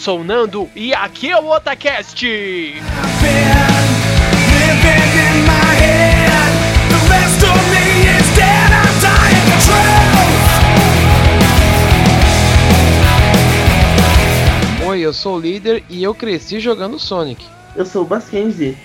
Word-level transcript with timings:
Sou 0.00 0.20
o 0.20 0.24
Nando 0.24 0.68
e 0.74 0.94
aqui 0.94 1.30
é 1.30 1.38
o 1.38 1.50
Otacast. 1.50 2.24
Oi, 14.86 15.00
eu 15.00 15.12
sou 15.12 15.36
o 15.36 15.40
líder 15.40 15.84
e 15.90 16.02
eu 16.02 16.14
cresci 16.14 16.60
jogando 16.60 16.98
Sonic. 16.98 17.44
Eu 17.76 17.84
sou 17.84 18.02
o 18.02 18.06
Baskenzi. 18.06 18.78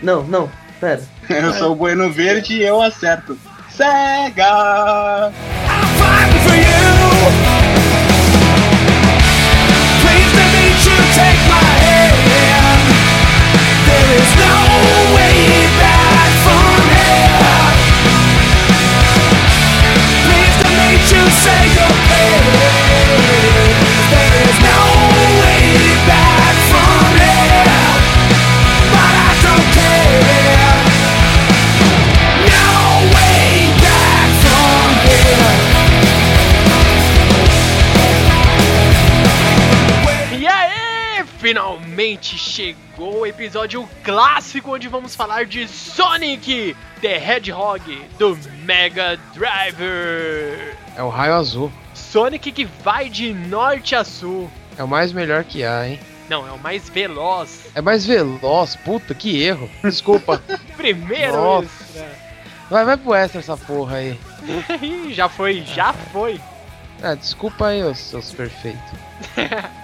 Não, 0.00 0.22
não, 0.22 0.48
pera. 0.80 1.02
Eu 1.28 1.52
sou 1.54 1.72
o 1.72 1.74
Bueno 1.74 2.12
Verde 2.12 2.54
e 2.54 2.62
eu 2.62 2.80
acerto. 2.80 3.36
Sega! 3.70 5.32
E 7.70 7.73
episódio 43.44 43.86
clássico 44.02 44.74
onde 44.74 44.88
vamos 44.88 45.14
falar 45.14 45.44
de 45.44 45.68
Sonic 45.68 46.74
the 47.02 47.14
Hedgehog 47.14 48.02
do 48.18 48.38
Mega 48.64 49.18
Driver. 49.34 50.74
É 50.96 51.02
o 51.02 51.10
raio 51.10 51.34
azul. 51.34 51.70
Sonic 51.92 52.50
que 52.50 52.64
vai 52.64 53.10
de 53.10 53.34
norte 53.34 53.94
a 53.94 54.02
sul. 54.02 54.50
É 54.78 54.82
o 54.82 54.88
mais 54.88 55.12
melhor 55.12 55.44
que 55.44 55.62
há, 55.62 55.86
hein? 55.86 56.00
Não, 56.26 56.48
é 56.48 56.52
o 56.52 56.58
mais 56.58 56.88
veloz. 56.88 57.66
É 57.74 57.82
mais 57.82 58.06
veloz, 58.06 58.76
puta, 58.76 59.14
que 59.14 59.42
erro. 59.42 59.68
Desculpa. 59.82 60.42
Primeiro 60.78 61.36
Nossa. 61.36 61.66
extra. 61.66 62.08
vai, 62.70 62.84
vai 62.86 62.96
pro 62.96 63.14
extra 63.14 63.40
essa 63.40 63.58
porra 63.58 63.96
aí. 63.96 64.18
Já 65.12 65.28
foi, 65.28 65.62
já 65.66 65.92
foi. 65.92 66.40
Ah, 67.02 67.14
desculpa 67.14 67.66
aí, 67.66 67.94
seus 67.94 68.32
perfeitos. 68.32 68.80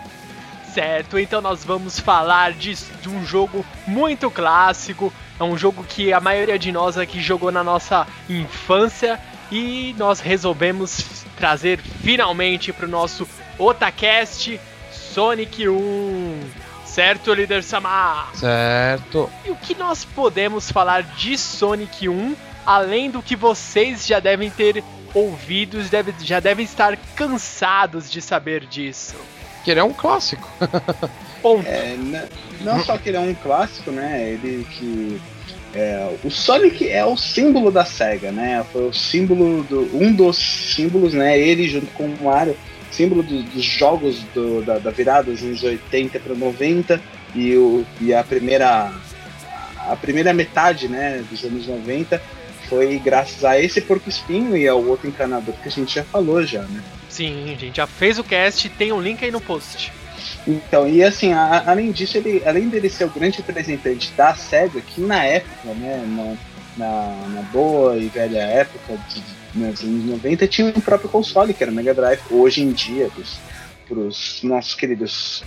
Certo, 0.72 1.18
então 1.18 1.40
nós 1.40 1.64
vamos 1.64 1.98
falar 1.98 2.52
de, 2.52 2.74
de 2.74 3.08
um 3.08 3.24
jogo 3.24 3.64
muito 3.86 4.30
clássico. 4.30 5.12
É 5.38 5.42
um 5.42 5.56
jogo 5.56 5.82
que 5.82 6.12
a 6.12 6.20
maioria 6.20 6.58
de 6.58 6.70
nós 6.70 6.96
aqui 6.96 7.20
jogou 7.20 7.50
na 7.50 7.64
nossa 7.64 8.06
infância 8.28 9.18
e 9.50 9.94
nós 9.98 10.20
resolvemos 10.20 11.24
trazer 11.36 11.80
finalmente 11.80 12.72
para 12.72 12.86
o 12.86 12.88
nosso 12.88 13.26
Otacast 13.58 14.60
Sonic 14.92 15.68
1. 15.68 16.40
Certo, 16.84 17.32
líder 17.32 17.62
Samar? 17.62 18.30
Certo. 18.34 19.30
E 19.44 19.50
o 19.50 19.56
que 19.56 19.74
nós 19.74 20.04
podemos 20.04 20.70
falar 20.70 21.02
de 21.02 21.38
Sonic 21.38 22.08
1, 22.08 22.36
além 22.66 23.10
do 23.10 23.22
que 23.22 23.34
vocês 23.34 24.06
já 24.06 24.20
devem 24.20 24.50
ter 24.50 24.84
ouvido, 25.14 25.82
deve, 25.84 26.14
já 26.20 26.38
devem 26.38 26.64
estar 26.64 26.96
cansados 27.16 28.10
de 28.10 28.20
saber 28.20 28.66
disso. 28.66 29.16
Que 29.64 29.70
ele 29.70 29.80
é 29.80 29.84
um 29.84 29.92
clássico. 29.92 30.48
Ponto. 31.42 31.66
É, 31.66 31.96
não 32.60 32.82
só 32.84 32.98
que 32.98 33.08
ele 33.08 33.16
é 33.16 33.20
um 33.20 33.34
clássico, 33.34 33.90
né? 33.90 34.30
Ele 34.30 34.66
que. 34.70 35.20
é, 35.74 36.14
o 36.22 36.30
Sonic 36.30 36.88
é 36.88 37.04
o 37.04 37.16
símbolo 37.16 37.70
da 37.70 37.84
SEGA, 37.84 38.30
né? 38.30 38.64
Foi 38.72 38.88
o 38.88 38.92
símbolo 38.92 39.62
do. 39.64 39.88
um 39.96 40.12
dos 40.12 40.36
símbolos, 40.36 41.14
né? 41.14 41.38
Ele 41.38 41.68
junto 41.68 41.86
com 41.92 42.04
o 42.04 42.24
Mario, 42.24 42.56
símbolo 42.90 43.22
do- 43.22 43.42
dos 43.42 43.64
jogos 43.64 44.18
do- 44.34 44.62
da, 44.62 44.78
da 44.78 44.90
virada 44.90 45.30
dos 45.30 45.42
anos 45.42 45.62
80 45.62 46.20
para 46.20 46.34
90 46.34 47.00
e, 47.34 47.54
o, 47.56 47.84
e 48.00 48.12
a 48.14 48.22
primeira. 48.22 48.92
A 49.88 49.96
primeira 49.96 50.32
metade 50.34 50.88
né, 50.88 51.24
dos 51.30 51.42
anos 51.42 51.66
90 51.66 52.20
foi 52.68 52.98
graças 52.98 53.44
a 53.44 53.58
esse 53.58 53.80
porco 53.80 54.08
espinho 54.10 54.54
e 54.56 54.68
ao 54.68 54.84
outro 54.84 55.08
encanador 55.08 55.54
que 55.62 55.68
a 55.68 55.70
gente 55.72 55.94
já 55.94 56.04
falou 56.04 56.44
já, 56.44 56.62
né? 56.62 56.82
Sim, 57.10 57.56
gente 57.58 57.76
já 57.76 57.86
fez 57.86 58.18
o 58.18 58.24
cast, 58.24 58.68
tem 58.70 58.92
um 58.92 59.00
link 59.00 59.22
aí 59.24 59.30
no 59.30 59.40
post. 59.40 59.92
Então, 60.46 60.88
e 60.88 61.02
assim, 61.02 61.32
a- 61.32 61.64
além 61.66 61.90
disso, 61.92 62.16
ele, 62.16 62.42
além 62.46 62.68
dele 62.68 62.88
ser 62.88 63.04
o 63.04 63.10
grande 63.10 63.38
representante 63.38 64.12
da 64.16 64.34
SEGA, 64.34 64.80
que 64.80 65.00
na 65.00 65.22
época, 65.24 65.74
né, 65.74 66.02
na, 66.06 66.36
na, 66.86 67.28
na 67.28 67.42
boa 67.42 67.96
e 67.98 68.06
velha 68.08 68.38
época 68.38 68.96
de, 69.08 69.22
nos 69.54 69.82
anos 69.82 70.04
90, 70.04 70.46
tinha 70.46 70.68
um 70.68 70.80
próprio 70.80 71.10
console, 71.10 71.52
que 71.52 71.62
era 71.62 71.70
o 71.72 71.74
Mega 71.74 71.92
Drive. 71.92 72.20
Hoje 72.30 72.62
em 72.62 72.70
dia, 72.72 73.10
para 73.88 73.98
os 73.98 74.40
nossos 74.42 74.74
queridos 74.74 75.42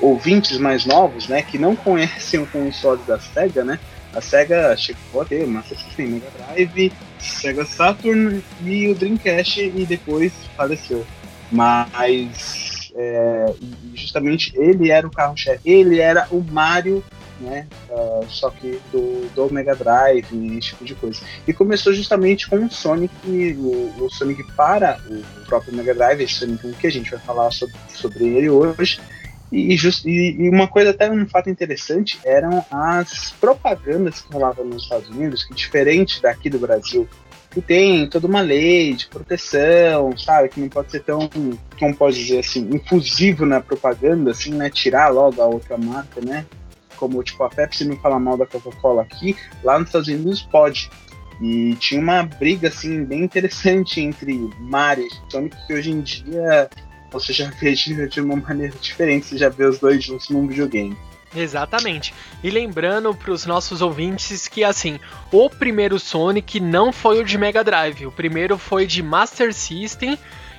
ouvintes 0.00 0.58
mais 0.58 0.84
novos, 0.84 1.28
né, 1.28 1.40
que 1.42 1.56
não 1.56 1.76
conhecem 1.76 2.40
o 2.40 2.46
console 2.46 3.00
da 3.06 3.18
SEGA, 3.20 3.64
né, 3.64 3.78
a 4.14 4.20
SEGA 4.20 4.76
chegou 4.76 5.22
a 5.22 5.24
ter 5.24 5.46
Master 5.46 5.78
System, 5.78 6.06
Mega 6.06 6.30
Drive, 6.30 6.92
Sega 7.18 7.64
Saturn 7.64 8.42
e 8.62 8.88
o 8.88 8.94
Dreamcast, 8.94 9.60
e 9.60 9.86
depois 9.86 10.32
faleceu. 10.56 11.04
Mas 11.50 12.92
é, 12.94 13.52
justamente 13.94 14.52
ele 14.56 14.90
era 14.90 15.06
o 15.06 15.10
carro-chefe, 15.10 15.60
ele 15.64 15.98
era 15.98 16.26
o 16.30 16.40
Mario, 16.40 17.04
né? 17.40 17.66
ah, 17.90 18.20
só 18.28 18.50
que 18.50 18.80
do, 18.92 19.28
do 19.34 19.52
Mega 19.52 19.74
Drive 19.74 20.26
e 20.32 20.58
esse 20.58 20.68
tipo 20.68 20.84
de 20.84 20.94
coisa. 20.94 21.20
E 21.46 21.52
começou 21.52 21.92
justamente 21.92 22.48
com 22.48 22.64
o 22.64 22.70
Sonic, 22.70 23.14
o, 23.26 24.04
o 24.04 24.10
Sonic 24.10 24.44
para 24.52 25.00
o 25.08 25.44
próprio 25.46 25.74
Mega 25.74 25.94
Drive, 25.94 26.22
esse 26.22 26.34
Sonic 26.34 26.66
1 26.66 26.72
que 26.74 26.86
a 26.86 26.92
gente 26.92 27.10
vai 27.10 27.20
falar 27.20 27.50
sobre, 27.50 27.74
sobre 27.88 28.24
ele 28.24 28.48
hoje. 28.48 29.00
E, 29.52 29.76
just- 29.76 30.04
e- 30.04 30.36
e 30.38 30.48
uma 30.48 30.66
coisa 30.66 30.90
até 30.90 31.10
um 31.10 31.26
fato 31.26 31.48
interessante 31.48 32.18
eram 32.24 32.64
as 32.70 33.32
propagandas 33.40 34.20
que 34.20 34.32
rolavam 34.32 34.64
nos 34.64 34.82
Estados 34.84 35.08
Unidos, 35.10 35.44
que 35.44 35.54
diferente 35.54 36.20
daqui 36.20 36.50
do 36.50 36.58
Brasil, 36.58 37.08
que 37.52 37.60
tem 37.60 38.08
toda 38.08 38.26
uma 38.26 38.40
lei 38.40 38.94
de 38.94 39.06
proteção, 39.06 40.16
sabe? 40.18 40.48
Que 40.48 40.60
não 40.60 40.68
pode 40.68 40.90
ser 40.90 41.00
tão, 41.04 41.30
como 41.78 41.94
pode 41.96 42.18
dizer 42.18 42.40
assim, 42.40 42.68
infusivo 42.72 43.46
na 43.46 43.60
propaganda, 43.60 44.32
assim, 44.32 44.52
né? 44.52 44.68
Tirar 44.70 45.08
logo 45.10 45.40
a 45.40 45.46
outra 45.46 45.78
marca, 45.78 46.20
né? 46.20 46.44
Como, 46.96 47.22
tipo, 47.22 47.42
a 47.44 47.48
Pepsi 47.48 47.84
não 47.84 47.96
fala 47.98 48.18
mal 48.18 48.36
da 48.36 48.46
Coca-Cola 48.46 49.02
aqui, 49.02 49.36
lá 49.62 49.78
nos 49.78 49.88
Estados 49.88 50.08
Unidos 50.08 50.42
pode. 50.42 50.90
E 51.40 51.74
tinha 51.76 52.00
uma 52.00 52.22
briga, 52.22 52.68
assim, 52.68 53.04
bem 53.04 53.22
interessante 53.22 54.00
entre 54.00 54.50
Mario 54.58 55.04
e 55.06 55.30
Sonic, 55.32 55.56
que 55.66 55.74
hoje 55.74 55.90
em 55.90 56.00
dia 56.00 56.68
você 57.14 57.32
já 57.32 57.48
vê 57.50 57.72
de, 57.72 58.08
de 58.08 58.20
uma 58.20 58.36
maneira 58.36 58.74
diferente, 58.80 59.26
você 59.26 59.38
já 59.38 59.48
vê 59.48 59.64
os 59.64 59.78
dois 59.78 60.02
juntos 60.02 60.28
num 60.28 60.46
videogame. 60.46 60.96
Exatamente. 61.34 62.14
E 62.42 62.50
lembrando 62.50 63.12
para 63.14 63.32
os 63.32 63.44
nossos 63.44 63.82
ouvintes 63.82 64.46
que, 64.46 64.62
assim, 64.62 65.00
o 65.32 65.50
primeiro 65.50 65.98
Sonic 65.98 66.60
não 66.60 66.92
foi 66.92 67.20
o 67.20 67.24
de 67.24 67.36
Mega 67.36 67.64
Drive. 67.64 68.06
O 68.06 68.12
primeiro 68.12 68.56
foi 68.56 68.86
de 68.86 69.02
Master 69.02 69.52
System. 69.52 70.18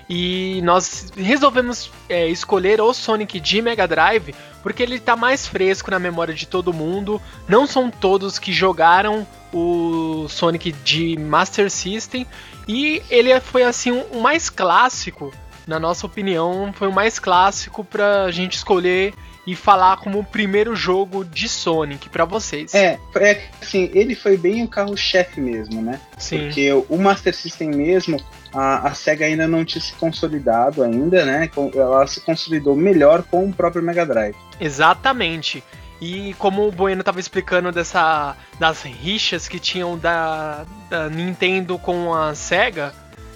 E 0.09 0.61
nós 0.63 1.11
resolvemos 1.15 1.91
é, 2.07 2.27
escolher 2.27 2.79
o 2.79 2.93
Sonic 2.93 3.39
de 3.39 3.61
Mega 3.61 3.87
Drive 3.87 4.35
porque 4.61 4.81
ele 4.81 4.99
tá 4.99 5.15
mais 5.15 5.45
fresco 5.45 5.91
na 5.91 5.99
memória 5.99 6.33
de 6.33 6.47
todo 6.47 6.73
mundo. 6.73 7.21
Não 7.47 7.67
são 7.67 7.91
todos 7.91 8.39
que 8.39 8.51
jogaram 8.51 9.25
o 9.53 10.27
Sonic 10.27 10.71
de 10.83 11.15
Master 11.19 11.69
System. 11.69 12.25
E 12.67 13.01
ele 13.11 13.39
foi, 13.39 13.61
assim, 13.61 13.91
o 13.91 14.19
mais 14.19 14.49
clássico, 14.49 15.31
na 15.67 15.79
nossa 15.79 16.05
opinião, 16.05 16.73
foi 16.73 16.87
o 16.87 16.91
mais 16.91 17.19
clássico 17.19 17.83
pra 17.83 18.29
gente 18.31 18.53
escolher 18.53 19.13
e 19.47 19.55
falar 19.55 19.97
como 19.97 20.19
o 20.19 20.23
primeiro 20.23 20.75
jogo 20.75 21.23
de 21.23 21.47
Sonic 21.47 22.09
pra 22.09 22.25
vocês. 22.25 22.73
É, 22.73 22.99
é 23.15 23.49
assim, 23.61 23.91
ele 23.93 24.15
foi 24.15 24.37
bem 24.37 24.63
o 24.63 24.67
carro-chefe 24.67 25.39
mesmo, 25.39 25.81
né? 25.81 25.99
Sim. 26.17 26.45
Porque 26.45 26.71
o 26.89 26.97
Master 26.97 27.35
System 27.35 27.69
mesmo, 27.69 28.19
a, 28.51 28.87
a 28.87 28.93
SEGA 28.95 29.25
ainda 29.25 29.47
não 29.47 29.63
tinha 29.63 29.81
se 29.81 29.93
consolidado 29.93 30.81
ainda, 30.81 31.25
né? 31.25 31.49
Ela 31.75 32.07
se 32.07 32.21
consolidou 32.21 32.75
melhor 32.75 33.21
com 33.23 33.45
o 33.45 33.53
próprio 33.53 33.83
Mega 33.83 34.05
Drive. 34.05 34.35
Exatamente. 34.59 35.63
E 36.01 36.33
como 36.39 36.67
o 36.67 36.71
Bueno 36.71 37.03
tava 37.03 37.19
explicando 37.19 37.71
dessa 37.71 38.35
das 38.59 38.81
rixas 38.81 39.47
que 39.47 39.59
tinham 39.59 39.97
da, 39.97 40.65
da 40.89 41.09
Nintendo 41.09 41.77
com 41.77 42.13
a 42.13 42.35
Sega, 42.35 42.93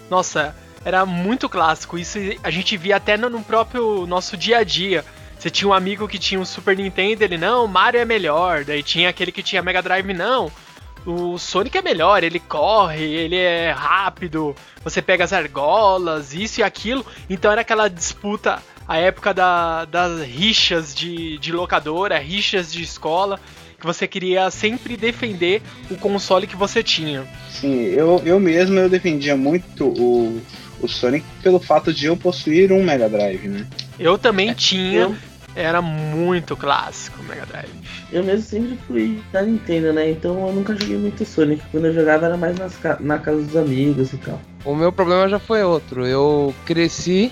nossa, 0.10 0.56
era 0.84 1.06
muito 1.06 1.48
clássico. 1.50 1.98
Isso 1.98 2.18
a 2.44 2.50
gente 2.50 2.76
via 2.78 2.96
até 2.98 3.18
no, 3.18 3.42
próprio 3.44 4.06
nosso 4.08 4.36
dia 4.38 4.60
a 4.60 4.64
dia. 4.64 5.04
Você 5.38 5.50
tinha 5.50 5.70
um 5.70 5.74
amigo 5.74 6.08
que 6.08 6.20
tinha 6.20 6.40
um 6.40 6.46
Super 6.46 6.76
Nintendo, 6.76 7.24
ele 7.24 7.38
não, 7.38 7.66
Mario 7.66 8.02
é 8.02 8.06
melhor. 8.06 8.66
Daí 8.66 8.84
tinha 8.84 9.10
aquele 9.10 9.32
que 9.32 9.42
tinha 9.44 9.62
Mega 9.62 9.82
Drive, 9.82 10.14
não. 10.14 10.52
O 11.06 11.38
Sonic 11.38 11.78
é 11.78 11.82
melhor, 11.82 12.24
ele 12.24 12.40
corre, 12.42 13.02
ele 13.06 13.38
é 13.38 13.72
rápido, 13.72 14.54
você 14.84 15.02
pega 15.02 15.24
as 15.24 15.32
argolas, 15.32 16.34
isso 16.34 16.60
e 16.60 16.64
aquilo. 16.64 17.06
Então 17.30 17.50
era 17.52 17.62
aquela 17.62 17.88
disputa, 17.88 18.62
a 18.86 18.98
época 18.98 19.34
da- 19.34 19.86
das 19.86 20.22
rixas 20.28 20.94
de, 20.94 21.38
de 21.38 21.54
locadora, 21.54 22.20
rixas 22.20 22.70
de 22.72 22.84
escola, 22.84 23.40
que 23.80 23.86
você 23.86 24.06
queria 24.10 24.52
sempre 24.52 24.98
defender 24.98 25.62
o 25.90 25.96
console 25.96 26.46
que 26.46 26.56
você 26.58 26.84
tinha. 26.84 27.26
Sim, 27.50 27.86
eu, 27.86 28.22
eu 28.26 28.38
mesmo 28.38 28.78
eu 28.78 28.90
defendia 28.90 29.38
muito 29.38 29.86
o, 29.88 30.42
o 30.82 30.88
Sonic 30.88 31.26
pelo 31.44 31.60
fato 31.60 31.94
de 31.94 32.06
eu 32.08 32.16
possuir 32.18 32.72
um 32.72 32.84
Mega 32.84 33.08
Drive, 33.10 33.48
né? 33.48 33.66
Eu 34.00 34.18
também 34.18 34.54
tinha, 34.54 35.02
Eu, 35.02 35.16
era 35.56 35.82
muito 35.82 36.56
clássico 36.56 37.22
o 37.22 37.26
Mega 37.26 37.46
Drive. 37.46 37.70
eu 38.12 38.24
mesmo 38.24 38.42
sempre 38.46 38.78
fui 38.88 39.22
da 39.32 39.42
Nintendo, 39.42 39.92
né? 39.94 40.10
Então 40.12 40.48
eu 40.48 40.54
nunca 40.54 40.76
joguei 40.76 40.98
muito 40.98 41.26
Sonic. 41.26 41.62
Quando 41.72 41.86
eu 41.88 41.94
jogava 41.94 42.28
era 42.28 42.38
mais 42.38 42.58
nas 42.58 42.76
ca- 42.78 42.98
na 43.00 43.18
casa 43.20 43.42
dos 43.42 43.56
amigos 43.58 44.14
e 44.14 44.18
tal. 44.18 44.40
O 44.66 44.76
meu 44.76 44.92
problema 44.92 45.28
já 45.30 45.40
foi 45.40 45.64
outro. 45.64 46.06
Eu 46.06 46.54
cresci 46.66 47.32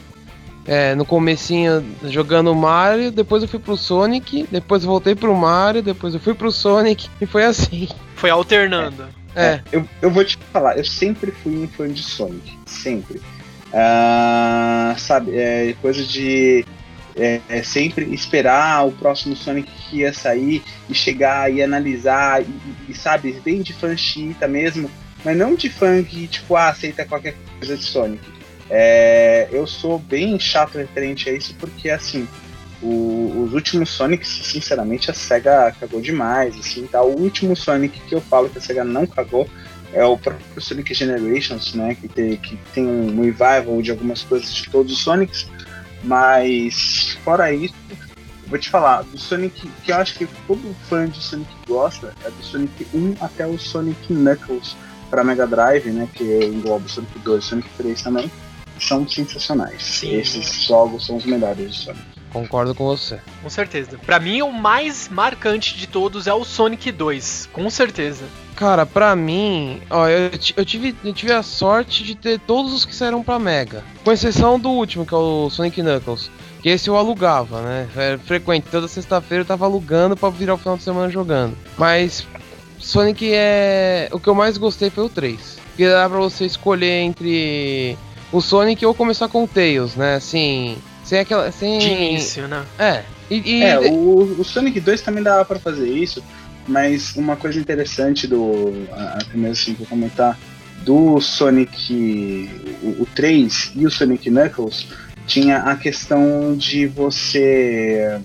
é, 0.66 0.94
no 0.96 1.06
comecinho 1.06 1.84
jogando 2.06 2.54
Mario, 2.54 3.12
depois 3.12 3.42
eu 3.44 3.48
fui 3.48 3.60
pro 3.60 3.78
Sonic, 3.78 4.46
depois 4.52 4.84
eu 4.84 4.90
voltei 4.90 5.16
pro 5.16 5.34
Mario, 5.36 5.82
depois 5.82 6.14
eu 6.14 6.20
fui 6.20 6.34
pro 6.34 6.52
Sonic 6.52 7.10
e 7.22 7.26
foi 7.26 7.46
assim. 7.46 7.88
Foi 8.16 8.30
alternando. 8.30 9.06
É, 9.36 9.62
Eu, 9.72 9.88
eu 10.02 10.10
vou 10.10 10.26
te 10.26 10.36
falar, 10.52 10.78
eu 10.80 10.84
sempre 10.84 11.32
fui 11.32 11.56
um 11.56 11.68
fã 11.68 11.88
de 11.88 12.02
Sonic. 12.02 12.58
Sempre. 12.66 13.22
Ah, 13.74 14.96
sabe, 14.98 15.38
é 15.38 15.76
coisa 15.82 16.04
de 16.04 16.66
é, 17.16 17.42
é 17.50 17.64
sempre 17.64 18.06
esperar 18.14 18.86
o 18.88 18.92
próximo 18.92 19.36
Sonic 19.36 19.70
que 19.90 19.98
ia 19.98 20.14
sair 20.14 20.64
e 20.90 20.94
chegar 20.94 21.52
e 21.52 21.62
analisar, 21.62 22.42
e, 22.42 22.48
e, 22.88 22.94
sabe, 22.94 23.32
bem 23.44 23.62
de 23.62 23.74
fã 23.74 23.96
chita 23.98 24.48
mesmo, 24.48 24.90
mas 25.26 25.36
não 25.36 25.56
de 25.56 25.70
fã 25.70 26.04
que, 26.04 26.28
tipo, 26.28 26.56
ah, 26.56 26.70
aceita 26.70 27.06
qualquer 27.06 27.36
coisa 27.58 27.76
de 27.76 27.84
Sonic. 27.84 28.24
É, 28.70 29.48
eu 29.52 29.66
sou 29.66 29.98
bem 29.98 30.40
chato 30.40 30.78
referente 30.78 31.30
a 31.30 31.34
isso 31.34 31.56
porque, 31.60 31.90
assim, 31.90 32.28
o- 32.82 33.44
os 33.46 33.54
últimos 33.54 33.90
Sonics, 33.90 34.28
sinceramente, 34.44 35.10
a 35.10 35.14
SEGA 35.14 35.74
cagou 35.80 36.00
demais, 36.00 36.56
assim, 36.58 36.86
tá? 36.86 37.02
O 37.02 37.20
último 37.20 37.56
Sonic 37.56 38.00
que 38.02 38.14
eu 38.14 38.22
falo 38.22 38.50
que 38.50 38.58
a 38.58 38.62
SEGA 38.62 38.84
não 38.84 39.08
cagou 39.08 39.50
é 39.98 40.06
o 40.06 40.16
próprio 40.16 40.62
Sonic 40.62 40.94
Generations, 40.94 41.74
né? 41.74 41.96
Que 41.96 42.08
tem, 42.08 42.38
que 42.38 42.56
tem 42.72 42.86
um 42.86 43.20
revival 43.20 43.82
de 43.82 43.90
algumas 43.90 44.22
coisas 44.22 44.54
de 44.54 44.70
todos 44.70 44.94
os 44.94 45.00
Sonics. 45.00 45.50
Mas, 46.04 47.18
fora 47.24 47.52
isso, 47.52 47.74
eu 47.90 47.98
vou 48.48 48.60
te 48.60 48.70
falar, 48.70 49.02
do 49.02 49.18
Sonic, 49.18 49.68
que 49.84 49.92
eu 49.92 49.96
acho 49.96 50.14
que 50.14 50.28
todo 50.46 50.76
fã 50.88 51.10
de 51.10 51.22
Sonic 51.22 51.50
gosta, 51.68 52.14
é 52.24 52.30
do 52.30 52.44
Sonic 52.44 52.86
1 52.94 53.16
até 53.20 53.48
o 53.48 53.58
Sonic 53.58 54.14
Knuckles 54.14 54.78
para 55.10 55.24
Mega 55.24 55.48
Drive, 55.48 55.88
né? 55.88 56.08
Que 56.14 56.46
engloba 56.46 56.86
o 56.86 56.90
Sonic 56.90 57.18
2 57.20 57.44
e 57.44 57.48
Sonic 57.48 57.70
3 57.78 58.02
também. 58.04 58.32
São 58.80 59.10
sensacionais. 59.10 59.82
Sim. 59.82 60.16
Esses 60.16 60.66
jogos 60.66 61.08
são 61.08 61.18
os 61.18 61.26
melhores 61.26 61.72
de 61.72 61.76
Sonic. 61.76 62.17
Concordo 62.42 62.74
com 62.76 62.86
você. 62.86 63.20
Com 63.42 63.50
certeza. 63.50 63.98
Pra 64.06 64.20
mim, 64.20 64.42
o 64.42 64.52
mais 64.52 65.10
marcante 65.10 65.78
de 65.78 65.88
todos 65.88 66.28
é 66.28 66.34
o 66.34 66.44
Sonic 66.44 66.92
2. 66.92 67.50
Com 67.52 67.70
certeza. 67.70 68.26
Cara, 68.56 68.86
pra 68.86 69.16
mim, 69.16 69.82
ó, 69.90 70.08
eu, 70.08 70.32
eu 70.56 70.66
tive, 70.66 70.96
eu 71.04 71.14
tive 71.14 71.32
a 71.32 71.44
sorte 71.44 72.04
de 72.04 72.16
ter 72.16 72.40
todos 72.40 72.74
os 72.74 72.86
que 72.86 72.96
saíram 72.96 73.24
pra 73.24 73.38
Mega. 73.38 73.84
Com 74.04 74.12
exceção 74.12 74.60
do 74.60 74.70
último, 74.70 75.06
que 75.06 75.14
é 75.14 75.18
o 75.18 75.50
Sonic 75.50 75.82
Knuckles. 75.82 76.32
Que 76.62 76.70
esse 76.70 76.90
eu 76.90 76.98
alugava, 76.98 77.62
né? 77.62 77.88
Era 77.96 78.18
frequente, 78.18 78.66
toda 78.72 78.88
sexta-feira 78.88 79.44
eu 79.44 79.48
tava 79.48 79.66
alugando 79.66 80.18
pra 80.18 80.30
virar 80.30 80.56
o 80.56 80.58
final 80.58 80.76
de 80.76 80.84
semana 80.84 81.08
jogando. 81.10 81.56
Mas 81.78 82.26
Sonic 82.80 83.30
é. 83.32 84.10
O 84.12 84.20
que 84.20 84.28
eu 84.28 84.36
mais 84.36 84.58
gostei 84.58 84.90
foi 84.90 85.06
o 85.06 85.10
3. 85.10 85.60
Porque 85.68 85.88
dá 85.88 86.10
pra 86.10 86.18
você 86.18 86.46
escolher 86.46 87.02
entre 87.02 87.96
o 88.32 88.42
Sonic 88.42 88.84
ou 88.86 88.96
começar 88.96 89.28
com 89.28 89.44
o 89.44 89.48
Tails, 89.48 89.96
né? 89.96 90.16
Assim. 90.16 90.78
Sem 91.08 91.20
aquela. 91.20 91.50
Sem. 91.54 91.80
De 91.80 91.88
início, 91.88 92.48
né? 92.50 92.66
É. 92.78 93.04
E, 93.32 93.60
e- 93.60 93.64
É, 93.64 93.80
o, 93.80 94.36
o 94.40 94.44
Sonic 94.44 94.78
2 94.82 95.02
também 95.02 95.24
dava 95.24 95.46
pra 95.46 95.58
fazer 95.58 95.90
isso, 95.90 96.22
mas 96.68 97.16
uma 97.16 97.38
coisa 97.38 97.58
interessante 97.58 98.28
do. 98.28 98.86
A, 98.92 99.24
primeira 99.24 99.54
assim 99.54 99.74
eu 99.80 99.86
comentar, 99.86 100.38
do 100.84 101.22
Sonic 101.22 102.50
o, 102.84 103.04
o 103.04 103.08
3 103.16 103.72
e 103.76 103.86
o 103.88 103.90
Sonic 103.92 104.30
Knuckles, 104.30 104.88
tinha 105.26 105.60
a 105.60 105.78
questão 105.78 106.56
de 106.58 106.88
você. 106.88 108.20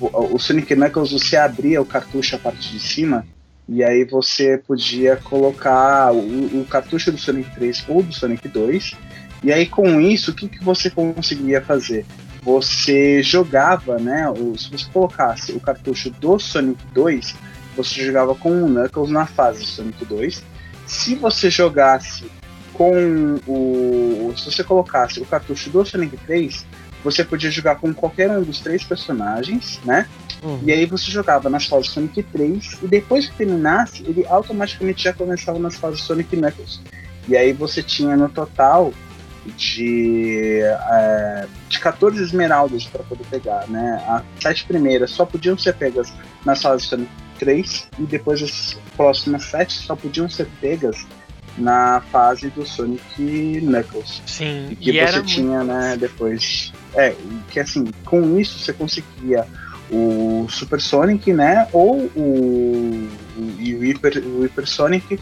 O, 0.00 0.34
o 0.34 0.38
Sonic 0.40 0.74
Knuckles 0.74 1.12
você 1.12 1.36
abria 1.36 1.80
o 1.80 1.86
cartucho 1.86 2.34
a 2.34 2.38
parte 2.40 2.72
de 2.72 2.80
cima. 2.80 3.24
E 3.68 3.82
aí 3.82 4.04
você 4.04 4.58
podia 4.58 5.16
colocar 5.16 6.12
o, 6.12 6.18
o 6.60 6.66
cartucho 6.68 7.10
do 7.10 7.18
Sonic 7.18 7.52
3 7.54 7.84
ou 7.88 8.02
do 8.02 8.12
Sonic 8.12 8.48
2. 8.48 8.94
E 9.42 9.52
aí 9.52 9.66
com 9.66 10.00
isso, 10.00 10.30
o 10.30 10.34
que, 10.34 10.48
que 10.48 10.62
você 10.64 10.90
conseguia 10.90 11.60
fazer? 11.62 12.04
você 12.42 13.24
jogava, 13.24 13.98
né? 13.98 14.30
o- 14.30 14.56
Se 14.56 14.70
você 14.70 14.86
colocasse 14.92 15.50
o 15.50 15.58
cartucho 15.58 16.10
do 16.10 16.38
Sonic 16.38 16.78
2, 16.94 17.34
você 17.76 18.04
jogava 18.06 18.36
com 18.36 18.62
o 18.62 18.68
Knuckles 18.68 19.10
na 19.10 19.26
fase 19.26 19.62
do 19.62 19.66
Sonic 19.66 20.04
2. 20.04 20.44
Se 20.86 21.16
você 21.16 21.50
jogasse 21.50 22.30
com 22.72 23.40
o. 23.48 24.32
Se 24.36 24.44
você 24.44 24.62
colocasse 24.62 25.18
o 25.20 25.24
cartucho 25.26 25.70
do 25.70 25.84
Sonic 25.84 26.16
3, 26.18 26.64
você 27.02 27.24
podia 27.24 27.50
jogar 27.50 27.76
com 27.76 27.92
qualquer 27.92 28.30
um 28.30 28.42
dos 28.44 28.60
três 28.60 28.84
personagens, 28.84 29.80
né? 29.84 30.06
Uhum. 30.40 30.60
E 30.64 30.70
aí 30.70 30.86
você 30.86 31.10
jogava 31.10 31.50
nas 31.50 31.66
fases 31.66 31.90
Sonic 31.90 32.22
3 32.22 32.78
e 32.80 32.86
depois 32.86 33.26
que 33.28 33.34
terminasse, 33.36 34.04
ele 34.06 34.24
automaticamente 34.28 35.02
já 35.02 35.12
começava 35.12 35.58
nas 35.58 35.74
fases 35.74 36.00
Sonic 36.02 36.36
Knuckles. 36.36 36.80
E 37.28 37.36
aí 37.36 37.52
você 37.52 37.82
tinha 37.82 38.16
no 38.16 38.28
total 38.28 38.92
de, 39.56 40.60
é, 40.62 41.46
de 41.68 41.78
14 41.78 42.22
esmeraldas 42.22 42.84
para 42.86 43.02
poder 43.04 43.24
pegar, 43.26 43.66
né? 43.68 44.02
As 44.08 44.22
sete 44.42 44.64
primeiras 44.64 45.10
só 45.10 45.24
podiam 45.24 45.56
ser 45.56 45.74
pegas 45.74 46.12
nas 46.44 46.62
fases 46.62 46.88
Sonic 46.88 47.10
3 47.38 47.88
e 47.98 48.02
depois 48.02 48.42
as 48.42 48.78
próximas 48.96 49.44
sete 49.44 49.74
só 49.74 49.94
podiam 49.94 50.28
ser 50.28 50.48
pegas 50.60 51.06
na 51.58 52.02
fase 52.12 52.50
do 52.50 52.66
Sonic 52.66 53.60
Knuckles. 53.62 54.22
Sim. 54.26 54.68
E 54.70 54.76
que 54.76 54.90
e 54.90 55.06
você 55.06 55.22
tinha, 55.22 55.58
muito... 55.58 55.72
né, 55.72 55.96
depois. 55.98 56.72
É, 56.94 57.14
que 57.50 57.60
assim, 57.60 57.86
com 58.04 58.38
isso 58.38 58.58
você 58.58 58.72
conseguia 58.72 59.46
o 59.90 60.46
Super 60.50 60.80
Sonic, 60.80 61.32
né? 61.32 61.68
Ou 61.72 62.10
o, 62.14 63.08
o, 63.36 63.56
e 63.58 63.74
o, 63.74 63.80
Hyper, 63.80 64.22
o 64.26 64.42
Hyper 64.42 64.66
Sonic. 64.66 65.18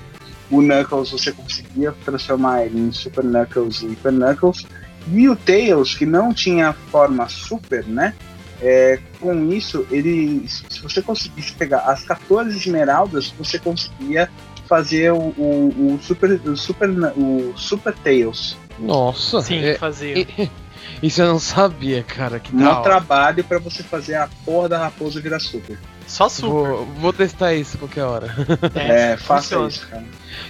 O 0.54 0.62
Knuckles 0.62 1.10
você 1.10 1.32
conseguia 1.32 1.92
transformar 2.04 2.64
ele 2.64 2.78
em 2.78 2.92
Super 2.92 3.24
Knuckles 3.24 3.82
e 3.82 3.88
Hyper 3.88 4.12
Knuckles. 4.12 4.66
E 5.12 5.28
o 5.28 5.36
Tails, 5.36 5.94
que 5.94 6.06
não 6.06 6.32
tinha 6.32 6.72
forma 6.72 7.28
super, 7.28 7.84
né? 7.86 8.14
É, 8.62 8.98
com 9.20 9.52
isso, 9.52 9.86
ele. 9.90 10.46
Se 10.48 10.80
você 10.80 11.02
conseguisse 11.02 11.52
pegar 11.52 11.80
as 11.80 12.02
14 12.04 12.56
esmeraldas, 12.56 13.34
você 13.38 13.58
conseguia 13.58 14.30
fazer 14.66 15.12
o, 15.12 15.18
o, 15.36 15.94
o 15.94 15.98
super, 16.02 16.40
o, 16.46 16.56
super, 16.56 16.88
o 17.16 17.52
Super 17.56 17.94
Tails. 17.96 18.56
Nossa, 18.78 19.42
Sim, 19.42 19.58
é- 19.58 19.74
fazia. 19.74 20.18
e- 20.18 20.50
isso 21.02 21.20
eu 21.20 21.26
não 21.26 21.38
sabia, 21.38 22.02
cara. 22.02 22.38
Que 22.40 22.54
Um 22.54 22.82
trabalho 22.82 23.44
pra 23.44 23.58
você 23.58 23.82
fazer 23.82 24.14
a 24.14 24.28
porra 24.44 24.68
da 24.70 24.78
raposa 24.78 25.20
virar 25.20 25.40
super. 25.40 25.78
Só 26.06 26.28
super. 26.28 26.48
Vou, 26.48 26.86
vou 26.98 27.12
testar 27.12 27.54
isso 27.54 27.78
qualquer 27.78 28.04
hora. 28.04 28.34
É, 28.74 29.16
faça 29.16 29.56
funciona. 29.56 29.68
isso, 29.68 29.86
cara. 29.88 30.04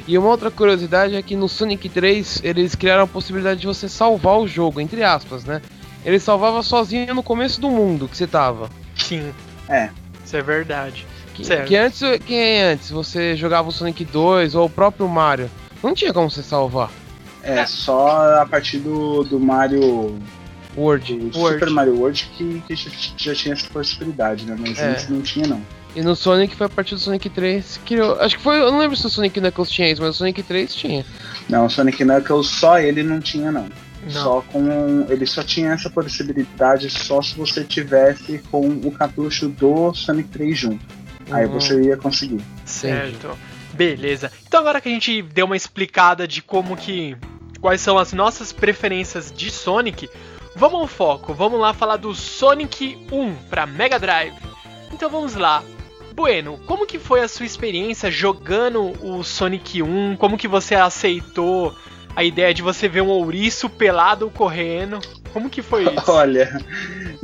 E 0.06 0.18
uma 0.18 0.28
outra 0.28 0.50
curiosidade 0.50 1.14
é 1.14 1.22
que 1.22 1.36
no 1.36 1.48
Sonic 1.48 1.88
3 1.88 2.40
eles 2.42 2.74
criaram 2.74 3.04
a 3.04 3.06
possibilidade 3.06 3.60
de 3.60 3.66
você 3.66 3.88
salvar 3.88 4.38
o 4.38 4.48
jogo, 4.48 4.80
entre 4.80 5.02
aspas, 5.02 5.44
né? 5.44 5.62
Ele 6.04 6.18
salvava 6.18 6.62
sozinho 6.62 7.14
no 7.14 7.22
começo 7.22 7.60
do 7.60 7.70
mundo 7.70 8.08
que 8.08 8.16
você 8.16 8.26
tava. 8.26 8.68
Sim. 8.96 9.32
É. 9.68 9.88
Isso 10.24 10.36
é 10.36 10.42
verdade. 10.42 11.06
Que, 11.34 11.44
Certo. 11.44 11.66
que 11.66 11.76
antes, 11.76 12.00
que 12.24 12.60
antes 12.60 12.90
você 12.90 13.34
jogava 13.34 13.68
o 13.68 13.72
Sonic 13.72 14.04
2 14.04 14.54
ou 14.54 14.66
o 14.66 14.70
próprio 14.70 15.08
Mario, 15.08 15.50
não 15.82 15.94
tinha 15.94 16.12
como 16.12 16.30
você 16.30 16.42
salvar. 16.42 16.90
É, 17.42 17.66
só 17.66 18.40
a 18.40 18.46
partir 18.46 18.78
do, 18.78 19.24
do 19.24 19.38
Mario 19.38 20.18
World. 20.76 21.12
O 21.12 21.38
World. 21.38 21.58
Super 21.58 21.70
Mario 21.70 21.96
World 21.98 22.30
que, 22.36 22.62
que 22.66 22.74
já, 23.16 23.34
tinha 23.34 23.54
essa 23.54 23.68
possibilidade, 23.68 24.44
né? 24.44 24.56
Mas 24.58 24.78
É. 24.78 24.90
antes 24.90 25.08
não 25.08 25.20
tinha, 25.22 25.46
não. 25.46 25.60
E 25.96 26.02
no 26.02 26.16
Sonic 26.16 26.56
foi 26.56 26.66
a 26.66 26.70
partir 26.70 26.94
do 26.96 27.00
Sonic 27.00 27.28
3 27.30 27.80
que 27.84 27.94
eu. 27.94 28.20
Acho 28.20 28.36
que 28.36 28.42
foi. 28.42 28.60
Eu 28.60 28.72
não 28.72 28.78
lembro 28.80 28.96
se 28.96 29.06
o 29.06 29.10
Sonic 29.10 29.40
Knuckles 29.40 29.70
tinha 29.70 29.88
isso, 29.90 30.02
mas 30.02 30.10
o 30.16 30.18
Sonic 30.18 30.42
3 30.42 30.74
tinha. 30.74 31.06
Não, 31.48 31.66
o 31.66 31.70
Sonic 31.70 32.04
Knuckles 32.04 32.48
só 32.48 32.78
ele 32.80 33.02
não 33.04 33.20
tinha, 33.20 33.52
não. 33.52 33.68
Não. 34.02 34.10
Só 34.10 34.40
com. 34.52 35.06
Ele 35.08 35.24
só 35.24 35.42
tinha 35.44 35.70
essa 35.70 35.88
possibilidade 35.88 36.90
só 36.90 37.22
se 37.22 37.36
você 37.36 37.62
tivesse 37.64 38.38
com 38.50 38.66
o 38.68 38.90
cartucho 38.90 39.48
do 39.48 39.94
Sonic 39.94 40.28
3 40.30 40.58
junto. 40.58 40.84
Aí 41.30 41.46
Uhum. 41.46 41.52
você 41.52 41.80
ia 41.80 41.96
conseguir. 41.96 42.40
Certo. 42.64 43.30
Beleza. 43.72 44.30
Então 44.46 44.60
agora 44.60 44.80
que 44.80 44.88
a 44.88 44.92
gente 44.92 45.22
deu 45.22 45.46
uma 45.46 45.56
explicada 45.56 46.26
de 46.28 46.42
como 46.42 46.76
que 46.76 47.16
quais 47.60 47.80
são 47.80 47.96
as 47.98 48.12
nossas 48.12 48.52
preferências 48.52 49.32
de 49.34 49.50
Sonic, 49.50 50.08
vamos 50.54 50.80
ao 50.80 50.86
foco. 50.86 51.34
Vamos 51.34 51.60
lá 51.60 51.72
falar 51.72 51.96
do 51.96 52.14
Sonic 52.14 52.98
1 53.10 53.34
para 53.50 53.66
Mega 53.66 53.98
Drive. 53.98 54.34
Então 54.92 55.10
vamos 55.10 55.34
lá. 55.34 55.62
Bueno, 56.14 56.60
como 56.66 56.86
que 56.86 56.98
foi 56.98 57.20
a 57.20 57.28
sua 57.28 57.44
experiência 57.44 58.10
jogando 58.10 58.92
o 59.04 59.24
Sonic 59.24 59.82
1? 59.82 60.16
Como 60.16 60.38
que 60.38 60.46
você 60.46 60.74
aceitou 60.74 61.74
a 62.14 62.22
ideia 62.22 62.54
de 62.54 62.62
você 62.62 62.88
ver 62.88 63.00
um 63.00 63.08
ouriço 63.08 63.68
pelado 63.68 64.30
correndo? 64.30 65.00
Como 65.32 65.50
que 65.50 65.60
foi 65.60 65.82
isso? 65.84 66.04
Olha, 66.12 66.56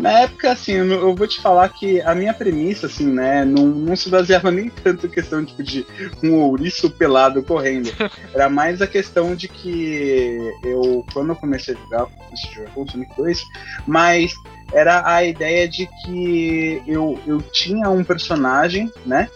na 0.00 0.21
época, 0.21 0.50
assim, 0.50 0.73
eu, 0.73 1.14
vou 1.14 1.26
te 1.26 1.40
falar 1.42 1.69
que 1.69 2.00
a 2.00 2.14
minha 2.14 2.33
premissa, 2.33 2.87
assim, 2.87 3.07
né, 3.07 3.45
não, 3.45 3.66
não 3.66 3.95
se 3.95 4.09
baseava 4.09 4.50
nem 4.50 4.71
tanto 4.71 5.07
em 5.07 5.11
questão 5.11 5.45
tipo, 5.45 5.62
de 5.62 5.87
um 6.23 6.37
ouriço 6.37 6.90
pelado 6.90 7.42
correndo. 7.42 7.90
Era 8.33 8.49
mais 8.49 8.80
a 8.80 8.87
questão 8.87 9.35
de 9.35 9.47
que 9.47 10.38
eu, 10.64 11.04
quando 11.12 11.28
eu 11.28 11.37
comecei 11.37 11.75
a 11.75 11.78
jogar, 11.78 12.07
comecei 12.07 12.50
a 12.50 12.54
jogar 12.54 12.71
com 12.71 12.83
o 12.83 12.90
Sonic 12.90 13.14
2, 13.14 13.42
mas 13.87 14.33
era 14.73 15.07
a 15.07 15.23
ideia 15.23 15.69
de 15.69 15.87
que 16.02 16.83
eu, 16.87 17.21
eu 17.26 17.42
tinha 17.52 17.90
um 17.90 18.02
personagem, 18.02 18.90
né, 19.04 19.28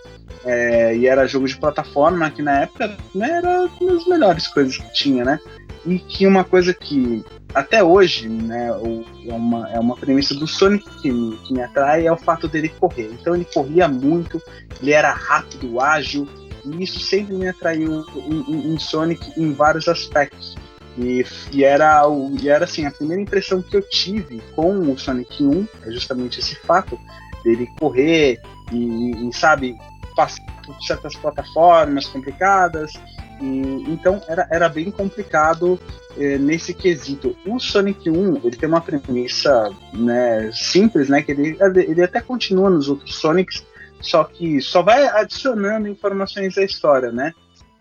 é, 0.47 0.97
e 0.97 1.07
era 1.07 1.27
jogo 1.27 1.47
de 1.47 1.59
plataforma, 1.59 2.31
que 2.31 2.41
na 2.41 2.63
época 2.63 2.97
né, 3.15 3.31
era 3.31 3.69
uma 3.81 3.93
das 3.93 4.07
melhores 4.07 4.49
coisas 4.49 4.77
que 4.77 4.93
tinha, 4.93 5.25
né? 5.25 5.41
E 5.87 5.99
que 5.99 6.27
uma 6.27 6.45
coisa 6.45 6.75
que 6.75 7.25
até 7.55 7.83
hoje, 7.83 8.29
né, 8.29 8.73
o- 8.73 9.05
é 9.27 9.33
uma, 9.33 9.71
é 9.71 9.79
uma 9.79 9.97
premissa 9.97 10.35
do 10.35 10.47
Sonic 10.47 10.85
que 11.01 11.11
me, 11.11 11.37
que 11.39 11.53
me 11.53 11.63
atrai 11.63 12.07
é 12.07 12.13
o 12.13 12.17
fato 12.17 12.49
dele 12.49 12.69
correr. 12.69 13.11
Então 13.21 13.35
ele 13.35 13.45
corria 13.47 13.87
muito, 13.89 14.41
ele 14.83 14.93
era 14.93 15.13
rápido, 15.13 15.81
ágil, 15.81 16.29
e 16.65 16.83
isso 16.83 16.99
sempre 17.01 17.35
me 17.35 17.49
atraiu 17.49 18.05
em, 18.17 18.41
em- 18.53 18.75
em 18.75 18.79
Sonic 18.79 19.33
em 19.41 19.53
vários 19.53 19.87
aspectos. 19.89 20.57
E, 20.97 21.25
e 21.53 21.65
era, 21.65 22.07
o- 22.09 22.35
e 22.41 22.49
era 22.49 22.65
assim, 22.65 22.87
a 22.87 22.91
primeira 22.91 23.21
impressão 23.23 23.61
que 23.63 23.77
eu 23.77 23.83
tive 23.89 24.41
com 24.55 24.79
o 24.91 24.99
Sonic 24.99 25.43
1 25.45 25.67
é 25.87 25.91
justamente 25.91 26.41
esse 26.41 26.55
fato 26.57 26.99
dele 27.45 27.69
correr 27.79 28.41
e, 28.73 29.29
e, 29.29 29.33
sabe, 29.33 29.77
passar 30.17 30.41
por 30.65 30.81
certas 30.83 31.15
plataformas 31.17 32.07
complicadas. 32.07 32.93
E, 33.41 33.85
então 33.89 34.21
era, 34.29 34.47
era 34.51 34.69
bem 34.69 34.91
complicado 34.91 35.79
eh, 36.17 36.39
nesse 36.39 36.73
quesito. 36.73 37.37
O 37.47 37.59
Sonic 37.59 38.09
1 38.09 38.41
ele 38.45 38.57
tem 38.57 38.69
uma 38.69 38.81
premissa 38.81 39.71
né, 39.93 40.51
simples, 40.53 41.09
né? 41.09 41.23
Que 41.23 41.33
ele, 41.33 41.57
ele 41.61 42.03
até 42.03 42.21
continua 42.21 42.71
nos 42.71 42.89
outros 42.89 43.17
Sonics, 43.17 43.65
só 44.01 44.23
que 44.25 44.61
só 44.61 44.83
vai 44.83 45.07
adicionando 45.09 45.89
informações 45.89 46.57
à 46.57 46.63
história, 46.63 47.11
né? 47.11 47.33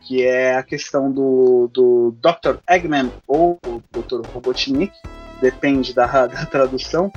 Que 0.07 0.23
é 0.23 0.55
a 0.55 0.63
questão 0.63 1.11
do, 1.11 1.69
do 1.71 2.15
Dr. 2.21 2.57
Eggman 2.67 3.11
ou 3.27 3.59
Dr. 3.91 4.25
Robotnik, 4.33 4.93
depende 5.41 5.93
da, 5.93 6.07
da 6.27 6.45
tradução, 6.45 7.11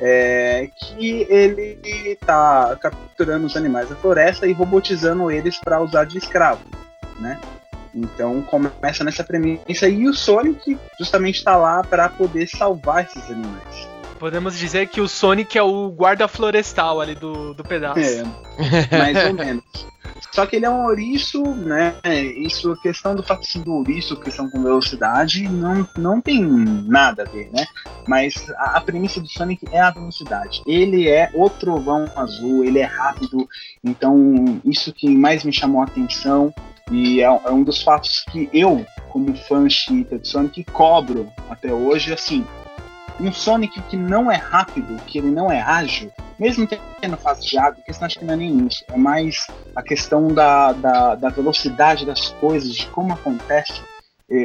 é, 0.00 0.70
que 0.78 1.26
ele 1.28 1.78
está 2.06 2.76
capturando 2.80 3.46
os 3.46 3.56
animais 3.56 3.88
da 3.88 3.96
floresta 3.96 4.46
e 4.46 4.52
robotizando 4.52 5.30
eles 5.30 5.58
para 5.58 5.82
usar 5.82 6.04
de 6.04 6.16
escravo, 6.16 6.62
né? 7.18 7.38
Então 7.94 8.42
começa 8.42 9.02
nessa 9.04 9.24
premissa 9.24 9.88
e 9.88 10.08
o 10.08 10.14
Sonic 10.14 10.78
justamente 10.98 11.36
está 11.36 11.56
lá 11.56 11.82
para 11.82 12.08
poder 12.08 12.46
salvar 12.46 13.04
esses 13.04 13.30
animais. 13.30 13.88
Podemos 14.18 14.58
dizer 14.58 14.88
que 14.88 15.00
o 15.00 15.08
Sonic 15.08 15.56
é 15.56 15.62
o 15.62 15.88
guarda 15.90 16.28
florestal 16.28 17.00
ali 17.00 17.14
do, 17.14 17.54
do 17.54 17.64
pedaço. 17.64 18.00
É, 18.00 18.98
mais 18.98 19.26
ou 19.26 19.34
menos. 19.34 19.64
Só 20.32 20.46
que 20.46 20.56
ele 20.56 20.66
é 20.66 20.70
um 20.70 20.84
ouriço, 20.84 21.42
né? 21.42 21.94
Isso, 22.36 22.72
a 22.72 22.80
questão 22.80 23.14
do 23.14 23.22
fato 23.22 23.40
assim, 23.40 23.62
do 23.62 23.72
ouriço, 23.72 24.16
questão 24.20 24.48
com 24.48 24.62
velocidade, 24.62 25.48
não, 25.48 25.88
não 25.96 26.20
tem 26.20 26.42
nada 26.42 27.22
a 27.22 27.24
ver, 27.24 27.50
né? 27.52 27.66
Mas 28.06 28.34
a, 28.56 28.76
a 28.76 28.80
premissa 28.80 29.20
do 29.20 29.28
Sonic 29.28 29.66
é 29.72 29.80
a 29.80 29.90
velocidade. 29.90 30.62
Ele 30.66 31.08
é 31.08 31.30
o 31.34 31.48
trovão 31.48 32.04
azul, 32.14 32.64
ele 32.64 32.78
é 32.78 32.84
rápido, 32.84 33.48
então 33.82 34.60
isso 34.64 34.92
que 34.92 35.08
mais 35.08 35.42
me 35.44 35.52
chamou 35.52 35.80
a 35.80 35.84
atenção 35.84 36.52
e 36.90 37.20
é, 37.20 37.24
é 37.24 37.50
um 37.50 37.62
dos 37.62 37.82
fatos 37.82 38.24
que 38.30 38.48
eu, 38.52 38.84
como 39.08 39.34
fã 39.34 39.68
chita 39.68 40.18
de 40.18 40.26
Sonic, 40.26 40.64
cobro 40.64 41.32
até 41.48 41.72
hoje, 41.72 42.12
assim, 42.12 42.44
um 43.20 43.32
Sonic 43.32 43.80
que 43.82 43.96
não 43.96 44.30
é 44.30 44.36
rápido, 44.36 45.00
que 45.06 45.18
ele 45.18 45.30
não 45.30 45.50
é 45.50 45.60
ágil, 45.60 46.10
mesmo 46.38 46.66
tendo 47.00 47.16
fase 47.16 47.46
de 47.46 47.58
água, 47.58 47.76
a 47.80 47.84
questão 47.84 48.06
acho 48.06 48.18
que 48.18 48.24
não 48.24 48.34
é 48.34 48.36
nem 48.38 48.66
isso, 48.66 48.84
é 48.88 48.96
mais 48.96 49.46
a 49.76 49.82
questão 49.82 50.28
da, 50.28 50.72
da, 50.72 51.14
da 51.14 51.28
velocidade 51.28 52.06
das 52.06 52.28
coisas, 52.28 52.74
de 52.74 52.86
como 52.86 53.12
acontece. 53.12 53.82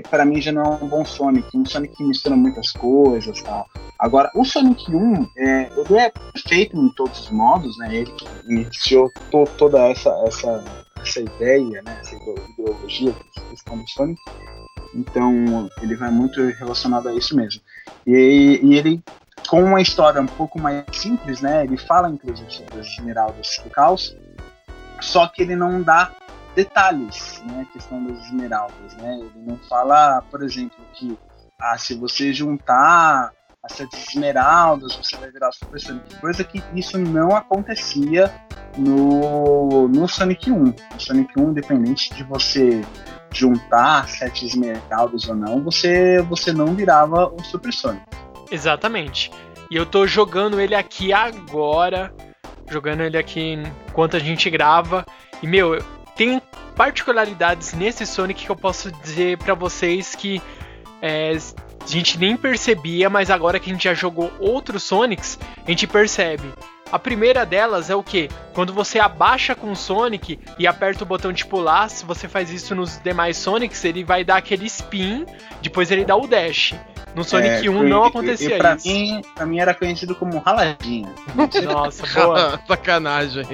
Para 0.09 0.25
mim 0.25 0.41
já 0.41 0.51
não 0.51 0.63
é 0.63 0.83
um 0.83 0.87
bom 0.87 1.05
Sonic, 1.05 1.55
um 1.55 1.65
Sonic 1.65 1.95
que 1.95 2.03
mistura 2.03 2.35
muitas 2.35 2.71
coisas 2.71 3.41
tal. 3.41 3.67
Agora, 3.99 4.29
o 4.35 4.43
Sonic 4.43 4.93
1, 4.93 5.29
é, 5.37 5.69
ele 5.77 5.97
é 5.97 6.09
perfeito 6.09 6.75
em 6.75 6.89
todos 6.89 7.21
os 7.21 7.29
modos, 7.29 7.77
né? 7.77 7.95
Ele 7.95 8.11
iniciou 8.47 9.11
to, 9.31 9.45
toda 9.57 9.79
essa, 9.87 10.09
essa, 10.27 10.63
essa 11.01 11.21
ideia, 11.21 11.81
né? 11.83 11.97
essa 12.01 12.15
ideologia, 12.15 13.15
essa 13.35 13.47
questão 13.49 13.77
do 13.77 13.89
Sonic. 13.89 14.19
Então, 14.93 15.69
ele 15.81 15.95
vai 15.95 16.11
muito 16.11 16.41
relacionado 16.41 17.07
a 17.07 17.13
isso 17.13 17.35
mesmo. 17.35 17.61
E, 18.05 18.59
e 18.63 18.77
ele 18.77 19.01
com 19.47 19.63
uma 19.63 19.81
história 19.81 20.19
um 20.19 20.25
pouco 20.25 20.59
mais 20.59 20.83
simples, 20.91 21.41
né? 21.41 21.63
Ele 21.63 21.77
fala 21.77 22.09
inclusive 22.09 22.51
sobre 22.51 22.79
as 22.79 22.87
esmeraldas 22.87 23.61
do 23.63 23.69
caos, 23.69 24.15
só 24.99 25.27
que 25.27 25.43
ele 25.43 25.55
não 25.55 25.81
dá 25.81 26.11
detalhes, 26.55 27.41
né? 27.45 27.61
A 27.69 27.73
questão 27.73 28.03
das 28.03 28.25
esmeraldas, 28.25 28.95
né? 28.97 29.19
Ele 29.19 29.45
não 29.45 29.57
fala, 29.69 30.21
por 30.31 30.41
exemplo, 30.41 30.77
que 30.93 31.17
ah, 31.59 31.77
se 31.77 31.93
você 31.95 32.33
juntar 32.33 33.31
as 33.63 33.73
sete 33.73 33.97
esmeraldas, 33.97 34.95
você 34.95 35.17
vai 35.17 35.31
virar 35.31 35.51
Super 35.51 35.79
Sonic, 35.79 36.15
coisa 36.19 36.43
que 36.43 36.63
isso 36.75 36.99
não 36.99 37.35
acontecia 37.35 38.31
no, 38.77 39.87
no 39.87 40.07
Sonic 40.07 40.51
1. 40.51 40.55
No 40.55 40.75
Sonic 40.99 41.39
1, 41.39 41.49
independente 41.49 42.13
de 42.13 42.23
você 42.23 42.81
juntar 43.33 44.07
sete 44.07 44.45
esmeraldas 44.45 45.27
ou 45.27 45.35
não, 45.35 45.63
você, 45.63 46.21
você 46.21 46.53
não 46.53 46.75
virava 46.75 47.27
o 47.27 47.43
Super 47.43 47.73
Sonic. 47.73 48.05
Exatamente. 48.51 49.31
E 49.71 49.75
eu 49.75 49.85
tô 49.85 50.05
jogando 50.05 50.61
ele 50.61 50.75
aqui 50.75 51.11
agora. 51.11 52.13
Jogando 52.69 53.01
ele 53.01 53.17
aqui 53.17 53.57
enquanto 53.89 54.15
a 54.15 54.19
gente 54.19 54.49
grava. 54.49 55.05
E, 55.41 55.47
meu, 55.47 55.77
tem 56.15 56.41
particularidades 56.75 57.73
nesse 57.73 58.05
Sonic 58.05 58.45
que 58.45 58.49
eu 58.49 58.55
posso 58.55 58.91
dizer 58.91 59.37
para 59.37 59.53
vocês 59.53 60.15
que 60.15 60.41
é, 61.01 61.31
a 61.31 61.87
gente 61.87 62.17
nem 62.17 62.35
percebia, 62.35 63.09
mas 63.09 63.29
agora 63.29 63.59
que 63.59 63.69
a 63.69 63.73
gente 63.73 63.83
já 63.83 63.93
jogou 63.93 64.31
outros 64.39 64.83
Sonics, 64.83 65.37
a 65.65 65.69
gente 65.69 65.85
percebe. 65.87 66.51
A 66.91 66.99
primeira 66.99 67.45
delas 67.45 67.89
é 67.89 67.95
o 67.95 68.03
que? 68.03 68.29
Quando 68.53 68.71
você 68.71 68.99
abaixa 68.99 69.55
com 69.55 69.71
o 69.71 69.75
Sonic 69.75 70.39
e 70.57 70.67
aperta 70.67 71.03
o 71.03 71.07
botão 71.07 71.33
de 71.33 71.45
pular, 71.45 71.89
se 71.89 72.05
você 72.05 72.27
faz 72.27 72.49
isso 72.51 72.75
nos 72.75 72.97
demais 72.99 73.37
Sonics, 73.37 73.83
ele 73.83 74.03
vai 74.03 74.23
dar 74.23 74.37
aquele 74.37 74.65
spin, 74.65 75.25
depois 75.61 75.89
ele 75.91 76.05
dá 76.05 76.15
o 76.15 76.27
dash. 76.27 76.73
No 77.15 77.23
Sonic 77.23 77.65
É, 77.65 77.69
1 77.69 77.77
foi- 77.77 77.89
não 77.89 78.03
acontecia 78.03 78.55
e 78.55 78.57
pra 78.57 78.75
isso. 78.75 78.87
Mim, 78.89 79.21
pra 79.33 79.45
mim 79.45 79.59
era 79.59 79.73
conhecido 79.73 80.13
como 80.15 80.37
raladinho. 80.39 81.09
Nossa, 81.63 82.05
boa. 82.07 82.59
Sacanagem. 82.67 83.45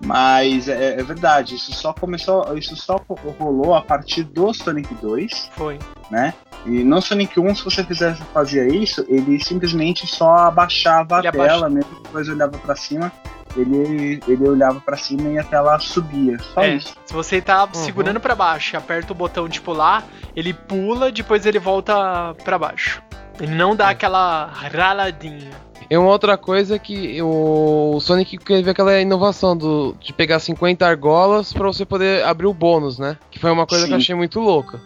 Mas 0.00 0.68
é, 0.68 1.00
é 1.00 1.02
verdade, 1.02 1.56
isso 1.56 1.72
só 1.72 1.92
começou, 1.92 2.56
isso 2.56 2.76
só 2.76 3.00
rolou 3.38 3.74
a 3.74 3.82
partir 3.82 4.22
do 4.22 4.52
Sonic 4.54 4.92
2, 4.94 5.50
Foi. 5.56 5.78
Né? 6.10 6.34
E 6.66 6.82
no 6.82 7.00
Sonic 7.02 7.38
1, 7.38 7.54
se 7.56 7.64
você 7.64 7.84
fizesse 7.84 8.22
fazia 8.32 8.66
isso, 8.66 9.04
ele 9.08 9.42
simplesmente 9.42 10.06
só 10.06 10.34
abaixava 10.38 11.18
Ele 11.18 11.26
a 11.26 11.30
abaixa- 11.30 11.54
tela, 11.54 11.68
mesmo 11.68 11.90
depois 12.02 12.28
olhava 12.28 12.56
pra 12.58 12.74
cima, 12.74 13.12
ele, 13.56 14.20
ele 14.26 14.48
olhava 14.48 14.80
pra 14.80 14.96
cima 14.96 15.28
e 15.30 15.38
a 15.38 15.44
tela 15.44 15.78
subia. 15.78 16.38
Só 16.54 16.62
É, 16.62 16.74
isso. 16.76 16.94
se 17.04 17.12
você 17.12 17.40
tá 17.40 17.68
segurando 17.72 18.18
pra 18.18 18.34
baixo 18.34 18.74
e 18.74 18.76
aperta 18.76 19.12
o 19.12 19.16
botão 19.16 19.48
de 19.48 19.60
pular, 19.60 20.04
ele 20.34 20.52
pula, 20.54 21.12
depois 21.12 21.44
ele 21.46 21.58
volta 21.58 22.34
pra 22.44 22.58
baixo. 22.58 23.02
Ele 23.40 23.54
não 23.54 23.74
dá 23.76 23.90
aquela 23.90 24.46
raladinha. 24.46 25.50
E 25.90 25.96
uma 25.98 26.08
outra 26.08 26.38
coisa 26.38 26.78
que 26.78 27.20
o 27.20 27.98
Sonic 28.00 28.38
teve 28.38 28.70
aquela 28.70 28.98
inovação 29.00 29.54
do, 29.56 29.94
de 30.00 30.12
pegar 30.14 30.38
50 30.38 30.86
argolas 30.86 31.52
pra 31.52 31.66
você 31.66 31.84
poder 31.84 32.24
abrir 32.24 32.46
o 32.46 32.54
bônus, 32.54 32.98
né? 32.98 33.18
Que 33.30 33.38
foi 33.38 33.50
uma 33.50 33.66
coisa 33.66 33.86
que 33.86 33.92
eu 33.92 33.98
Sim. 33.98 34.02
achei 34.02 34.14
muito 34.14 34.40
louca. 34.40 34.80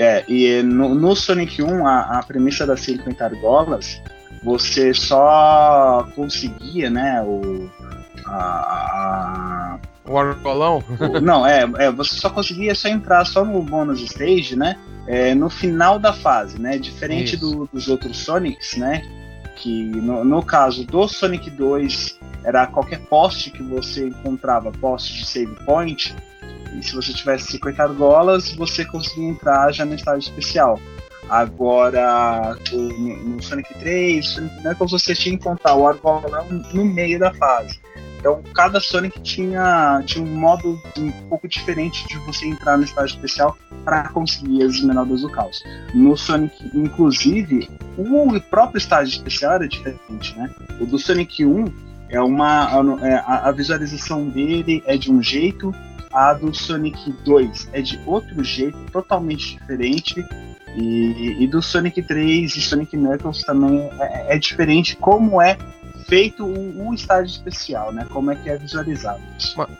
É, 0.00 0.24
e 0.28 0.62
no, 0.62 0.94
no 0.94 1.14
Sonic 1.14 1.62
1, 1.62 1.86
a, 1.86 2.18
a 2.18 2.22
premissa 2.22 2.66
das 2.66 2.80
50 2.80 3.22
argolas, 3.24 4.00
você 4.42 4.94
só 4.94 6.08
conseguia, 6.16 6.88
né, 6.88 7.22
o 7.22 7.68
a, 8.26 9.76
a 9.76 9.78
O 10.10 10.18
argolão? 10.18 10.82
o- 10.98 11.20
não, 11.20 11.46
é, 11.46 11.62
é, 11.78 11.90
você 11.90 12.14
só 12.16 12.30
conseguia 12.30 12.74
só 12.74 12.88
entrar 12.88 13.24
só 13.26 13.44
no 13.44 13.62
bônus 13.62 14.00
stage, 14.00 14.56
né? 14.56 14.76
é, 15.06 15.34
no 15.34 15.50
final 15.50 15.98
da 15.98 16.12
fase, 16.12 16.60
né? 16.60 16.78
Diferente 16.78 17.36
do- 17.36 17.68
dos 17.72 17.88
outros 17.88 18.18
Sonics, 18.18 18.76
né? 18.76 19.02
Que 19.56 19.84
no, 19.84 20.24
no 20.24 20.42
caso 20.42 20.84
do 20.86 21.08
Sonic 21.08 21.50
2 21.50 22.18
era 22.44 22.66
qualquer 22.66 23.00
poste 23.00 23.50
que 23.50 23.62
você 23.62 24.06
encontrava, 24.08 24.70
poste 24.72 25.14
de 25.14 25.26
save 25.26 25.54
point, 25.64 26.14
e 26.78 26.82
se 26.82 26.94
você 26.94 27.12
tivesse 27.12 27.52
50 27.52 27.82
argolas, 27.82 28.52
você 28.52 28.84
conseguia 28.84 29.28
entrar 29.28 29.72
já 29.72 29.84
no 29.84 29.94
estágio 29.94 30.28
especial. 30.28 30.78
Agora, 31.28 32.56
no, 32.72 33.40
Sonic 33.42 33.72
3, 33.74 34.26
Sonic 34.26 34.62
Knuckles, 34.62 34.90
você 34.90 35.14
tinha 35.14 35.38
que 35.38 35.42
encontrar 35.42 35.74
o 35.76 35.86
argolão 35.86 36.46
no 36.72 36.84
meio 36.84 37.18
da 37.18 37.32
fase. 37.34 37.78
Então, 38.18 38.42
cada 38.54 38.80
Sonic 38.80 39.18
tinha, 39.22 40.02
tinha 40.04 40.22
um 40.22 40.28
modo 40.28 40.78
um 40.98 41.10
pouco 41.28 41.48
diferente 41.48 42.06
de 42.06 42.18
você 42.18 42.46
entrar 42.46 42.76
no 42.76 42.84
estágio 42.84 43.14
especial 43.14 43.56
para 43.84 44.08
conseguir 44.10 44.62
as 44.62 44.74
esmeraldas 44.74 45.22
do 45.22 45.30
caos. 45.30 45.62
No 45.94 46.16
Sonic, 46.16 46.54
inclusive, 46.74 47.70
o 47.96 48.40
próprio 48.42 48.78
estágio 48.78 49.12
especial 49.12 49.54
era 49.54 49.68
diferente, 49.68 50.36
né? 50.36 50.50
O 50.80 50.84
do 50.84 50.98
Sonic 50.98 51.46
1 51.46 51.64
é 52.10 52.20
uma 52.20 52.68
é, 53.02 53.14
a, 53.14 53.48
a 53.48 53.52
visualização 53.52 54.28
dele 54.28 54.82
é 54.84 54.98
de 54.98 55.10
um 55.10 55.22
jeito, 55.22 55.74
a 56.12 56.32
do 56.34 56.54
Sonic 56.54 57.12
2 57.24 57.68
é 57.72 57.80
de 57.80 58.00
outro 58.06 58.42
jeito, 58.42 58.76
totalmente 58.92 59.56
diferente. 59.56 60.24
E, 60.76 61.36
e 61.40 61.46
do 61.48 61.60
Sonic 61.60 62.00
3 62.02 62.54
e 62.56 62.60
Sonic 62.60 62.96
Knuckles 62.96 63.42
também 63.42 63.90
é, 63.98 64.36
é 64.36 64.38
diferente 64.38 64.94
como 64.96 65.42
é 65.42 65.58
feito 66.06 66.44
o, 66.44 66.88
o 66.88 66.94
estágio 66.94 67.30
especial, 67.30 67.92
né? 67.92 68.06
Como 68.10 68.30
é 68.30 68.36
que 68.36 68.48
é 68.48 68.56
visualizado. 68.56 69.20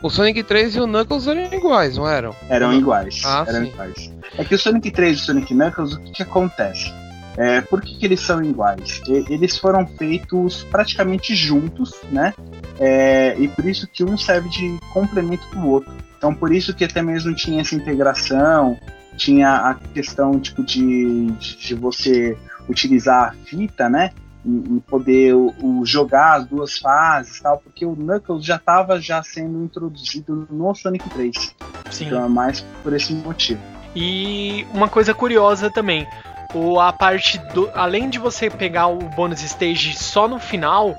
O 0.01 0.09
Sonic 0.09 0.43
3 0.43 0.75
e 0.75 0.79
o 0.81 0.87
Knuckles 0.87 1.27
eram 1.27 1.53
iguais, 1.53 1.97
não 1.97 2.07
eram? 2.07 2.35
Eram 2.49 2.73
iguais. 2.73 3.21
Ah, 3.25 3.45
eram 3.47 3.65
sim. 3.65 3.71
iguais. 3.71 4.11
É 4.37 4.43
que 4.43 4.55
o 4.55 4.59
Sonic 4.59 4.91
3 4.91 5.17
e 5.17 5.21
o 5.21 5.25
Sonic 5.25 5.53
Knuckles, 5.53 5.93
o 5.93 5.99
que, 6.01 6.11
que 6.11 6.23
acontece? 6.23 6.91
É, 7.37 7.61
por 7.61 7.81
que, 7.81 7.97
que 7.97 8.05
eles 8.05 8.19
são 8.19 8.43
iguais? 8.43 9.01
E- 9.07 9.25
Eles 9.33 9.57
foram 9.57 9.87
feitos 9.87 10.63
praticamente 10.69 11.33
juntos, 11.35 11.93
né? 12.11 12.33
É, 12.79 13.35
e 13.39 13.47
por 13.47 13.65
isso 13.65 13.87
que 13.87 14.03
um 14.03 14.17
serve 14.17 14.49
de 14.49 14.77
complemento 14.93 15.47
para 15.47 15.59
o 15.59 15.69
outro. 15.69 15.93
Então 16.21 16.35
por 16.35 16.53
isso 16.53 16.71
que 16.75 16.83
até 16.83 17.01
mesmo 17.01 17.33
tinha 17.33 17.61
essa 17.61 17.73
integração, 17.73 18.79
tinha 19.17 19.55
a 19.55 19.73
questão 19.73 20.39
tipo 20.39 20.63
de, 20.63 21.31
de, 21.31 21.73
você 21.73 22.37
utilizar 22.69 23.29
a 23.29 23.31
fita, 23.43 23.89
né? 23.89 24.11
E, 24.45 24.77
e 24.77 24.79
poder 24.81 25.33
o, 25.33 25.51
o 25.59 25.83
jogar 25.83 26.35
as 26.35 26.45
duas 26.45 26.77
fases 26.77 27.37
e 27.37 27.41
tal, 27.41 27.57
porque 27.57 27.83
o 27.87 27.95
Knuckles 27.95 28.45
já 28.45 28.57
estava 28.57 29.01
já 29.01 29.23
sendo 29.23 29.63
introduzido 29.63 30.47
no 30.51 30.75
Sonic 30.75 31.09
3. 31.09 31.55
Sim. 31.89 32.05
Então 32.05 32.23
é 32.23 32.29
mais 32.29 32.61
por 32.83 32.93
esse 32.93 33.11
motivo. 33.15 33.59
E 33.95 34.63
uma 34.75 34.87
coisa 34.87 35.15
curiosa 35.15 35.71
também, 35.71 36.07
o, 36.53 36.79
a 36.79 36.93
parte 36.93 37.39
do. 37.51 37.67
Além 37.73 38.11
de 38.11 38.19
você 38.19 38.47
pegar 38.47 38.85
o 38.85 38.99
bônus 38.99 39.41
stage 39.41 39.97
só 39.97 40.27
no 40.27 40.37
final, 40.37 40.95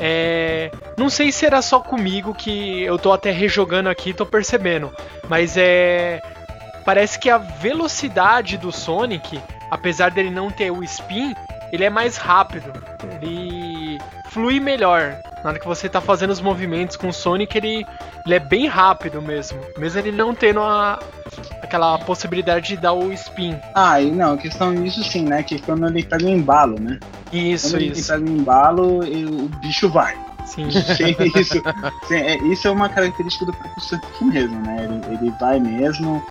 é, 0.00 0.70
não 0.96 1.10
sei 1.10 1.32
se 1.32 1.44
era 1.44 1.60
só 1.60 1.80
comigo 1.80 2.34
que 2.34 2.82
eu 2.82 2.98
tô 2.98 3.12
até 3.12 3.30
rejogando 3.30 3.88
aqui, 3.88 4.12
tô 4.12 4.24
percebendo. 4.24 4.92
Mas 5.28 5.56
é. 5.56 6.20
Parece 6.84 7.18
que 7.18 7.28
a 7.28 7.36
velocidade 7.36 8.56
do 8.56 8.72
Sonic, 8.72 9.38
apesar 9.70 10.10
dele 10.10 10.30
não 10.30 10.50
ter 10.50 10.70
o 10.70 10.82
spin, 10.82 11.34
ele 11.70 11.84
é 11.84 11.90
mais 11.90 12.16
rápido. 12.16 12.72
Ele 13.20 13.57
flui 14.38 14.60
melhor. 14.60 15.16
Na 15.42 15.50
hora 15.50 15.58
que 15.58 15.66
você 15.66 15.88
tá 15.88 16.00
fazendo 16.00 16.30
os 16.30 16.40
movimentos 16.40 16.96
com 16.96 17.08
o 17.08 17.12
Sonic, 17.12 17.58
ele, 17.58 17.84
ele 18.24 18.34
é 18.34 18.38
bem 18.38 18.68
rápido 18.68 19.20
mesmo. 19.20 19.58
Mesmo 19.76 19.98
ele 19.98 20.12
não 20.12 20.32
tendo 20.32 20.60
a, 20.60 21.00
aquela 21.60 21.98
possibilidade 21.98 22.68
de 22.68 22.76
dar 22.76 22.92
o 22.92 23.12
spin. 23.12 23.56
Ah, 23.74 24.00
e 24.00 24.12
não, 24.12 24.34
a 24.34 24.38
questão 24.38 24.72
disso 24.74 25.02
sim, 25.02 25.24
né? 25.24 25.42
Que 25.42 25.60
quando 25.60 25.86
ele 25.88 26.04
pega 26.04 26.24
o 26.24 26.28
embalo, 26.28 26.80
né? 26.80 27.00
Isso, 27.32 27.70
quando 27.70 27.82
ele 27.82 27.92
isso. 27.92 28.12
pega 28.12 28.24
o 28.24 28.28
embalo, 28.28 29.00
o 29.00 29.48
bicho 29.60 29.88
vai. 29.88 30.16
Sim. 30.46 30.68
Isso, 31.36 31.62
é, 32.10 32.38
isso 32.38 32.68
é 32.68 32.70
uma 32.70 32.88
característica 32.88 33.44
do 33.44 33.52
próprio 33.52 33.82
Sonic 33.82 34.24
mesmo, 34.24 34.58
né? 34.62 34.76
Ele, 34.84 35.14
ele 35.14 35.30
vai 35.38 35.60
mesmo. 35.60 36.24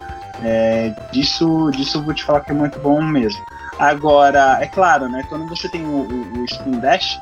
É, 0.43 0.91
disso, 1.11 1.69
disso 1.71 1.99
eu 1.99 2.01
vou 2.01 2.15
te 2.15 2.23
falar 2.23 2.39
que 2.39 2.49
é 2.49 2.55
muito 2.55 2.79
bom 2.79 2.99
mesmo. 3.03 3.39
Agora, 3.77 4.57
é 4.59 4.65
claro, 4.65 5.07
né? 5.07 5.23
Quando 5.29 5.45
você 5.45 5.69
tem 5.69 5.85
o, 5.85 5.99
o, 6.01 6.39
o 6.39 6.45
Spin 6.45 6.79
Dash, 6.79 7.19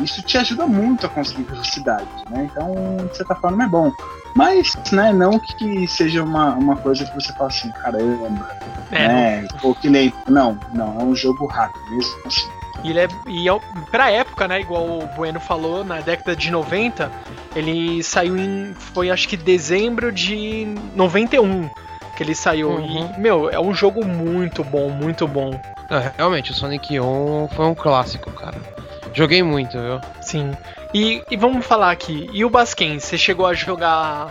isso 0.00 0.22
te 0.22 0.38
ajuda 0.38 0.66
muito 0.66 1.06
a 1.06 1.08
conseguir 1.08 1.44
velocidade, 1.44 2.06
né? 2.30 2.48
Então, 2.50 2.72
de 3.10 3.16
certa 3.16 3.34
forma, 3.34 3.64
é 3.64 3.68
bom. 3.68 3.92
Mas, 4.34 4.72
né, 4.90 5.12
não 5.12 5.38
que 5.38 5.86
seja 5.86 6.22
uma, 6.22 6.54
uma 6.54 6.76
coisa 6.76 7.04
que 7.04 7.14
você 7.14 7.32
fala 7.34 7.48
assim, 7.48 7.70
caramba, 7.72 8.48
É, 8.90 9.08
né? 9.08 9.48
Pô, 9.60 9.74
que 9.74 9.88
lento. 9.88 10.16
Não, 10.28 10.58
não, 10.72 11.00
é 11.00 11.04
um 11.04 11.14
jogo 11.14 11.46
rápido 11.46 11.84
mesmo 11.90 12.14
assim. 12.26 12.48
E 12.82 12.90
ele 12.90 13.00
é, 13.00 13.08
e 13.28 13.48
é, 13.48 13.60
pra 13.90 14.10
época, 14.10 14.48
né, 14.48 14.60
igual 14.60 14.84
o 14.84 15.06
Bueno 15.14 15.38
falou, 15.38 15.84
na 15.84 16.00
década 16.00 16.34
de 16.34 16.50
90, 16.50 17.10
ele 17.54 18.02
saiu 18.02 18.36
em, 18.36 18.74
foi 18.74 19.10
acho 19.10 19.28
que 19.28 19.36
dezembro 19.36 20.10
de 20.10 20.74
91 20.96 21.68
que 22.16 22.22
ele 22.22 22.34
saiu. 22.34 22.70
Uhum. 22.70 23.12
E, 23.16 23.20
meu, 23.20 23.50
é 23.50 23.60
um 23.60 23.72
jogo 23.72 24.04
muito 24.04 24.64
bom, 24.64 24.90
muito 24.90 25.26
bom. 25.28 25.52
É, 25.90 26.12
realmente, 26.16 26.50
o 26.50 26.54
Sonic 26.54 26.98
1 26.98 27.48
foi 27.48 27.66
um 27.66 27.74
clássico, 27.74 28.30
cara. 28.32 28.56
Joguei 29.14 29.42
muito, 29.42 29.78
viu? 29.78 30.00
Sim. 30.20 30.52
E, 30.94 31.22
e 31.30 31.36
vamos 31.36 31.64
falar 31.64 31.90
aqui, 31.90 32.28
e 32.32 32.44
o 32.44 32.50
Basquen, 32.50 32.98
você 32.98 33.16
chegou 33.16 33.46
a 33.46 33.54
jogar 33.54 34.30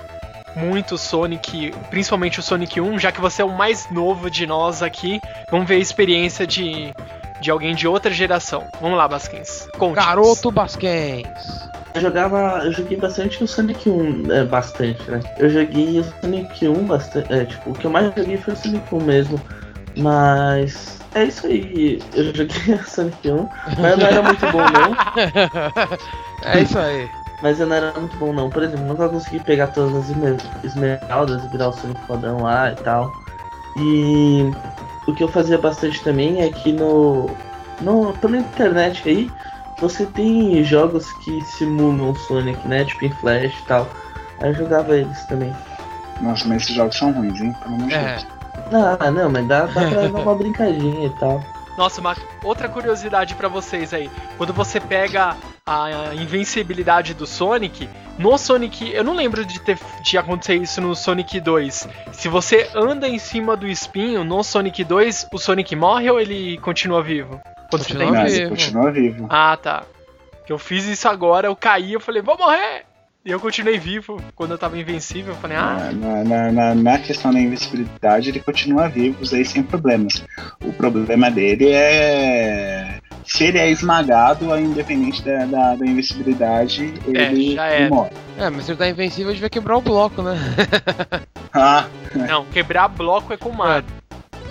muito 0.55 0.97
Sonic, 0.97 1.73
principalmente 1.89 2.39
o 2.39 2.43
Sonic 2.43 2.79
1, 2.79 2.99
já 2.99 3.11
que 3.11 3.21
você 3.21 3.41
é 3.41 3.45
o 3.45 3.55
mais 3.55 3.89
novo 3.89 4.29
de 4.29 4.45
nós 4.45 4.83
aqui, 4.83 5.19
vamos 5.49 5.67
ver 5.67 5.75
a 5.75 5.79
experiência 5.79 6.45
de, 6.45 6.93
de 7.39 7.49
alguém 7.49 7.73
de 7.73 7.87
outra 7.87 8.11
geração. 8.11 8.67
Vamos 8.79 8.97
lá, 8.97 9.07
Basquens. 9.07 9.67
Conte. 9.77 9.95
Garoto 9.95 10.51
Basquens. 10.51 11.71
Eu 11.93 12.01
jogava. 12.01 12.61
Eu 12.63 12.71
joguei 12.71 12.97
bastante 12.97 13.43
o 13.43 13.47
Sonic 13.47 13.89
1, 13.89 14.31
é, 14.31 14.45
bastante, 14.45 15.11
né? 15.11 15.19
Eu 15.37 15.49
joguei 15.49 15.99
o 15.99 16.03
Sonic 16.03 16.67
1 16.67 16.73
bastante. 16.85 17.33
É, 17.33 17.45
tipo, 17.45 17.71
o 17.71 17.73
que 17.73 17.85
eu 17.85 17.91
mais 17.91 18.13
joguei 18.15 18.37
foi 18.37 18.53
o 18.53 18.57
Sonic 18.57 18.95
1 18.95 19.01
mesmo. 19.01 19.41
Mas. 19.97 21.00
É 21.13 21.25
isso 21.25 21.45
aí. 21.47 22.01
Eu 22.13 22.25
joguei 22.25 22.77
Sonic 22.87 23.29
1, 23.29 23.49
mas 23.79 23.97
não 23.97 24.05
era 24.07 24.21
muito 24.23 24.45
bom 24.51 24.59
não. 24.59 24.95
é 26.43 26.59
isso 26.61 26.79
aí. 26.79 27.09
Mas 27.41 27.59
eu 27.59 27.65
não 27.67 27.75
era 27.75 27.91
muito 27.99 28.15
bom 28.17 28.31
não. 28.31 28.49
Por 28.49 28.63
exemplo, 28.63 28.85
nunca 28.85 29.09
consegui 29.09 29.39
pegar 29.39 29.67
todas 29.67 29.95
as 29.95 30.09
esmer- 30.09 30.37
esmeraldas 30.63 31.43
e 31.43 31.47
virar 31.47 31.69
o 31.69 31.73
Sonic 31.73 31.99
fodão 32.05 32.43
lá 32.43 32.71
e 32.71 32.75
tal. 32.77 33.11
E 33.77 34.51
o 35.07 35.13
que 35.13 35.23
eu 35.23 35.27
fazia 35.27 35.57
bastante 35.57 36.01
também 36.03 36.41
é 36.43 36.49
que 36.49 36.71
no, 36.71 37.29
no 37.81 38.13
pela 38.13 38.37
internet 38.37 39.07
aí 39.09 39.31
você 39.79 40.05
tem 40.05 40.63
jogos 40.63 41.11
que 41.13 41.41
simulam 41.43 42.11
o 42.11 42.15
Sonic, 42.15 42.67
né? 42.67 42.85
Tipo 42.85 43.05
em 43.05 43.11
Flash 43.11 43.53
e 43.59 43.63
tal. 43.67 43.89
Aí 44.39 44.49
eu 44.49 44.55
jogava 44.55 44.95
eles 44.95 45.25
também. 45.25 45.53
Nossa, 46.21 46.47
mas 46.47 46.61
esses 46.61 46.75
jogos 46.75 46.95
são 46.95 47.11
ruins, 47.11 47.41
hein? 47.41 47.53
Pelo 47.63 47.75
amor 47.75 47.87
de 47.87 47.93
É. 47.95 48.09
Deus. 48.17 48.27
Ah, 48.71 49.11
não, 49.11 49.29
mas 49.29 49.45
dá, 49.47 49.65
dá 49.65 49.71
pra 49.89 50.07
dar 50.07 50.19
uma 50.21 50.35
brincadinha 50.35 51.05
e 51.07 51.09
tal. 51.19 51.43
Nossa, 51.77 51.99
uma 52.01 52.15
outra 52.43 52.67
curiosidade 52.69 53.33
pra 53.35 53.47
vocês 53.47 53.93
aí. 53.93 54.09
Quando 54.37 54.53
você 54.53 54.79
pega 54.79 55.35
a 55.65 56.13
invencibilidade 56.15 57.13
do 57.13 57.25
Sonic, 57.25 57.89
no 58.19 58.37
Sonic, 58.37 58.91
eu 58.91 59.03
não 59.03 59.15
lembro 59.15 59.45
de 59.45 59.59
ter 59.59 59.79
de 60.03 60.17
acontecer 60.17 60.55
isso 60.55 60.81
no 60.81 60.93
Sonic 60.95 61.39
2. 61.39 61.87
Se 62.11 62.27
você 62.27 62.69
anda 62.75 63.07
em 63.07 63.17
cima 63.17 63.55
do 63.55 63.67
espinho 63.67 64.23
no 64.23 64.43
Sonic 64.43 64.83
2, 64.83 65.27
o 65.33 65.37
Sonic 65.37 65.75
morre 65.75 66.09
ou 66.11 66.19
ele 66.19 66.57
continua 66.59 67.01
vivo? 67.01 67.39
Quando 67.69 67.83
você 67.83 67.93
tá 67.93 67.99
Continua 67.99 68.11
Não, 68.11 68.19
invencível? 68.19 68.47
ele 68.47 68.55
vivo. 68.55 68.55
continua 68.55 68.91
vivo. 68.91 69.27
Ah, 69.29 69.57
tá. 69.57 69.83
Que 70.45 70.51
eu 70.51 70.59
fiz 70.59 70.85
isso 70.85 71.07
agora, 71.07 71.47
eu 71.47 71.55
caí, 71.55 71.93
eu 71.93 71.99
falei, 72.01 72.21
vou 72.21 72.37
morrer! 72.37 72.83
E 73.23 73.29
eu 73.29 73.39
continuei 73.39 73.77
vivo. 73.77 74.19
Quando 74.35 74.51
eu 74.51 74.57
tava 74.57 74.77
invencível, 74.79 75.33
eu 75.33 75.39
falei, 75.39 75.55
ah, 75.55 75.91
Na, 75.93 76.23
na, 76.23 76.51
na, 76.51 76.75
na 76.75 76.97
questão 76.97 77.31
da 77.31 77.39
invencibilidade, 77.39 78.29
ele 78.29 78.39
continua 78.39 78.87
vivo, 78.89 79.19
aí 79.35 79.45
sem 79.45 79.61
problemas. 79.61 80.23
O 80.63 80.73
problema 80.73 81.29
dele 81.29 81.69
é. 81.71 82.99
Se 83.23 83.43
ele 83.45 83.59
é 83.59 83.69
esmagado, 83.69 84.57
independente 84.57 85.21
da, 85.23 85.45
da, 85.45 85.75
da 85.75 85.85
invencibilidade, 85.85 86.93
ele, 87.05 87.53
já 87.53 87.71
ele 87.71 87.83
era. 87.83 87.89
morre. 87.89 88.11
É, 88.37 88.49
mas 88.49 88.65
se 88.65 88.71
ele 88.71 88.79
tá 88.79 88.89
invencível, 88.89 89.31
devia 89.31 89.49
quebrar 89.49 89.77
o 89.77 89.81
bloco, 89.81 90.21
né? 90.21 90.35
Ah, 91.53 91.85
não, 92.15 92.45
quebrar 92.45 92.87
bloco 92.87 93.33
é 93.33 93.35
com 93.35 93.51
Mario. 93.51 93.85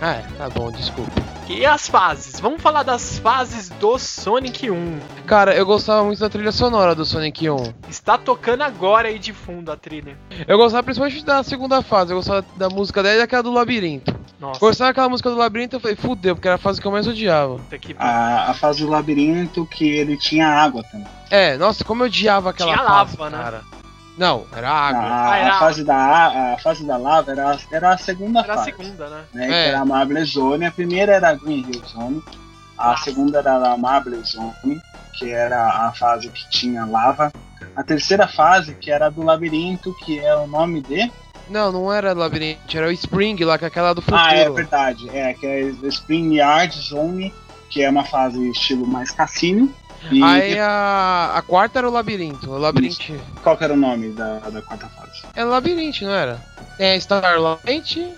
Ah, 0.02 0.16
é, 0.16 0.24
tá 0.36 0.50
bom, 0.50 0.70
desculpa. 0.70 1.29
E 1.50 1.66
as 1.66 1.88
fases? 1.88 2.38
Vamos 2.38 2.62
falar 2.62 2.84
das 2.84 3.18
fases 3.18 3.70
do 3.70 3.98
Sonic 3.98 4.70
1. 4.70 5.00
Cara, 5.26 5.52
eu 5.52 5.66
gostava 5.66 6.04
muito 6.04 6.20
da 6.20 6.28
trilha 6.30 6.52
sonora 6.52 6.94
do 6.94 7.04
Sonic 7.04 7.50
1. 7.50 7.74
Está 7.88 8.16
tocando 8.16 8.62
agora 8.62 9.08
aí 9.08 9.18
de 9.18 9.32
fundo 9.32 9.72
a 9.72 9.76
trilha. 9.76 10.16
Eu 10.46 10.56
gostava 10.56 10.84
principalmente 10.84 11.24
da 11.24 11.42
segunda 11.42 11.82
fase, 11.82 12.12
eu 12.12 12.16
gostava 12.18 12.46
da 12.56 12.68
música 12.68 13.02
dela 13.02 13.16
e 13.16 13.18
daquela 13.18 13.42
do 13.42 13.52
labirinto. 13.52 14.14
Nossa, 14.38 14.60
Começava 14.60 14.90
aquela 14.90 15.08
música 15.08 15.28
do 15.28 15.36
labirinto, 15.36 15.74
eu 15.76 15.80
falei, 15.80 15.96
fudeu, 15.96 16.36
porque 16.36 16.46
era 16.46 16.54
a 16.54 16.58
fase 16.58 16.80
que 16.80 16.86
eu 16.86 16.92
mais 16.92 17.08
odiava. 17.08 17.60
A, 17.98 18.50
a 18.52 18.54
fase 18.54 18.84
do 18.84 18.88
labirinto 18.88 19.66
que 19.66 19.84
ele 19.90 20.16
tinha 20.16 20.46
água 20.46 20.84
também. 20.84 21.06
É, 21.30 21.56
nossa, 21.56 21.84
como 21.84 22.04
eu 22.04 22.06
odiava 22.06 22.50
aquela 22.50 22.72
Tinha 22.72 22.86
fase, 22.86 23.16
lava, 23.18 23.30
né? 23.36 23.42
cara. 23.42 23.79
Não, 24.20 24.46
era 24.54 24.70
água. 24.70 25.00
A, 25.00 25.30
Ah, 25.32 25.36
era 25.38 25.54
a 25.54 25.58
fase 25.58 25.82
da, 25.82 25.96
a, 25.96 26.54
a 26.54 26.58
fase 26.58 26.84
da 26.86 26.96
lava 26.98 27.32
era, 27.32 27.58
era 27.72 27.94
a 27.94 27.98
segunda 27.98 28.40
Era 28.40 28.52
a 28.52 28.56
fase. 28.58 28.70
segunda, 28.76 29.08
né? 29.08 29.24
né, 29.32 29.44
É. 29.44 29.48
que 29.48 29.54
era 29.70 29.80
a 29.80 29.84
Marble 29.86 30.22
Zone. 30.24 30.66
A 30.66 30.70
primeira 30.70 31.12
era 31.14 31.30
a 31.30 31.34
Green 31.34 31.64
Hill 31.66 31.82
Zone, 31.88 32.22
a 32.76 32.92
Ah. 32.92 32.96
segunda 32.98 33.38
era 33.38 33.54
a 33.72 33.76
Marble 33.78 34.22
Zone, 34.22 34.78
que 35.18 35.30
era 35.30 35.66
a 35.88 35.92
fase 35.92 36.28
que 36.28 36.48
tinha 36.50 36.84
lava. 36.84 37.32
A 37.74 37.82
terceira 37.82 38.28
fase, 38.28 38.74
que 38.74 38.90
era 38.90 39.06
a 39.06 39.10
do 39.10 39.22
labirinto, 39.22 39.94
que 40.04 40.18
é 40.18 40.36
o 40.36 40.46
nome 40.46 40.82
de. 40.82 41.10
Não, 41.48 41.72
não 41.72 41.92
era 41.92 42.12
labirinto, 42.12 42.76
era 42.76 42.88
o 42.88 42.92
Spring 42.92 43.42
lá, 43.42 43.56
que 43.58 43.64
é 43.64 43.68
aquela 43.68 43.94
do 43.94 44.02
futuro. 44.02 44.20
Ah, 44.22 44.34
é 44.34 44.48
verdade. 44.50 45.08
É, 45.16 45.32
que 45.34 45.46
é 45.46 45.62
a 45.82 45.86
Spring 45.88 46.36
Yard 46.36 46.78
Zone, 46.78 47.32
que 47.70 47.82
é 47.82 47.88
uma 47.88 48.04
fase 48.04 48.38
estilo 48.50 48.86
mais 48.86 49.10
cassino. 49.10 49.72
E 50.10 50.22
Aí 50.22 50.58
a, 50.58 51.32
a 51.36 51.42
quarta 51.42 51.78
era 51.78 51.88
o 51.88 51.92
labirinto. 51.92 52.50
O 52.50 52.58
labirinto. 52.58 53.20
qual 53.42 53.56
que 53.56 53.64
era 53.64 53.74
o 53.74 53.76
nome 53.76 54.10
da, 54.12 54.38
da 54.38 54.62
quarta 54.62 54.86
fase? 54.88 55.22
É 55.34 55.44
labirinto, 55.44 56.04
não 56.04 56.12
era? 56.14 56.40
Tem 56.78 56.92
a 56.92 56.96
Starlight. 56.96 58.14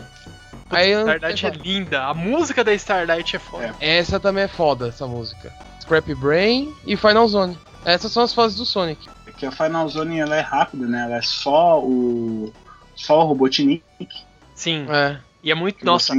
Aí 0.71 0.91
eu- 0.91 1.01
Starlight 1.01 1.47
é 1.47 1.51
linda. 1.51 2.05
A 2.05 2.15
música 2.15 2.63
da 2.63 2.73
Starlight 2.75 3.37
é 3.37 3.39
foda. 3.39 3.75
Essa 3.81 4.21
também 4.21 4.45
é 4.45 4.49
foda, 4.49 4.89
essa 4.89 5.07
música. 5.07 5.53
Scrap 5.81 6.15
Brain 6.15 6.73
e 6.87 6.97
Final 6.97 7.27
Zone. 7.27 7.59
Essas 7.85 8.13
são 8.13 8.23
as 8.23 8.33
fases 8.33 8.57
do 8.57 8.65
Sonic. 8.65 9.09
É 9.27 9.33
que 9.33 9.45
a 9.45 9.51
Final 9.51 9.89
Zone 9.89 10.21
ela 10.21 10.37
é 10.37 10.41
rápida, 10.41 10.87
né? 10.87 11.03
Ela 11.05 11.17
é 11.17 11.23
só 11.23 11.81
o. 11.81 12.53
Só 12.95 13.21
o 13.23 13.25
Robotnik. 13.27 13.83
Sim. 14.55 14.87
É. 14.89 15.19
E 15.43 15.51
é 15.51 15.55
muito. 15.55 15.85
Nossa, 15.85 16.15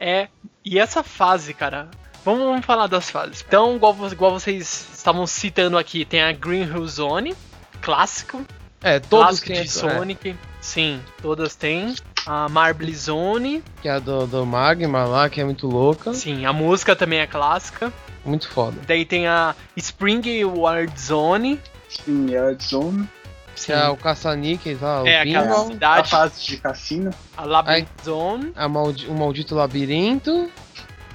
é. 0.00 0.28
E 0.64 0.78
essa 0.78 1.02
fase, 1.02 1.52
cara. 1.52 1.90
Vamos, 2.24 2.44
vamos 2.44 2.64
falar 2.64 2.86
das 2.86 3.10
fases. 3.10 3.44
Então, 3.46 3.76
igual, 3.76 3.96
igual 4.10 4.32
vocês 4.38 4.88
estavam 4.94 5.26
citando 5.26 5.76
aqui, 5.76 6.04
tem 6.04 6.22
a 6.22 6.32
Green 6.32 6.62
Hill 6.62 6.86
Zone, 6.86 7.34
clássico. 7.80 8.44
É, 8.80 8.98
todos 8.98 9.26
clássico 9.40 9.46
têm 9.48 9.56
de 9.56 9.68
essa- 9.68 9.86
é, 9.86 9.96
Sonic. 9.98 10.36
Sim, 10.60 11.00
todas 11.20 11.54
têm. 11.54 11.94
A 12.24 12.48
Marble 12.48 12.94
Zone. 12.94 13.64
que 13.80 13.88
é 13.88 13.92
a 13.92 13.98
do, 13.98 14.26
do 14.28 14.46
Magma 14.46 15.04
lá, 15.04 15.28
que 15.28 15.40
é 15.40 15.44
muito 15.44 15.66
louca. 15.66 16.14
Sim, 16.14 16.46
a 16.46 16.52
música 16.52 16.94
também 16.94 17.18
é 17.18 17.26
clássica. 17.26 17.92
Muito 18.24 18.48
foda. 18.48 18.76
Daí 18.86 19.04
tem 19.04 19.26
a 19.26 19.56
Spring 19.76 20.44
Ward 20.44 20.92
Zone. 21.00 21.58
Spring 21.88 22.30
Yard 22.30 22.64
Zone. 22.64 23.08
Que 23.56 23.72
é 23.72 23.88
o 23.88 23.96
caça-níqueis 23.96 24.80
lá, 24.80 25.02
o 25.02 25.06
É, 25.06 25.20
aquela 25.20 25.42
Pinball. 25.46 25.62
A 25.64 25.66
cidade. 25.72 26.10
fase 26.10 26.44
de 26.44 26.56
cassino. 26.56 27.10
A 27.36 27.44
Labyrinth 27.44 27.88
Zone. 28.04 28.52
A 28.56 28.68
maldi 28.68 29.06
o 29.08 29.14
maldito 29.14 29.54
labirinto. 29.56 30.48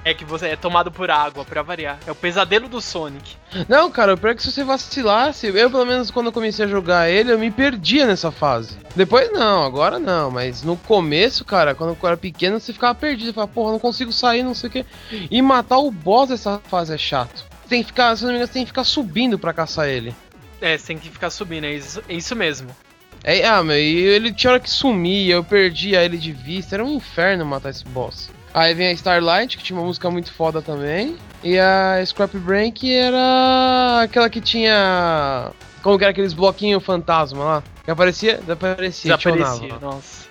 É 0.08 0.14
que 0.14 0.24
você 0.24 0.46
é 0.46 0.56
tomado 0.56 0.90
por 0.90 1.10
água, 1.10 1.44
pra 1.44 1.60
variar. 1.60 1.98
É 2.06 2.10
o 2.10 2.14
pesadelo 2.14 2.66
do 2.66 2.80
Sonic. 2.80 3.36
Não, 3.68 3.90
cara, 3.90 4.14
o 4.14 4.16
pior 4.16 4.30
é 4.30 4.34
que 4.34 4.42
se 4.42 4.50
você 4.50 4.64
vacilasse, 4.64 5.48
eu 5.48 5.70
pelo 5.70 5.84
menos 5.84 6.10
quando 6.10 6.28
eu 6.28 6.32
comecei 6.32 6.64
a 6.64 6.68
jogar 6.68 7.10
ele, 7.10 7.30
eu 7.30 7.38
me 7.38 7.50
perdia 7.50 8.06
nessa 8.06 8.32
fase. 8.32 8.78
Depois 8.96 9.30
não, 9.30 9.62
agora 9.62 9.98
não, 9.98 10.30
mas 10.30 10.62
no 10.62 10.78
começo, 10.78 11.44
cara, 11.44 11.74
quando 11.74 11.90
eu 11.90 12.08
era 12.08 12.16
pequeno, 12.16 12.58
você 12.58 12.72
ficava 12.72 12.94
perdido, 12.94 13.26
você 13.26 13.32
falava, 13.34 13.52
porra, 13.52 13.72
não 13.72 13.78
consigo 13.78 14.10
sair, 14.10 14.42
não 14.42 14.54
sei 14.54 14.70
o 14.70 14.72
que. 14.72 14.86
E 15.30 15.42
matar 15.42 15.76
o 15.76 15.90
boss 15.90 16.30
dessa 16.30 16.58
fase 16.58 16.94
é 16.94 16.96
chato. 16.96 17.44
Tem 17.68 17.82
que 17.82 17.88
ficar, 17.88 18.16
se 18.16 18.22
não 18.22 18.30
me 18.30 18.36
engano, 18.36 18.46
você 18.46 18.54
tem 18.54 18.64
que 18.64 18.70
ficar 18.70 18.84
subindo 18.84 19.38
pra 19.38 19.52
caçar 19.52 19.90
ele. 19.90 20.16
É, 20.58 20.78
você 20.78 20.86
tem 20.86 20.96
que 20.96 21.10
ficar 21.10 21.28
subindo, 21.28 21.64
é 21.64 21.74
isso, 21.74 22.02
é 22.08 22.14
isso 22.14 22.34
mesmo. 22.34 22.74
É, 23.22 23.46
ah, 23.46 23.62
meu, 23.62 23.76
e 23.76 24.04
ele 24.04 24.32
tinha 24.32 24.52
hora 24.52 24.60
que 24.60 24.70
sumia, 24.70 25.34
eu 25.34 25.44
perdia 25.44 26.02
ele 26.02 26.16
de 26.16 26.32
vista, 26.32 26.76
era 26.76 26.84
um 26.84 26.94
inferno 26.94 27.44
matar 27.44 27.68
esse 27.68 27.84
boss. 27.84 28.30
Aí 28.54 28.74
vem 28.74 28.88
a 28.88 28.92
Starlight, 28.92 29.56
que 29.56 29.62
tinha 29.62 29.78
uma 29.78 29.86
música 29.86 30.10
muito 30.10 30.32
foda 30.32 30.60
também. 30.62 31.16
E 31.42 31.58
a 31.58 32.02
Scrap 32.04 32.34
Brain, 32.38 32.72
que 32.72 32.92
era 32.94 34.00
aquela 34.02 34.28
que 34.28 34.40
tinha. 34.40 35.50
Como 35.82 35.96
que 35.98 36.04
era 36.04 36.10
aqueles 36.10 36.32
bloquinhos 36.32 36.82
fantasma 36.84 37.44
lá? 37.44 37.62
Que 37.84 37.90
aparecia, 37.90 38.38
desaparecia, 38.38 39.16
Desaparecia, 39.16 39.78
nossa. 39.80 40.26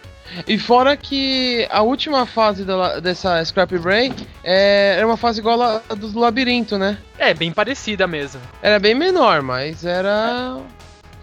E 0.45 0.59
fora 0.59 0.97
que 0.97 1.65
a 1.71 1.81
última 1.81 2.25
fase 2.25 2.65
dela- 2.65 2.99
dessa 2.99 3.43
Scrap 3.45 3.71
Brain 3.79 4.13
é, 4.43 4.95
era 4.97 5.07
uma 5.07 5.15
fase 5.15 5.39
igual 5.39 5.61
a 5.61 5.93
do 5.95 6.19
labirinto, 6.19 6.77
né? 6.77 6.97
É, 7.17 7.33
bem 7.33 7.49
parecida 7.51 8.05
mesmo. 8.05 8.41
Era 8.61 8.77
bem 8.77 8.93
menor, 8.93 9.41
mas 9.41 9.85
era. 9.85 10.57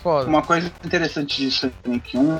Foda. 0.02 0.26
Uma 0.28 0.42
coisa 0.42 0.72
interessante 0.84 1.42
de 1.42 1.50
Sonic 1.50 2.16
1 2.16 2.38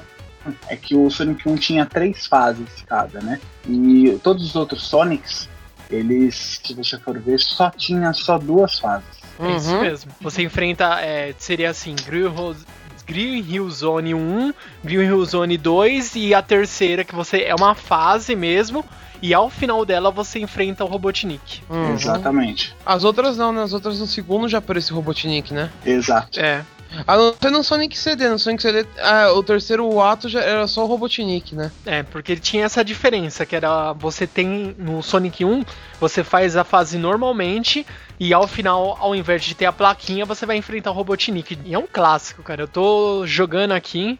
é 0.68 0.76
que 0.76 0.94
o 0.94 1.10
Sonic 1.10 1.48
1 1.48 1.56
tinha 1.56 1.86
três 1.86 2.26
fases 2.26 2.68
cada, 2.86 3.20
né? 3.20 3.40
E 3.68 4.18
todos 4.22 4.44
os 4.44 4.56
outros 4.56 4.82
Sonics, 4.86 5.48
eles, 5.90 6.60
se 6.64 6.74
você 6.74 6.98
for 6.98 7.18
ver, 7.18 7.38
só 7.40 7.70
tinha 7.70 8.12
só 8.12 8.38
duas 8.38 8.78
fases. 8.78 9.08
É 9.38 9.56
isso 9.56 9.74
Uhum. 9.74 9.80
mesmo. 9.82 10.12
Você 10.20 10.42
enfrenta, 10.42 11.00
é, 11.00 11.34
seria 11.38 11.70
assim, 11.70 11.94
Green 12.06 12.22
Hill, 12.24 12.56
Green 13.06 13.38
Hill 13.40 13.70
Zone 13.70 14.14
1, 14.14 14.54
Green 14.82 15.04
Hill 15.06 15.24
Zone 15.24 15.56
2 15.58 16.14
e 16.16 16.34
a 16.34 16.40
terceira 16.40 17.04
que 17.04 17.14
você 17.14 17.42
é 17.42 17.54
uma 17.54 17.74
fase 17.74 18.34
mesmo. 18.36 18.84
E 19.22 19.32
ao 19.32 19.48
final 19.48 19.84
dela 19.86 20.10
você 20.10 20.38
enfrenta 20.38 20.84
o 20.84 20.86
Robotnik. 20.86 21.62
Uhum. 21.70 21.94
Exatamente. 21.94 22.74
As 22.84 23.04
outras 23.04 23.36
não, 23.38 23.52
né? 23.52 23.62
As 23.62 23.72
outras 23.72 23.98
no 23.98 24.06
segundo 24.06 24.48
já 24.48 24.58
apareceu 24.58 24.94
o 24.94 24.98
Robotnik, 24.98 25.52
né? 25.54 25.70
Exato. 25.86 26.38
É. 26.38 26.62
A 27.06 27.16
não 27.16 27.34
ser 27.40 27.50
no 27.50 27.62
Sonic 27.64 27.98
CD. 27.98 28.28
No 28.28 28.38
Sonic 28.38 28.62
CD, 28.62 28.88
ah, 29.00 29.32
o 29.32 29.42
terceiro 29.42 30.00
ato 30.00 30.28
já 30.28 30.40
era 30.40 30.66
só 30.66 30.84
o 30.84 30.86
Robotnik, 30.86 31.54
né? 31.54 31.72
É, 31.84 32.02
porque 32.02 32.36
tinha 32.36 32.64
essa 32.64 32.84
diferença, 32.84 33.44
que 33.44 33.56
era 33.56 33.92
você 33.92 34.26
tem 34.26 34.74
no 34.78 35.02
Sonic 35.02 35.44
1, 35.44 35.64
você 36.00 36.22
faz 36.22 36.56
a 36.56 36.64
fase 36.64 36.98
normalmente 36.98 37.86
e 38.18 38.32
ao 38.32 38.46
final, 38.46 38.96
ao 39.00 39.14
invés 39.14 39.44
de 39.44 39.54
ter 39.54 39.66
a 39.66 39.72
plaquinha, 39.72 40.24
você 40.24 40.46
vai 40.46 40.56
enfrentar 40.56 40.90
o 40.90 40.94
Robotnik. 40.94 41.58
E 41.64 41.74
é 41.74 41.78
um 41.78 41.86
clássico, 41.86 42.42
cara. 42.42 42.62
Eu 42.62 42.68
tô 42.68 43.26
jogando 43.26 43.72
aqui, 43.72 44.18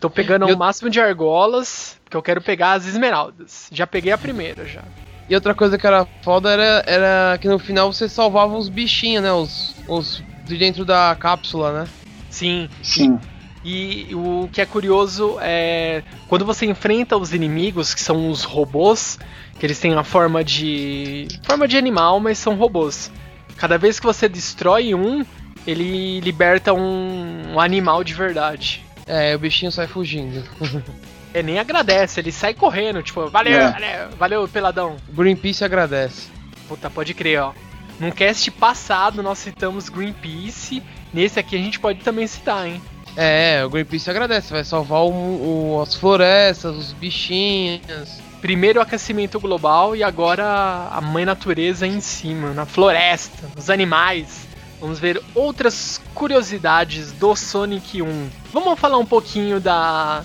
tô 0.00 0.08
pegando 0.10 0.48
Eu- 0.48 0.54
o 0.54 0.58
máximo 0.58 0.90
de 0.90 1.00
argolas, 1.00 1.98
porque 2.04 2.16
eu 2.16 2.22
quero 2.22 2.40
pegar 2.40 2.72
as 2.72 2.86
esmeraldas. 2.86 3.68
Já 3.72 3.86
peguei 3.86 4.12
a 4.12 4.18
primeira 4.18 4.64
já. 4.66 4.82
E 5.28 5.34
outra 5.34 5.54
coisa 5.54 5.78
que 5.78 5.86
era 5.86 6.08
foda 6.22 6.50
era, 6.50 6.82
era 6.86 7.38
que 7.38 7.46
no 7.48 7.58
final 7.58 7.92
você 7.92 8.08
salvava 8.08 8.56
os 8.56 8.68
bichinhos, 8.68 9.22
né? 9.22 9.32
Os, 9.32 9.76
os 9.86 10.24
de 10.50 10.58
dentro 10.58 10.84
da 10.84 11.16
cápsula, 11.18 11.72
né? 11.82 11.88
Sim, 12.28 12.68
Sim. 12.82 13.18
E 13.64 14.08
o 14.14 14.48
que 14.50 14.60
é 14.60 14.66
curioso 14.66 15.36
é 15.40 16.02
quando 16.28 16.46
você 16.46 16.64
enfrenta 16.64 17.16
os 17.18 17.34
inimigos, 17.34 17.92
que 17.94 18.00
são 18.00 18.30
os 18.30 18.42
robôs, 18.42 19.18
que 19.58 19.66
eles 19.66 19.78
têm 19.78 19.94
a 19.94 20.02
forma 20.02 20.42
de 20.42 21.28
forma 21.44 21.68
de 21.68 21.76
animal, 21.76 22.18
mas 22.20 22.38
são 22.38 22.54
robôs. 22.54 23.10
Cada 23.58 23.76
vez 23.76 24.00
que 24.00 24.06
você 24.06 24.28
destrói 24.30 24.94
um, 24.94 25.24
ele 25.66 26.20
liberta 26.20 26.72
um, 26.72 27.52
um 27.54 27.60
animal 27.60 28.02
de 28.02 28.14
verdade. 28.14 28.82
É, 29.06 29.34
o 29.36 29.38
bichinho 29.38 29.70
sai 29.72 29.86
fugindo. 29.86 30.42
Ele 31.32 31.44
nem 31.52 31.58
agradece, 31.60 32.18
ele 32.18 32.32
sai 32.32 32.52
correndo, 32.54 33.04
tipo, 33.04 33.28
valeu, 33.28 33.52
É. 33.56 33.70
valeu, 33.70 34.08
valeu, 34.18 34.48
peladão. 34.48 34.96
Greenpeace 35.12 35.62
agradece. 35.64 36.26
Puta, 36.66 36.90
pode 36.90 37.14
crer, 37.14 37.40
ó. 37.40 37.52
Num 38.00 38.10
cast 38.10 38.50
passado 38.52 39.22
nós 39.22 39.38
citamos 39.38 39.88
Greenpeace, 39.88 40.82
nesse 41.12 41.38
aqui 41.38 41.54
a 41.54 41.58
gente 41.58 41.78
pode 41.78 42.00
também 42.00 42.26
citar, 42.26 42.66
hein? 42.66 42.80
É, 43.16 43.62
o 43.64 43.68
Greenpeace 43.68 44.08
agradece, 44.08 44.50
vai 44.52 44.64
salvar 44.64 45.02
o, 45.02 45.76
o- 45.76 45.82
as 45.82 45.94
florestas, 45.94 46.74
os 46.76 46.92
bichinhos. 46.92 48.08
Primeiro 48.40 48.78
o 48.78 48.82
aquecimento 48.82 49.38
global 49.38 49.94
e 49.94 50.02
agora 50.02 50.88
a 50.90 51.00
mãe 51.02 51.26
natureza 51.26 51.86
em 51.86 52.00
cima, 52.00 52.54
na 52.54 52.64
floresta, 52.64 53.50
nos 53.54 53.68
animais. 53.68 54.48
Vamos 54.80 54.98
ver 54.98 55.20
outras 55.34 56.00
curiosidades 56.14 57.12
do 57.12 57.36
Sonic 57.36 58.00
1. 58.00 58.30
Vamos 58.50 58.80
falar 58.80 58.96
um 58.96 59.04
pouquinho 59.04 59.60
da 59.60 60.24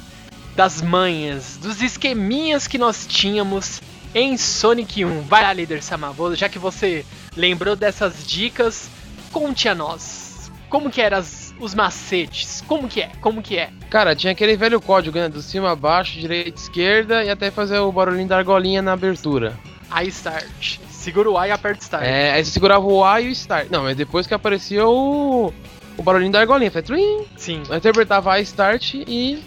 das 0.56 0.82
manhas, 0.82 1.58
dos 1.58 1.82
esqueminhas 1.82 2.66
que 2.66 2.78
nós 2.78 3.06
tínhamos 3.06 3.82
em 4.14 4.38
Sonic 4.38 5.04
1. 5.04 5.24
Vai 5.24 5.44
lá, 5.44 5.52
líder 5.52 5.84
Samavô, 5.84 6.34
já 6.34 6.48
que 6.48 6.58
você 6.58 7.06
lembrou 7.36 7.76
dessas 7.76 8.26
dicas, 8.26 8.90
conte 9.32 9.68
a 9.70 9.76
nós. 9.76 10.52
Como 10.70 10.90
que 10.90 11.02
eram 11.02 11.18
as- 11.20 11.54
os 11.60 11.74
macetes? 11.74 12.62
Como 12.68 12.88
que 12.88 13.02
é? 13.02 13.12
Como 13.22 13.42
que 13.42 13.58
é? 13.58 13.70
Cara, 13.90 14.16
tinha 14.16 14.32
aquele 14.34 14.58
velho 14.58 14.82
código, 14.82 15.18
né? 15.18 15.30
Do 15.30 15.42
cima 15.42 15.72
a 15.72 15.76
baixo, 15.76 16.20
direita, 16.20 16.60
esquerda 16.60 17.24
e 17.24 17.30
até 17.30 17.50
fazer 17.52 17.80
o 17.80 17.92
barulhinho 17.92 18.28
da 18.28 18.38
argolinha 18.38 18.82
na 18.82 18.94
abertura. 18.94 19.54
A 19.90 20.04
start. 20.04 20.80
Segura 20.90 21.30
o 21.30 21.38
A 21.38 21.48
e 21.48 21.52
aperta 21.52 21.84
start. 21.84 22.04
É, 22.04 22.32
aí 22.34 22.44
você 22.44 22.52
segurava 22.52 22.84
o 22.86 23.06
A 23.06 23.22
e 23.22 23.28
o 23.28 23.32
Start. 23.32 23.68
Não, 23.70 23.84
mas 23.84 23.96
depois 23.96 24.26
que 24.26 24.34
aparecia 24.34 24.86
o, 24.88 25.54
o 25.96 26.04
barulhinho 26.04 26.32
da 26.32 26.40
argolinha, 26.40 26.72
foi 26.72 26.82
trim. 26.82 27.26
Sim. 27.38 27.62
Aí 27.70 27.78
interpretava 27.78 28.34
A 28.34 28.40
Start 28.42 28.96
e. 28.96 29.42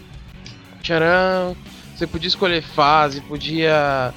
Tcharam. 0.83 1.57
Você 1.97 2.07
podia 2.07 2.29
escolher 2.29 2.63
fase, 2.63 3.21
podia. 3.23 4.15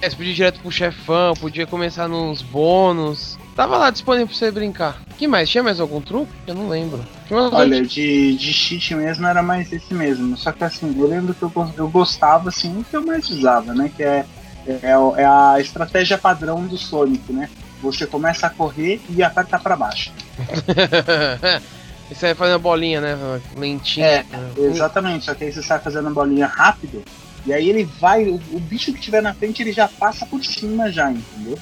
É, 0.00 0.08
você 0.08 0.16
podia 0.16 0.32
ir 0.32 0.34
direto 0.34 0.60
pro 0.60 0.70
chefão, 0.70 1.34
podia 1.34 1.66
começar 1.66 2.08
nos 2.08 2.42
bônus. 2.42 3.38
Tava 3.54 3.76
lá 3.76 3.90
disponível 3.90 4.28
pra 4.28 4.36
você 4.36 4.50
brincar. 4.50 5.02
que 5.18 5.26
mais? 5.26 5.50
Tinha 5.50 5.62
mais 5.62 5.80
algum 5.80 6.00
truque? 6.00 6.32
Eu 6.46 6.54
não 6.54 6.68
lembro. 6.68 7.04
Olha, 7.30 7.82
de, 7.82 8.34
de 8.36 8.52
cheat 8.52 8.94
mesmo 8.94 9.26
era 9.26 9.42
mais 9.42 9.70
esse 9.72 9.92
mesmo. 9.92 10.36
Só 10.36 10.50
que 10.52 10.64
assim, 10.64 10.94
eu 10.98 11.06
lembro 11.06 11.34
que 11.34 11.42
eu, 11.42 11.52
eu 11.76 11.88
gostava 11.88 12.48
assim, 12.48 12.80
o 12.80 12.84
que 12.84 12.96
eu 12.96 13.04
mais 13.04 13.28
usava, 13.28 13.74
né? 13.74 13.90
Que 13.94 14.02
é 14.02 14.24
É, 14.66 14.90
é 15.16 15.24
a 15.24 15.56
estratégia 15.58 16.16
padrão 16.18 16.66
do 16.66 16.76
Sonic, 16.76 17.32
né? 17.32 17.48
Você 17.82 18.06
começa 18.06 18.46
a 18.46 18.50
correr 18.50 19.00
e 19.08 19.22
aperta 19.22 19.58
para 19.58 19.76
baixo. 19.76 20.12
Isso 22.10 22.26
aí 22.26 22.34
fazendo 22.34 22.58
bolinha, 22.58 23.00
né? 23.00 23.40
Lentinha. 23.56 24.06
É, 24.06 24.24
exatamente. 24.58 25.24
Só 25.24 25.34
que 25.34 25.44
aí 25.44 25.52
você 25.52 25.62
sai 25.62 25.78
fazendo 25.78 26.10
bolinha 26.10 26.46
rápido. 26.46 27.02
E 27.46 27.52
aí 27.52 27.68
ele 27.68 27.84
vai, 27.84 28.24
o, 28.28 28.34
o 28.52 28.60
bicho 28.60 28.92
que 28.92 29.00
tiver 29.00 29.22
na 29.22 29.34
frente, 29.34 29.62
ele 29.62 29.72
já 29.72 29.88
passa 29.88 30.26
por 30.26 30.44
cima 30.44 30.90
já, 30.90 31.10
entendeu? 31.10 31.58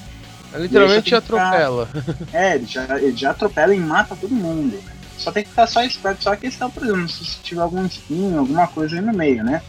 É, 0.52 0.58
literalmente 0.58 1.14
atropela. 1.14 1.86
Ficar... 1.86 2.26
É, 2.32 2.54
ele 2.56 2.66
já, 2.66 2.98
ele 2.98 3.16
já 3.16 3.30
atropela 3.30 3.74
e 3.74 3.80
mata 3.80 4.16
todo 4.16 4.34
mundo. 4.34 4.78
Só 5.16 5.32
tem 5.32 5.42
que 5.42 5.50
ficar 5.50 5.66
só 5.66 5.82
esperto, 5.82 6.22
só 6.22 6.32
a 6.32 6.36
questão, 6.36 6.70
por 6.70 6.84
exemplo, 6.84 7.08
se 7.08 7.38
tiver 7.42 7.60
algum 7.60 7.84
espinho, 7.84 8.38
alguma 8.38 8.66
coisa 8.68 8.96
aí 8.96 9.02
no 9.02 9.12
meio, 9.12 9.42
né? 9.42 9.60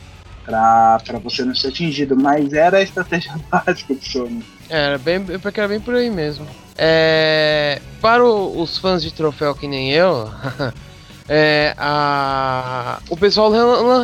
Pra, 0.45 0.99
pra 1.05 1.19
você 1.19 1.43
não 1.43 1.55
ser 1.55 1.67
atingido. 1.67 2.15
Mas 2.15 2.53
era 2.53 2.77
a 2.77 2.81
estratégia 2.81 3.33
básica 3.51 3.93
do 3.93 4.03
Sonic. 4.03 4.45
Era 4.69 4.97
bem, 4.97 5.23
porque 5.39 5.59
era 5.59 5.67
bem 5.67 5.79
por 5.79 5.95
aí 5.95 6.09
mesmo. 6.09 6.47
É, 6.77 7.81
para 7.99 8.23
o, 8.23 8.61
os 8.61 8.77
fãs 8.77 9.01
de 9.01 9.11
troféu 9.11 9.53
que 9.55 9.67
nem 9.67 9.91
eu, 9.91 10.31
é, 11.31 11.75
a, 11.77 12.99
o 13.07 13.15
pessoal 13.15 13.51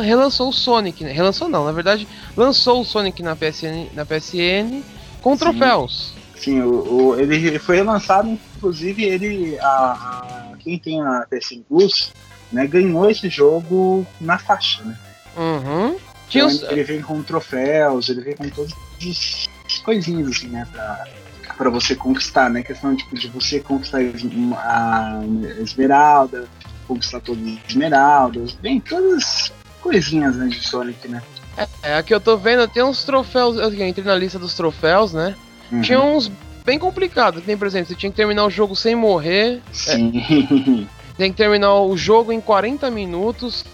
relançou 0.00 0.48
o 0.48 0.52
Sonic, 0.52 1.02
né? 1.02 1.10
relançou 1.10 1.48
não, 1.48 1.64
na 1.64 1.72
verdade 1.72 2.06
lançou 2.36 2.80
o 2.80 2.84
Sonic 2.84 3.20
na 3.20 3.34
PSN, 3.34 3.88
na 3.94 4.06
PSN 4.06 4.80
com 5.20 5.36
troféus. 5.36 6.14
Sim, 6.36 6.60
o, 6.60 6.70
o, 6.70 7.20
ele 7.20 7.58
foi 7.58 7.76
relançado, 7.76 8.38
inclusive 8.56 9.02
ele, 9.02 9.58
a, 9.58 9.66
a, 9.66 10.56
quem 10.60 10.78
tem 10.78 11.02
a 11.02 11.26
PSN 11.28 11.62
Plus, 11.68 12.12
né, 12.52 12.64
ganhou 12.64 13.10
esse 13.10 13.28
jogo 13.28 14.06
na 14.20 14.38
faixa, 14.38 14.84
né? 14.84 14.96
Uhum. 15.36 15.96
Então, 16.28 16.48
Ele 16.70 16.84
vem 16.84 17.02
com 17.02 17.22
troféus, 17.22 18.08
ele 18.08 18.20
vem 18.20 18.34
com 18.34 18.48
todas 18.50 18.72
as 19.00 19.78
coisinhas 19.78 20.28
assim, 20.28 20.48
né, 20.48 20.66
pra, 20.70 21.04
pra 21.56 21.70
você 21.70 21.94
conquistar, 21.94 22.50
né? 22.50 22.62
Questão 22.62 22.94
tipo, 22.94 23.14
de 23.14 23.28
você 23.28 23.60
conquistar 23.60 23.98
a 23.98 25.20
esmeralda, 25.60 26.48
conquistar 26.86 27.20
todas 27.20 27.42
as 27.42 27.58
esmeraldas, 27.68 28.52
bem, 28.52 28.80
todas 28.80 29.14
as 29.14 29.52
coisinhas 29.80 30.36
né, 30.36 30.46
de 30.48 30.66
Sonic, 30.66 31.08
né? 31.08 31.22
É, 31.82 31.96
aqui 31.96 32.12
eu 32.12 32.20
tô 32.20 32.36
vendo, 32.36 32.68
tem 32.68 32.82
uns 32.82 33.04
troféus, 33.04 33.56
eu 33.56 33.72
entrei 33.86 34.04
na 34.04 34.14
lista 34.14 34.38
dos 34.38 34.54
troféus, 34.54 35.12
né? 35.12 35.34
Uhum. 35.72 35.80
Tinha 35.80 36.00
uns 36.00 36.30
bem 36.64 36.78
complicados, 36.78 37.42
tem, 37.44 37.56
por 37.56 37.66
exemplo, 37.66 37.88
você 37.88 37.94
tinha 37.94 38.10
que 38.10 38.16
terminar 38.16 38.44
o 38.44 38.50
jogo 38.50 38.76
sem 38.76 38.94
morrer. 38.94 39.62
Sim. 39.72 40.12
É, 40.18 40.86
tem 41.16 41.30
que 41.30 41.36
terminar 41.36 41.74
o 41.74 41.96
jogo 41.96 42.32
em 42.32 42.40
40 42.40 42.90
minutos, 42.90 43.64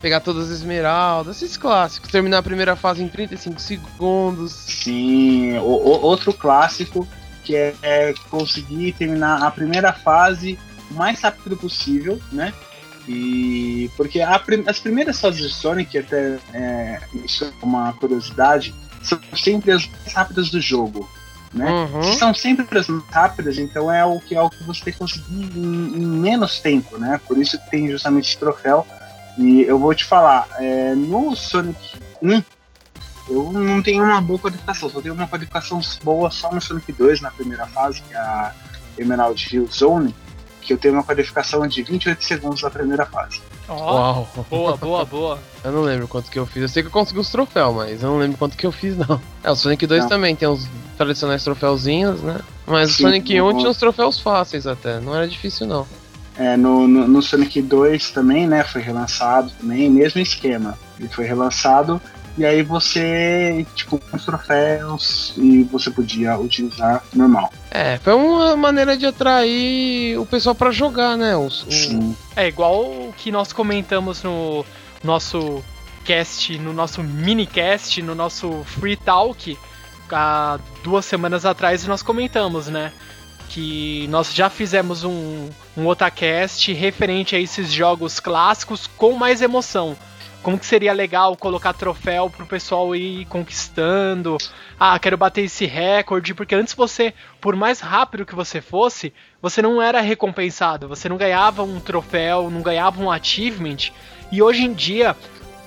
pegar 0.00 0.20
todas 0.20 0.50
as 0.50 0.58
esmeraldas, 0.58 1.36
esses 1.42 1.56
clássicos, 1.56 2.10
terminar 2.10 2.38
a 2.38 2.42
primeira 2.42 2.76
fase 2.76 3.02
em 3.02 3.08
35 3.08 3.60
segundos. 3.60 4.52
Sim, 4.52 5.56
o, 5.58 5.62
o, 5.62 6.02
outro 6.02 6.32
clássico 6.32 7.06
que 7.42 7.56
é, 7.56 7.74
é 7.82 8.14
conseguir 8.30 8.92
terminar 8.92 9.42
a 9.42 9.50
primeira 9.50 9.92
fase 9.92 10.58
o 10.92 10.98
mais 10.98 11.20
rápido 11.20 11.56
possível, 11.56 12.20
né? 12.30 12.52
E 13.08 13.90
porque 13.96 14.20
a, 14.20 14.40
as 14.66 14.78
primeiras 14.78 15.20
fases 15.20 15.40
de 15.40 15.52
Sonic, 15.52 15.98
até 15.98 16.38
é, 16.52 17.00
isso 17.24 17.44
é 17.44 17.52
uma 17.64 17.92
curiosidade, 17.94 18.74
são 19.02 19.18
sempre 19.36 19.72
as 19.72 19.88
mais 19.88 20.12
rápidas 20.12 20.50
do 20.50 20.60
jogo. 20.60 21.08
Né? 21.52 21.70
Uhum. 21.70 22.02
São 22.14 22.32
sempre 22.32 22.78
as 22.78 22.86
mais 22.86 23.04
rápidas, 23.10 23.58
então 23.58 23.92
é 23.92 24.04
o 24.04 24.20
que 24.20 24.34
é 24.34 24.40
o 24.40 24.48
que 24.48 24.62
você 24.64 24.92
conseguir 24.92 25.50
em, 25.54 25.96
em, 25.96 26.06
menos 26.06 26.60
tempo, 26.60 26.96
né? 26.96 27.20
Por 27.26 27.36
isso 27.36 27.58
que 27.58 27.70
tem 27.70 27.90
justamente 27.90 28.28
esse 28.28 28.38
troféu. 28.38 28.86
E 29.36 29.62
eu 29.62 29.78
vou 29.78 29.94
te 29.94 30.04
falar, 30.04 30.46
é, 30.58 30.94
no 30.94 31.34
Sonic 31.34 31.78
1, 32.22 32.42
eu 33.28 33.52
não 33.52 33.82
tenho 33.82 34.04
uma 34.04 34.20
boa 34.20 34.38
qualificação, 34.38 34.88
só 34.88 35.00
tenho 35.00 35.14
uma 35.14 35.26
qualificação 35.26 35.80
boa 36.02 36.30
só 36.30 36.52
no 36.52 36.60
Sonic 36.60 36.92
2 36.92 37.20
na 37.20 37.30
primeira 37.30 37.66
fase, 37.66 38.00
que 38.02 38.14
é 38.14 38.18
a 38.18 38.54
Emerald 38.98 39.54
Hill 39.54 39.66
Zone 39.66 40.14
que 40.62 40.72
eu 40.72 40.78
tenho 40.78 40.94
uma 40.94 41.02
qualificação 41.02 41.66
de 41.66 41.82
28 41.82 42.24
segundos 42.24 42.62
na 42.62 42.70
primeira 42.70 43.04
fase. 43.04 43.40
Oh, 43.68 43.72
Uau. 43.74 44.28
Boa, 44.48 44.76
boa, 44.76 45.04
boa. 45.04 45.38
Eu 45.62 45.72
não 45.72 45.82
lembro 45.82 46.08
quanto 46.08 46.28
que 46.28 46.38
eu 46.38 46.44
fiz. 46.44 46.62
Eu 46.62 46.68
sei 46.68 46.82
que 46.82 46.88
eu 46.88 46.92
consegui 46.92 47.20
os 47.20 47.30
troféus, 47.30 47.72
mas 47.72 48.02
eu 48.02 48.10
não 48.10 48.18
lembro 48.18 48.36
quanto 48.36 48.56
que 48.56 48.66
eu 48.66 48.72
fiz, 48.72 48.96
não. 48.96 49.20
É, 49.44 49.48
o 49.48 49.54
Sonic 49.54 49.86
2 49.86 50.02
não. 50.02 50.08
também 50.08 50.34
tem 50.34 50.48
uns 50.48 50.66
tradicionais 50.98 51.44
troféuzinhos, 51.44 52.20
né? 52.20 52.40
Mas 52.66 52.90
Sim, 52.90 53.04
o 53.04 53.06
Sonic 53.06 53.40
1 53.40 53.58
tinha 53.58 53.70
uns 53.70 53.76
troféus 53.76 54.18
fáceis 54.18 54.66
até, 54.66 54.98
não 54.98 55.14
era 55.14 55.28
difícil 55.28 55.68
não. 55.68 55.86
É, 56.36 56.56
no, 56.56 56.88
no, 56.88 57.06
no, 57.06 57.22
Sonic 57.22 57.62
2 57.62 58.10
também, 58.10 58.48
né, 58.48 58.64
foi 58.64 58.80
relançado 58.80 59.52
também, 59.60 59.88
mesmo 59.88 60.20
esquema. 60.20 60.76
Ele 60.98 61.08
foi 61.08 61.26
relançado 61.26 62.00
e 62.36 62.44
aí 62.44 62.62
você, 62.62 63.66
tipo, 63.74 64.00
os 64.12 64.24
troféus 64.24 65.34
e 65.36 65.64
você 65.64 65.90
podia 65.90 66.38
utilizar 66.38 67.04
normal. 67.14 67.52
É, 67.70 67.98
foi 67.98 68.14
uma 68.14 68.56
maneira 68.56 68.96
de 68.96 69.06
atrair 69.06 70.18
o 70.18 70.24
pessoal 70.24 70.54
para 70.54 70.70
jogar, 70.70 71.16
né? 71.16 71.36
Os, 71.36 71.66
Sim. 71.68 72.16
É 72.34 72.48
igual 72.48 72.80
o 72.80 73.14
que 73.16 73.30
nós 73.30 73.52
comentamos 73.52 74.22
no 74.22 74.64
nosso 75.04 75.62
cast, 76.04 76.58
no 76.58 76.72
nosso 76.72 77.02
minicast, 77.02 78.00
no 78.02 78.14
nosso 78.14 78.64
free 78.64 78.96
talk, 78.96 79.58
há 80.10 80.58
duas 80.82 81.04
semanas 81.04 81.44
atrás 81.44 81.86
nós 81.86 82.02
comentamos, 82.02 82.66
né? 82.66 82.92
Que 83.48 84.06
nós 84.08 84.34
já 84.34 84.48
fizemos 84.48 85.04
um, 85.04 85.50
um 85.76 85.86
otacast 85.86 86.72
referente 86.72 87.36
a 87.36 87.38
esses 87.38 87.70
jogos 87.70 88.20
clássicos 88.20 88.86
com 88.86 89.12
mais 89.12 89.42
emoção 89.42 89.96
como 90.42 90.58
que 90.58 90.66
seria 90.66 90.92
legal 90.92 91.36
colocar 91.36 91.72
troféu 91.72 92.28
pro 92.28 92.44
pessoal 92.44 92.94
ir 92.96 93.24
conquistando. 93.26 94.36
Ah, 94.78 94.98
quero 94.98 95.16
bater 95.16 95.44
esse 95.44 95.64
recorde, 95.64 96.34
porque 96.34 96.54
antes 96.54 96.74
você, 96.74 97.14
por 97.40 97.54
mais 97.54 97.80
rápido 97.80 98.26
que 98.26 98.34
você 98.34 98.60
fosse, 98.60 99.12
você 99.40 99.62
não 99.62 99.80
era 99.80 100.00
recompensado, 100.00 100.88
você 100.88 101.08
não 101.08 101.16
ganhava 101.16 101.62
um 101.62 101.78
troféu, 101.78 102.50
não 102.50 102.60
ganhava 102.60 103.00
um 103.00 103.10
achievement. 103.10 103.92
E 104.32 104.42
hoje 104.42 104.64
em 104.64 104.72
dia, 104.72 105.16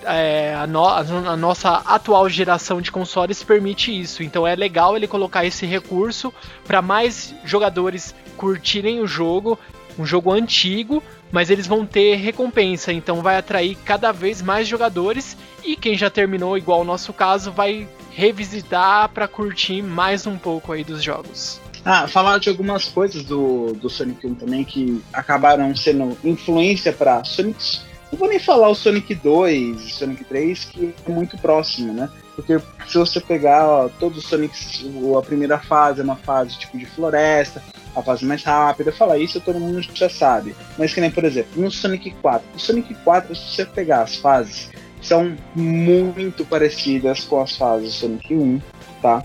é, 0.03 0.53
a, 0.53 0.67
no, 0.67 0.85
a, 0.85 1.35
nossa 1.35 1.77
atual 1.85 2.27
geração 2.29 2.81
de 2.81 2.91
consoles 2.91 3.43
permite 3.43 3.97
isso. 3.97 4.23
Então 4.23 4.45
é 4.45 4.55
legal 4.55 4.95
ele 4.95 5.07
colocar 5.07 5.45
esse 5.45 5.65
recurso 5.65 6.33
para 6.65 6.81
mais 6.81 7.33
jogadores 7.43 8.13
curtirem 8.37 9.01
o 9.01 9.07
jogo, 9.07 9.57
um 9.97 10.05
jogo 10.05 10.31
antigo, 10.31 11.01
mas 11.31 11.49
eles 11.49 11.67
vão 11.67 11.85
ter 11.85 12.15
recompensa, 12.15 12.93
então 12.93 13.21
vai 13.21 13.37
atrair 13.37 13.77
cada 13.83 14.11
vez 14.11 14.41
mais 14.41 14.67
jogadores 14.67 15.37
e 15.63 15.75
quem 15.75 15.97
já 15.97 16.09
terminou, 16.09 16.57
igual 16.57 16.81
o 16.81 16.85
nosso 16.85 17.11
caso, 17.11 17.51
vai 17.51 17.87
revisitar 18.11 19.09
para 19.09 19.27
curtir 19.27 19.81
mais 19.81 20.25
um 20.25 20.37
pouco 20.37 20.71
aí 20.71 20.83
dos 20.83 21.03
jogos. 21.03 21.59
Ah, 21.83 22.07
falar 22.07 22.39
de 22.39 22.49
algumas 22.49 22.85
coisas 22.85 23.23
do, 23.23 23.73
do 23.73 23.89
Sonic 23.89 24.25
1 24.25 24.35
também 24.35 24.63
que 24.63 25.01
acabaram 25.13 25.75
sendo 25.75 26.17
influência 26.23 26.91
para 26.91 27.23
Sonic. 27.23 27.79
Não 28.11 28.17
vou 28.17 28.27
nem 28.27 28.39
falar 28.39 28.69
o 28.69 28.75
Sonic 28.75 29.13
2 29.13 29.81
e 29.81 29.91
Sonic 29.91 30.23
3, 30.23 30.65
que 30.65 30.93
é 31.05 31.11
muito 31.11 31.37
próximo, 31.37 31.93
né? 31.93 32.09
Porque 32.35 32.59
se 32.87 32.97
você 32.97 33.19
pegar 33.21 33.65
ó, 33.65 33.89
todos 33.99 34.17
os 34.17 34.25
Sonics, 34.25 34.83
a 35.17 35.21
primeira 35.21 35.57
fase 35.57 36.01
é 36.01 36.03
uma 36.03 36.17
fase 36.17 36.57
tipo 36.57 36.77
de 36.77 36.85
floresta, 36.85 37.63
a 37.95 38.01
fase 38.01 38.25
mais 38.25 38.43
rápida, 38.43 38.91
falar 38.91 39.17
isso 39.17 39.39
todo 39.39 39.59
mundo 39.59 39.81
já 39.93 40.09
sabe. 40.09 40.55
Mas 40.77 40.93
que 40.93 40.99
nem, 40.99 41.09
por 41.09 41.23
exemplo, 41.23 41.61
no 41.61 41.71
Sonic 41.71 42.11
4. 42.21 42.47
No 42.53 42.59
Sonic 42.59 42.93
4, 42.93 43.35
se 43.35 43.55
você 43.55 43.65
pegar 43.65 44.01
as 44.01 44.15
fases, 44.17 44.69
são 45.01 45.35
muito 45.55 46.43
parecidas 46.45 47.23
com 47.23 47.41
as 47.41 47.55
fases 47.55 47.87
do 47.87 47.93
Sonic 47.93 48.35
1, 48.35 48.61
tá? 49.01 49.23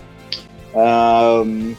Um, 0.73 1.75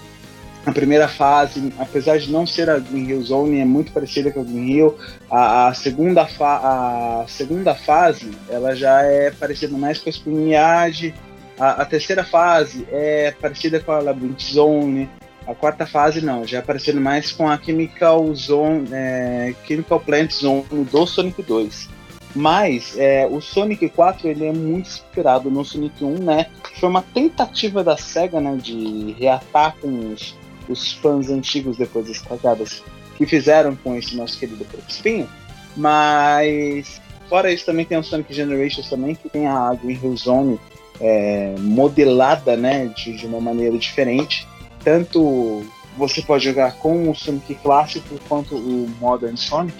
a 0.64 0.70
primeira 0.70 1.08
fase, 1.08 1.72
apesar 1.78 2.18
de 2.18 2.30
não 2.30 2.46
ser 2.46 2.70
a 2.70 2.78
Green 2.78 3.08
Hill 3.08 3.22
Zone, 3.22 3.58
é 3.58 3.64
muito 3.64 3.90
parecida 3.90 4.30
com 4.30 4.40
a 4.40 4.44
Green 4.44 4.70
Hill. 4.70 4.96
A, 5.28 5.68
a 5.68 5.74
segunda, 5.74 6.22
a 6.22 7.24
segunda 7.26 7.74
fase, 7.74 8.30
ela 8.48 8.74
já 8.74 9.02
é 9.02 9.32
parecida 9.32 9.76
mais 9.76 9.98
com 9.98 10.08
a 10.08 10.10
Spring 10.10 10.52
Yard. 10.52 11.14
A, 11.58 11.82
a, 11.82 11.84
terceira 11.84 12.22
fase 12.22 12.86
é 12.92 13.34
parecida 13.40 13.80
com 13.80 13.90
a 13.90 13.98
Labyrinth 13.98 14.40
Zone. 14.40 15.10
A 15.46 15.54
quarta 15.54 15.84
fase 15.84 16.24
não, 16.24 16.46
já 16.46 16.58
é 16.58 16.62
parecendo 16.62 17.00
mais 17.00 17.32
com 17.32 17.48
a 17.48 17.58
Chemical 17.60 18.32
Zone, 18.32 18.88
é, 18.92 19.52
Chemical 19.66 19.98
Plant 19.98 20.30
Zone 20.30 20.64
do 20.90 21.06
Sonic 21.06 21.42
2. 21.42 21.88
Mas 22.34 22.96
é, 22.96 23.26
o 23.26 23.40
Sonic 23.40 23.88
4 23.88 24.28
ele 24.28 24.46
é 24.46 24.52
muito 24.52 24.86
inspirado 24.86 25.50
no 25.50 25.64
Sonic 25.64 26.02
1, 26.02 26.22
né? 26.22 26.46
Foi 26.78 26.88
uma 26.88 27.02
tentativa 27.02 27.82
da 27.82 27.96
SEGA 27.96 28.40
né, 28.40 28.56
de 28.56 29.14
reatar 29.18 29.76
com 29.80 30.12
os, 30.12 30.34
os 30.72 30.92
fãs 30.94 31.30
antigos 31.30 31.76
depois 31.76 32.08
das 32.08 32.18
cagadas 32.18 32.82
que 33.16 33.26
fizeram 33.26 33.76
com 33.76 33.94
esse 33.94 34.16
nosso 34.16 34.38
querido 34.38 34.66
Espinho. 34.88 35.28
Mas 35.76 37.00
fora 37.28 37.52
isso 37.52 37.64
também 37.64 37.84
tem 37.84 37.98
o 37.98 38.02
Sonic 38.02 38.32
Generations 38.32 38.88
também, 38.88 39.14
que 39.14 39.28
tem 39.28 39.46
a 39.46 39.72
Green 39.74 39.98
Hill 40.02 40.16
Zone 40.16 40.60
é, 41.00 41.54
modelada 41.58 42.56
né, 42.56 42.86
de, 42.86 43.16
de 43.16 43.26
uma 43.26 43.40
maneira 43.40 43.76
diferente 43.78 44.46
tanto 44.84 45.64
você 45.96 46.22
pode 46.22 46.44
jogar 46.44 46.76
com 46.78 47.10
o 47.10 47.14
Sonic 47.14 47.54
clássico 47.56 48.18
quanto 48.28 48.56
o 48.56 48.88
Modern 49.00 49.36
Sonic. 49.36 49.76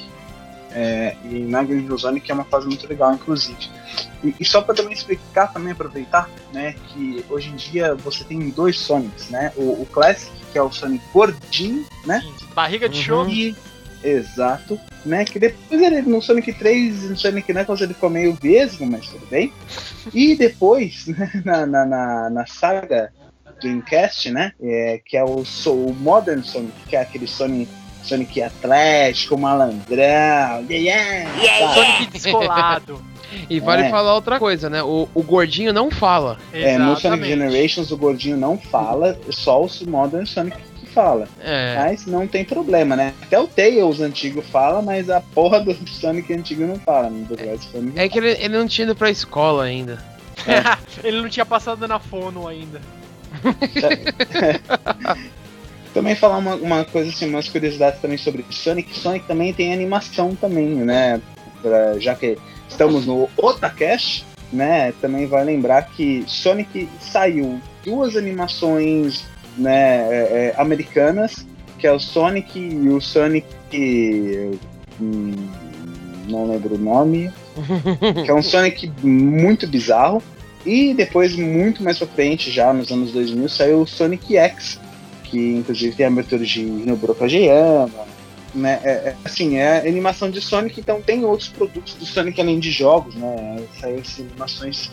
É, 0.75 1.17
e 1.25 1.41
na 1.41 1.63
Green 1.63 1.85
Hill 1.85 1.99
Zone, 1.99 2.21
que 2.21 2.31
é 2.31 2.35
uma 2.35 2.45
fase 2.45 2.67
muito 2.67 2.87
legal, 2.89 3.13
inclusive. 3.15 3.69
E, 4.25 4.35
e 4.41 4.45
só 4.45 4.63
para 4.63 4.75
também 4.75 4.93
explicar, 4.93 5.53
também 5.53 5.73
aproveitar, 5.73 6.29
né, 6.53 6.75
que 6.89 7.25
hoje 7.29 7.51
em 7.51 7.57
dia 7.57 7.95
você 7.95 8.25
tem 8.25 8.49
dois 8.51 8.79
Sonics, 8.79 9.29
né? 9.31 9.53
O, 9.57 9.83
o 9.83 9.87
Classic, 9.93 10.31
que 10.53 10.59
é 10.59 10.63
o 10.63 10.73
Sonic 10.73 11.05
gordinho, 11.13 11.85
né? 12.07 12.23
Barriga 12.55 12.89
de 12.89 12.97
Uhum. 12.99 13.03
show. 13.03 13.29
E, 13.29 13.55
exato, 14.03 14.81
né? 15.05 15.25
Que 15.25 15.39
depois 15.39 15.81
ele, 15.83 16.03
no 16.03 16.21
Sonic 16.23 16.53
3 16.55 17.05
e 17.05 17.09
no 17.09 17.17
Sonic 17.17 17.53
Knuckles 17.53 17.81
ele 17.81 17.95
ficou 17.95 18.11
meio 18.11 18.35
vesgo, 18.35 18.87
mas 18.87 19.07
tudo 19.09 19.27
bem. 19.27 19.53
E 20.13 20.35
depois, 20.37 21.07
né, 21.09 21.31
na, 21.45 21.67
na, 21.67 21.85
na, 21.87 22.31
na 22.31 22.47
saga 22.47 23.13
Dreamcast, 23.61 24.31
né? 24.31 24.53
É, 24.61 25.01
que 25.05 25.17
é 25.17 25.25
o, 25.25 25.45
so- 25.45 25.75
o 25.75 25.95
Modern 25.95 26.43
Sonic, 26.43 26.73
que 26.89 26.97
é 26.97 27.01
aquele 27.01 27.27
Sonic, 27.27 27.71
Sonic 28.03 28.43
Atlético, 28.43 29.39
malandrão, 29.39 30.67
yeah, 30.69 30.71
yeah, 30.71 31.31
sabe? 31.59 31.75
Sonic 31.75 32.07
descolado. 32.13 33.03
E 33.49 33.59
vale 33.61 33.85
É. 33.85 33.89
falar 33.91 34.15
outra 34.15 34.39
coisa, 34.39 34.69
né? 34.69 34.83
O, 34.83 35.09
o 35.15 35.23
gordinho 35.23 35.73
não 35.73 35.91
fala. 35.91 36.37
É, 36.53 36.77
no 36.77 36.85
Sonic 36.89 36.99
Exatamente. 37.07 37.29
Generations 37.31 37.91
o 37.91 37.97
gordinho 37.97 38.37
não 38.37 38.59
fala, 38.59 39.19
só 39.31 39.65
o 39.65 39.69
Modern 39.89 40.27
Sonic 40.27 40.59
que 40.79 40.85
fala. 40.87 41.27
É. 41.41 41.77
Mas 41.79 42.05
não 42.05 42.27
tem 42.27 42.45
problema, 42.45 42.95
né? 42.95 43.15
Até 43.23 43.41
o 43.41 43.49
Tails 43.49 44.03
antigo 44.03 44.43
fala, 44.43 44.83
mas 44.83 45.09
a 45.09 45.23
porra 45.23 45.61
do 45.61 45.73
Sonic 45.89 46.31
antigo 46.35 46.67
não 46.67 46.77
fala. 46.77 47.09
né? 47.09 47.25
Sonic 47.73 47.99
É 47.99 48.07
que 48.07 48.19
ele, 48.19 48.33
ele 48.33 48.59
não 48.59 48.69
tinha 48.69 48.85
ido 48.85 48.95
pra 48.95 49.09
escola 49.09 49.65
ainda. 49.65 49.99
Ele 51.03 51.23
não 51.23 51.29
tinha 51.31 51.47
passado 51.47 51.89
na 51.89 51.99
fono 51.99 52.47
ainda. 52.49 52.83
Também 55.95 56.15
falar 56.15 56.39
uma, 56.39 56.55
uma 56.55 56.85
coisa 56.85 57.11
assim, 57.11 57.29
umas 57.29 57.49
curiosidades 57.49 58.01
também 58.01 58.17
sobre 58.17 58.45
Sonic. 58.51 58.97
Sonic 58.99 59.27
também 59.27 59.53
tem 59.53 59.73
animação 59.73 60.35
também, 60.35 60.67
né? 60.69 61.21
Pra- 61.61 61.99
já 61.99 62.15
que 62.15 62.39
estamos 62.69 63.07
no 63.07 63.29
Otacast, 63.37 64.25
né? 64.53 64.93
Também 65.01 65.27
vai 65.27 65.45
lembrar 65.45 65.83
que 65.83 66.25
Sonic 66.27 66.89
saiu 67.01 67.61
duas 67.85 68.17
animações 68.17 69.25
né, 69.57 70.09
é, 70.11 70.55
é, 70.57 70.61
americanas, 70.61 71.47
que 71.79 71.87
é 71.87 71.93
o 71.93 71.99
Sonic 71.99 72.59
e 72.59 72.89
o 72.89 73.01
Sonic. 73.01 73.47
hum, 75.01 75.35
não 76.29 76.47
lembro 76.51 76.75
o 76.77 76.79
nome. 76.79 77.31
que 78.25 78.31
é 78.31 78.35
um 78.35 78.43
Sonic 78.43 78.91
muito 79.03 79.67
bizarro. 79.67 80.23
E 80.65 80.95
depois, 80.95 81.35
muito 81.35 81.83
mais 81.83 81.99
pra 81.99 82.07
frente, 82.07 82.51
já 82.51 82.73
nos 82.73 82.91
anos 82.93 83.11
2000, 83.13 83.49
saiu 83.49 83.81
o 83.81 83.87
Sonic 83.87 84.37
X, 84.37 84.79
que 85.33 85.55
inclusive 85.57 85.97
tem 85.97 86.05
a 86.05 86.11
abertura 86.11 86.45
de 86.45 86.61
Hinoburo 86.61 87.15
Kageyama, 87.15 88.07
né? 88.55 88.79
É, 88.85 88.91
é, 88.91 89.17
assim, 89.25 89.57
é 89.57 89.79
animação 89.79 90.31
de 90.31 90.43
Sonic, 90.43 90.79
então 90.79 91.01
tem 91.01 91.25
outros 91.25 91.49
produtos 91.49 91.95
do 91.95 92.05
Sonic 92.05 92.39
além 92.39 92.61
de 92.61 92.71
jogos, 92.71 93.15
né? 93.15 93.65
Essas 93.83 94.21
animações 94.21 94.93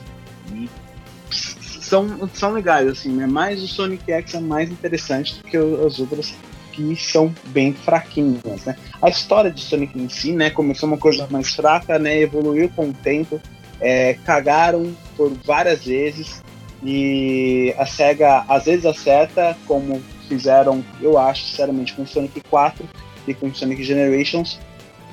são, 1.81 2.29
são 2.33 2.53
legais, 2.53 2.87
assim, 2.87 3.09
né? 3.09 3.27
Mas 3.27 3.61
o 3.61 3.67
Sonic 3.67 4.09
X 4.09 4.35
é 4.35 4.39
mais 4.39 4.71
interessante 4.71 5.35
do 5.35 5.43
que 5.43 5.57
as 5.57 5.99
outras 5.99 6.33
que 6.71 6.95
são 6.95 7.35
bem 7.47 7.73
fraquinhas, 7.73 8.63
né? 8.65 8.77
A 9.01 9.09
história 9.09 9.51
de 9.51 9.59
Sonic 9.59 9.99
em 9.99 10.07
si, 10.07 10.31
né? 10.31 10.49
Começou 10.49 10.87
uma 10.87 10.97
coisa 10.97 11.27
mais 11.29 11.53
fraca, 11.53 11.99
né? 11.99 12.21
Evoluiu 12.21 12.69
com 12.73 12.87
o 12.89 12.93
tempo, 12.93 13.41
é, 13.81 14.13
cagaram 14.23 14.95
por 15.17 15.33
várias 15.45 15.83
vezes 15.83 16.41
e 16.81 17.75
a 17.77 17.85
SEGA 17.85 18.45
às 18.47 18.63
vezes 18.65 18.85
acerta, 18.85 19.57
como 19.67 20.01
fizeram, 20.29 20.83
eu 21.01 21.17
acho, 21.17 21.43
sinceramente, 21.45 21.93
com 21.93 22.05
Sonic 22.05 22.41
4 22.49 22.87
e 23.27 23.33
com 23.33 23.53
Sonic 23.53 23.83
Generations, 23.83 24.59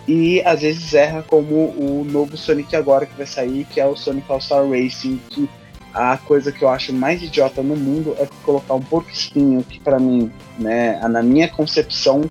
e 0.07 0.40
às 0.42 0.61
vezes 0.61 0.94
erra 0.94 1.24
como 1.26 1.55
o 1.55 2.07
novo 2.09 2.37
Sonic 2.37 2.76
agora 2.76 3.07
que 3.07 3.16
vai 3.16 3.26
sair, 3.26 3.64
que 3.64 3.81
é 3.81 3.87
o 3.87 3.96
Sonic 3.96 4.31
All-Star 4.31 4.68
Racing, 4.68 5.20
que 5.31 5.48
a 5.92 6.16
coisa 6.18 6.52
que 6.52 6.62
eu 6.62 6.68
acho 6.68 6.92
mais 6.92 7.22
idiota 7.22 7.62
no 7.62 7.74
mundo 7.74 8.14
é 8.18 8.29
colocar 8.44 8.74
um 8.74 8.83
porco 8.83 9.11
espinho 9.11 9.64
que 9.64 9.81
para 9.81 9.98
mim, 9.98 10.31
né, 10.59 11.00
na 11.09 11.22
minha 11.22 11.48
concepção 11.48 12.22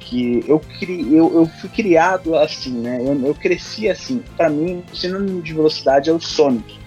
que 0.00 0.44
eu, 0.46 0.60
cri, 0.60 1.14
eu, 1.14 1.32
eu 1.34 1.46
fui 1.46 1.70
criado 1.70 2.36
assim, 2.36 2.72
né? 2.72 3.00
Eu, 3.00 3.18
eu 3.26 3.34
cresci 3.34 3.88
assim. 3.88 4.22
Para 4.36 4.50
mim, 4.50 4.84
o 4.92 4.96
sinônimo 4.96 5.40
de 5.40 5.54
velocidade 5.54 6.10
é 6.10 6.12
o 6.12 6.20
Sonic. 6.20 6.78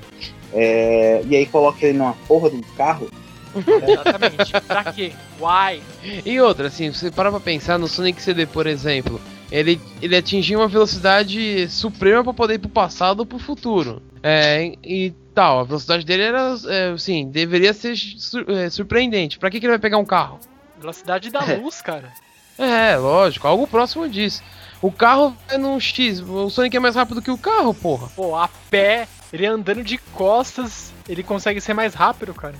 É, 0.53 1.21
e 1.27 1.35
aí 1.35 1.45
coloca 1.47 1.85
ele 1.85 1.97
numa 1.97 2.13
porra 2.27 2.49
de 2.49 2.57
um 2.57 2.61
carro. 2.77 3.09
Exatamente. 3.55 4.51
pra 4.67 4.83
quê? 4.93 5.13
Why? 5.39 5.81
E 6.25 6.39
outra, 6.41 6.67
assim, 6.67 6.91
você 6.91 7.09
para 7.11 7.31
pra 7.31 7.39
pensar 7.39 7.77
no 7.77 7.87
Sonic 7.87 8.21
CD, 8.21 8.45
por 8.45 8.67
exemplo, 8.67 9.19
ele, 9.51 9.79
ele 10.01 10.15
atingiu 10.15 10.59
uma 10.59 10.67
velocidade 10.67 11.67
suprema 11.69 12.23
pra 12.23 12.33
poder 12.33 12.55
ir 12.55 12.59
pro 12.59 12.69
passado 12.69 13.21
ou 13.21 13.25
pro 13.25 13.39
futuro. 13.39 14.01
É, 14.23 14.73
e 14.83 15.13
tal, 15.33 15.59
a 15.59 15.63
velocidade 15.63 16.05
dele 16.05 16.23
era, 16.23 16.55
é, 16.67 16.89
assim, 16.91 17.29
deveria 17.29 17.73
ser 17.73 17.95
sur- 17.95 18.49
é, 18.49 18.69
surpreendente. 18.69 19.37
Pra 19.39 19.49
que, 19.49 19.59
que 19.59 19.65
ele 19.65 19.71
vai 19.73 19.79
pegar 19.79 19.97
um 19.97 20.05
carro? 20.05 20.39
Velocidade 20.79 21.29
da 21.31 21.39
luz, 21.43 21.81
cara. 21.81 22.11
É, 22.57 22.95
lógico, 22.97 23.47
algo 23.47 23.67
próximo 23.67 24.09
disso. 24.09 24.41
O 24.81 24.91
carro 24.91 25.35
é 25.49 25.57
num 25.57 25.79
X, 25.79 26.19
o 26.19 26.49
Sonic 26.49 26.75
é 26.75 26.79
mais 26.79 26.95
rápido 26.95 27.21
que 27.21 27.31
o 27.31 27.37
carro, 27.37 27.73
porra. 27.73 28.07
Pô, 28.15 28.35
a 28.35 28.47
pé, 28.69 29.07
ele 29.31 29.45
andando 29.45 29.83
de 29.83 29.97
costas, 29.97 30.91
ele 31.07 31.23
consegue 31.23 31.61
ser 31.61 31.73
mais 31.73 31.93
rápido, 31.93 32.33
cara. 32.33 32.55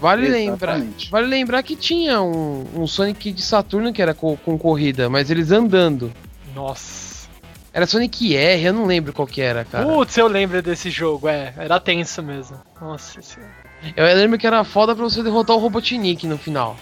Vale 0.00 0.28
lembrar. 0.28 0.80
Vale 1.10 1.26
lembrar 1.26 1.62
que 1.62 1.76
tinha 1.76 2.20
um, 2.22 2.64
um 2.74 2.86
Sonic 2.86 3.30
de 3.32 3.42
Saturno 3.42 3.92
que 3.92 4.00
era 4.00 4.14
co- 4.14 4.38
com 4.44 4.56
corrida, 4.58 5.08
mas 5.10 5.30
eles 5.30 5.50
andando. 5.52 6.12
Nossa. 6.54 7.28
Era 7.72 7.86
Sonic 7.86 8.34
R, 8.34 8.64
eu 8.64 8.72
não 8.72 8.86
lembro 8.86 9.12
qual 9.12 9.28
que 9.28 9.40
era, 9.40 9.64
cara. 9.64 9.86
Putz, 9.86 10.16
eu 10.16 10.26
lembro 10.26 10.60
desse 10.60 10.90
jogo, 10.90 11.28
é. 11.28 11.52
Era 11.56 11.78
tenso 11.78 12.22
mesmo. 12.22 12.58
Nossa 12.80 13.20
senhora. 13.22 13.52
Eu 13.96 14.04
lembro 14.16 14.38
que 14.38 14.46
era 14.46 14.64
foda 14.64 14.94
pra 14.94 15.04
você 15.04 15.22
derrotar 15.22 15.54
o 15.54 15.58
Robotnik 15.60 16.26
no 16.26 16.36
final. 16.36 16.76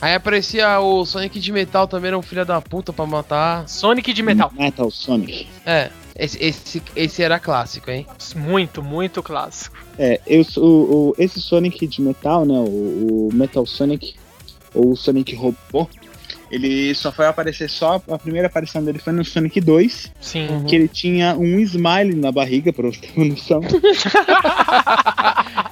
Aí 0.00 0.14
aparecia 0.14 0.78
o 0.80 1.04
Sonic 1.04 1.38
de 1.40 1.52
Metal 1.52 1.86
também, 1.86 2.08
era 2.08 2.18
um 2.18 2.22
filho 2.22 2.44
da 2.44 2.60
puta 2.60 2.92
pra 2.92 3.04
matar. 3.06 3.68
Sonic 3.68 4.12
de 4.12 4.22
metal. 4.22 4.50
Metal 4.56 4.90
Sonic. 4.90 5.46
É, 5.66 5.90
esse, 6.24 6.38
esse, 6.42 6.82
esse 6.94 7.22
era 7.22 7.38
clássico, 7.38 7.90
hein? 7.90 8.06
Muito, 8.36 8.82
muito 8.82 9.22
clássico. 9.22 9.76
É, 9.98 10.20
eu, 10.26 10.44
o, 10.56 10.60
o- 11.10 11.14
esse 11.18 11.40
Sonic 11.40 11.86
de 11.86 12.00
metal, 12.02 12.44
né? 12.44 12.54
O, 12.54 13.28
o 13.28 13.34
Metal 13.34 13.64
Sonic, 13.66 14.14
ou 14.74 14.92
o 14.92 14.96
Sonic 14.96 15.34
Robô, 15.34 15.88
ele 16.50 16.94
só 16.94 17.10
foi 17.12 17.26
aparecer 17.26 17.68
só. 17.70 18.02
A 18.08 18.18
primeira 18.18 18.48
aparição 18.48 18.82
dele 18.84 18.98
foi 18.98 19.12
no 19.12 19.24
Sonic 19.24 19.60
2, 19.60 20.12
Sim. 20.20 20.48
Uhum. 20.48 20.64
que 20.64 20.74
ele 20.76 20.88
tinha 20.88 21.36
um 21.36 21.58
smile 21.60 22.14
na 22.14 22.32
barriga, 22.32 22.72
pra 22.72 22.86
você 22.88 23.00
ter 23.00 23.12
uma 23.16 23.26
noção. 23.26 23.60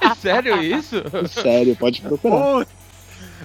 É 0.00 0.14
sério 0.20 0.62
isso? 0.62 0.96
Sério, 1.28 1.76
pode 1.76 2.00
procurar. 2.00 2.66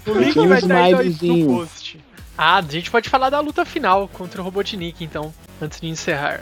O 0.05 0.13
link 0.19 0.37
um 0.39 0.47
vai 0.47 0.59
estar 0.59 0.83
aí 0.83 1.15
no- 1.21 1.47
post. 1.59 1.99
Ah, 2.37 2.57
a 2.57 2.61
gente 2.63 2.89
pode 2.89 3.09
falar 3.09 3.29
da 3.29 3.39
luta 3.39 3.63
final 3.63 4.07
contra 4.07 4.41
o 4.41 4.43
Robotnik, 4.43 5.03
então, 5.03 5.31
antes 5.61 5.79
de 5.79 5.87
encerrar. 5.87 6.41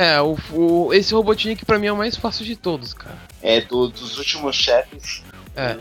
É, 0.00 0.20
o, 0.22 0.36
o- 0.52 0.94
esse 0.94 1.12
Robotnik 1.12 1.64
pra 1.64 1.76
mim 1.76 1.88
é 1.88 1.92
o 1.92 1.96
mais 1.96 2.16
fácil 2.16 2.44
de 2.44 2.54
todos, 2.54 2.94
cara. 2.94 3.18
É, 3.42 3.60
do- 3.62 3.88
dos 3.88 4.16
últimos 4.16 4.54
chefes, 4.54 5.24
É. 5.56 5.72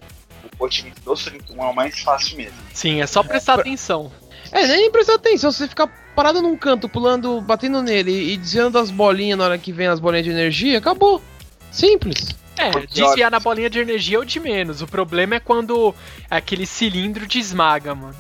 o 0.44 0.48
Robotnik 0.54 1.00
do 1.02 1.16
Sonic 1.16 1.54
1 1.54 1.64
é 1.64 1.68
o 1.70 1.76
mais 1.76 2.00
fácil 2.00 2.36
mesmo. 2.38 2.58
Sim, 2.74 3.00
é 3.00 3.06
só 3.06 3.22
prestar 3.22 3.60
atenção. 3.60 4.12
É, 4.52 4.66
nem 4.66 4.90
prestar 4.90 5.16
atenção, 5.16 5.52
se 5.52 5.60
você 5.60 5.68
ficar 5.68 5.88
parado 6.16 6.42
num 6.42 6.58
canto, 6.58 6.90
pulando, 6.90 7.40
batendo 7.42 7.82
nele 7.84 8.34
e 8.34 8.38
desviando 8.38 8.72
das 8.72 8.90
bolinhas 8.90 9.38
na 9.38 9.46
hora 9.46 9.58
que 9.60 9.72
vem 9.72 9.86
as 9.86 10.00
bolinhas 10.00 10.26
de 10.26 10.32
energia, 10.32 10.80
acabou. 10.80 11.22
Simples. 11.72 12.36
É, 12.58 12.72
desviar 12.88 13.30
na 13.30 13.40
bolinha 13.40 13.70
de 13.70 13.78
energia 13.78 14.18
é 14.18 14.20
o 14.20 14.26
de 14.26 14.40
menos. 14.40 14.82
O 14.82 14.88
problema 14.88 15.36
é 15.36 15.40
quando 15.40 15.94
aquele 16.28 16.66
cilindro 16.66 17.28
te 17.28 17.38
esmaga, 17.38 17.94
mano. 17.94 18.16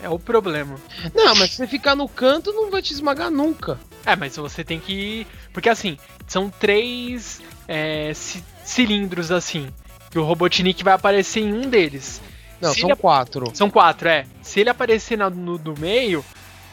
É 0.00 0.08
o 0.08 0.16
problema. 0.18 0.76
Não, 1.12 1.34
mas 1.34 1.50
se 1.50 1.56
você 1.56 1.66
ficar 1.66 1.96
no 1.96 2.08
canto, 2.08 2.52
não 2.52 2.70
vai 2.70 2.80
te 2.82 2.92
esmagar 2.92 3.30
nunca. 3.32 3.80
É, 4.06 4.16
mas 4.16 4.36
você 4.36 4.64
tem 4.64 4.80
que. 4.80 5.26
Porque 5.52 5.68
assim, 5.68 5.98
são 6.26 6.48
três 6.50 7.40
é, 7.68 8.12
ci- 8.14 8.42
cilindros 8.64 9.30
assim. 9.30 9.68
Que 10.10 10.18
o 10.18 10.24
Robotnik 10.24 10.82
vai 10.82 10.94
aparecer 10.94 11.40
em 11.40 11.52
um 11.52 11.68
deles. 11.68 12.20
Não, 12.60 12.72
Se 12.74 12.80
são 12.80 12.90
ele- 12.90 12.98
quatro. 12.98 13.50
São 13.54 13.70
quatro, 13.70 14.08
é. 14.08 14.26
Se 14.42 14.60
ele 14.60 14.70
aparecer 14.70 15.16
no 15.16 15.56
do 15.56 15.78
meio, 15.78 16.24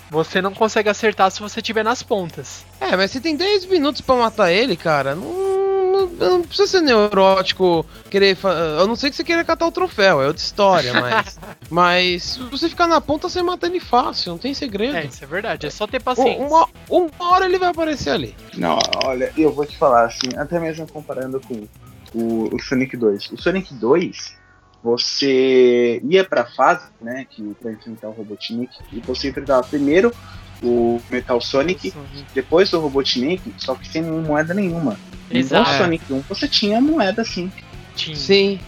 você 0.09 0.41
não 0.41 0.53
consegue 0.53 0.89
acertar 0.89 1.29
se 1.31 1.39
você 1.39 1.61
tiver 1.61 1.83
nas 1.83 2.01
pontas. 2.01 2.65
É, 2.79 2.95
mas 2.95 3.11
você 3.11 3.19
tem 3.21 3.35
10 3.37 3.65
minutos 3.65 4.01
pra 4.01 4.15
matar 4.15 4.51
ele, 4.51 4.75
cara. 4.75 5.13
Não, 5.15 5.56
não, 5.97 6.37
não 6.37 6.41
precisa 6.43 6.67
ser 6.67 6.81
neurótico, 6.81 7.85
querer. 8.09 8.37
A 8.43 8.85
não 8.85 8.95
ser 8.95 9.09
que 9.09 9.15
você 9.15 9.23
queira 9.23 9.43
catar 9.43 9.67
o 9.67 9.71
troféu, 9.71 10.21
é 10.21 10.27
outra 10.27 10.41
história, 10.41 10.93
mas. 10.99 11.39
mas 11.69 12.23
se 12.23 12.39
você 12.43 12.69
ficar 12.69 12.87
na 12.87 13.01
ponta, 13.01 13.29
você 13.29 13.41
mata 13.41 13.65
ele 13.65 13.79
fácil, 13.79 14.31
não 14.31 14.37
tem 14.37 14.53
segredo. 14.53 14.95
É, 14.95 15.05
isso 15.05 15.23
é 15.23 15.27
verdade. 15.27 15.67
É 15.67 15.69
só 15.69 15.87
ter 15.87 16.01
paciência. 16.01 16.45
uma, 16.45 16.67
uma 16.89 17.09
hora 17.31 17.45
ele 17.45 17.59
vai 17.59 17.69
aparecer 17.69 18.11
ali. 18.11 18.35
Não, 18.55 18.77
olha, 19.03 19.31
eu 19.37 19.51
vou 19.51 19.65
te 19.65 19.77
falar 19.77 20.05
assim, 20.05 20.29
até 20.37 20.59
mesmo 20.59 20.87
comparando 20.87 21.39
com 21.41 21.67
o, 22.13 22.55
o 22.55 22.59
Sonic 22.61 22.95
2. 22.95 23.31
O 23.31 23.37
Sonic 23.41 23.73
2, 23.73 24.35
você 24.83 26.01
ia 26.03 26.23
pra 26.23 26.45
fase, 26.45 26.87
né, 27.01 27.25
que 27.29 27.55
pra 27.61 27.71
enfrentar 27.71 28.09
o 28.09 28.11
Robotnik, 28.11 28.73
e 28.91 28.99
você 29.01 29.29
enfrentava 29.29 29.65
primeiro 29.67 30.13
o 30.61 30.99
Metal 31.09 31.39
Sonic, 31.39 31.93
depois 32.33 32.71
do 32.71 32.79
Robotnik, 32.79 33.53
só 33.57 33.75
que 33.75 33.87
sem 33.87 34.01
moeda 34.01 34.53
nenhuma. 34.53 34.97
Exato. 35.31 35.69
No 35.71 35.77
Sonic 35.77 36.13
1 36.13 36.23
você 36.29 36.47
tinha 36.47 36.79
moeda 36.81 37.23
sim. 37.23 37.51
Tinha. 37.95 38.15
Sim. 38.15 38.59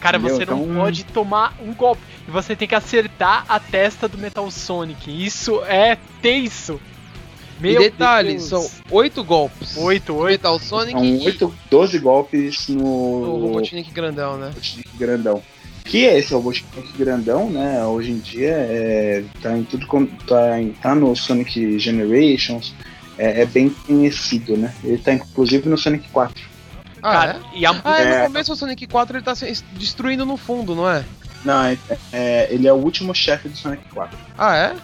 Cara, 0.00 0.16
Entendeu? 0.16 0.36
você 0.36 0.46
não 0.46 0.62
Então- 0.62 0.74
pode 0.76 1.04
tomar 1.04 1.54
um 1.62 1.74
golpe. 1.74 2.00
E 2.26 2.30
você 2.30 2.56
tem 2.56 2.66
que 2.66 2.74
acertar 2.74 3.44
a 3.48 3.58
testa 3.60 4.08
do 4.08 4.16
Metal 4.16 4.50
Sonic. 4.50 5.10
Isso 5.24 5.62
é 5.64 5.98
tenso. 6.22 6.80
e 7.62 7.76
detalhe, 7.76 8.30
Deus. 8.30 8.44
são 8.44 8.66
oito 8.90 9.22
golpes. 9.22 9.76
Oito, 9.76 10.14
oito. 10.14 10.30
Metal 10.32 10.58
Sonic 10.58 10.92
São 10.92 11.04
e 11.04 11.26
8, 11.26 11.54
12 11.70 11.98
golpes 11.98 12.68
o 12.70 12.72
no 12.72 13.40
Robotnik 13.48 13.90
grandão, 13.90 14.38
né? 14.38 14.46
Robotnik 14.46 14.88
grandão. 14.96 15.42
Que 15.84 16.06
é 16.06 16.18
esse 16.18 16.32
Robotnik 16.32 16.96
grandão, 16.96 17.50
né? 17.50 17.84
Hoje 17.84 18.12
em 18.12 18.18
dia 18.18 18.48
é, 18.52 19.24
tá 19.42 19.54
em 19.58 19.64
tudo 19.64 19.86
tá, 20.26 20.58
em- 20.58 20.70
tá 20.72 20.94
no 20.94 21.14
Sonic 21.14 21.78
Generations, 21.78 22.72
é, 23.20 23.42
é 23.42 23.46
bem 23.46 23.68
conhecido, 23.70 24.56
né? 24.56 24.74
Ele 24.82 24.98
tá 24.98 25.12
inclusive 25.12 25.68
no 25.68 25.76
Sonic 25.76 26.08
4. 26.08 26.42
Ah, 27.02 27.12
Cara, 27.12 27.40
é? 27.54 27.58
e 27.58 27.66
a, 27.66 27.70
Ah, 27.84 28.00
é, 28.00 28.02
É. 28.02 28.18
no 28.18 28.24
começo 28.26 28.52
o 28.52 28.56
Sonic 28.56 28.86
4 28.86 29.16
ele 29.16 29.24
tá 29.24 29.34
se 29.34 29.62
destruindo 29.72 30.24
no 30.26 30.36
fundo, 30.36 30.74
não 30.74 30.88
é? 30.88 31.04
Não, 31.44 31.62
é, 31.64 31.78
é- 32.12 32.48
ele 32.50 32.66
é 32.68 32.72
o 32.72 32.76
último 32.76 33.14
chefe 33.14 33.48
do 33.48 33.56
Sonic 33.56 33.82
4. 33.94 34.18
Ah, 34.36 34.56
é? 34.56 34.76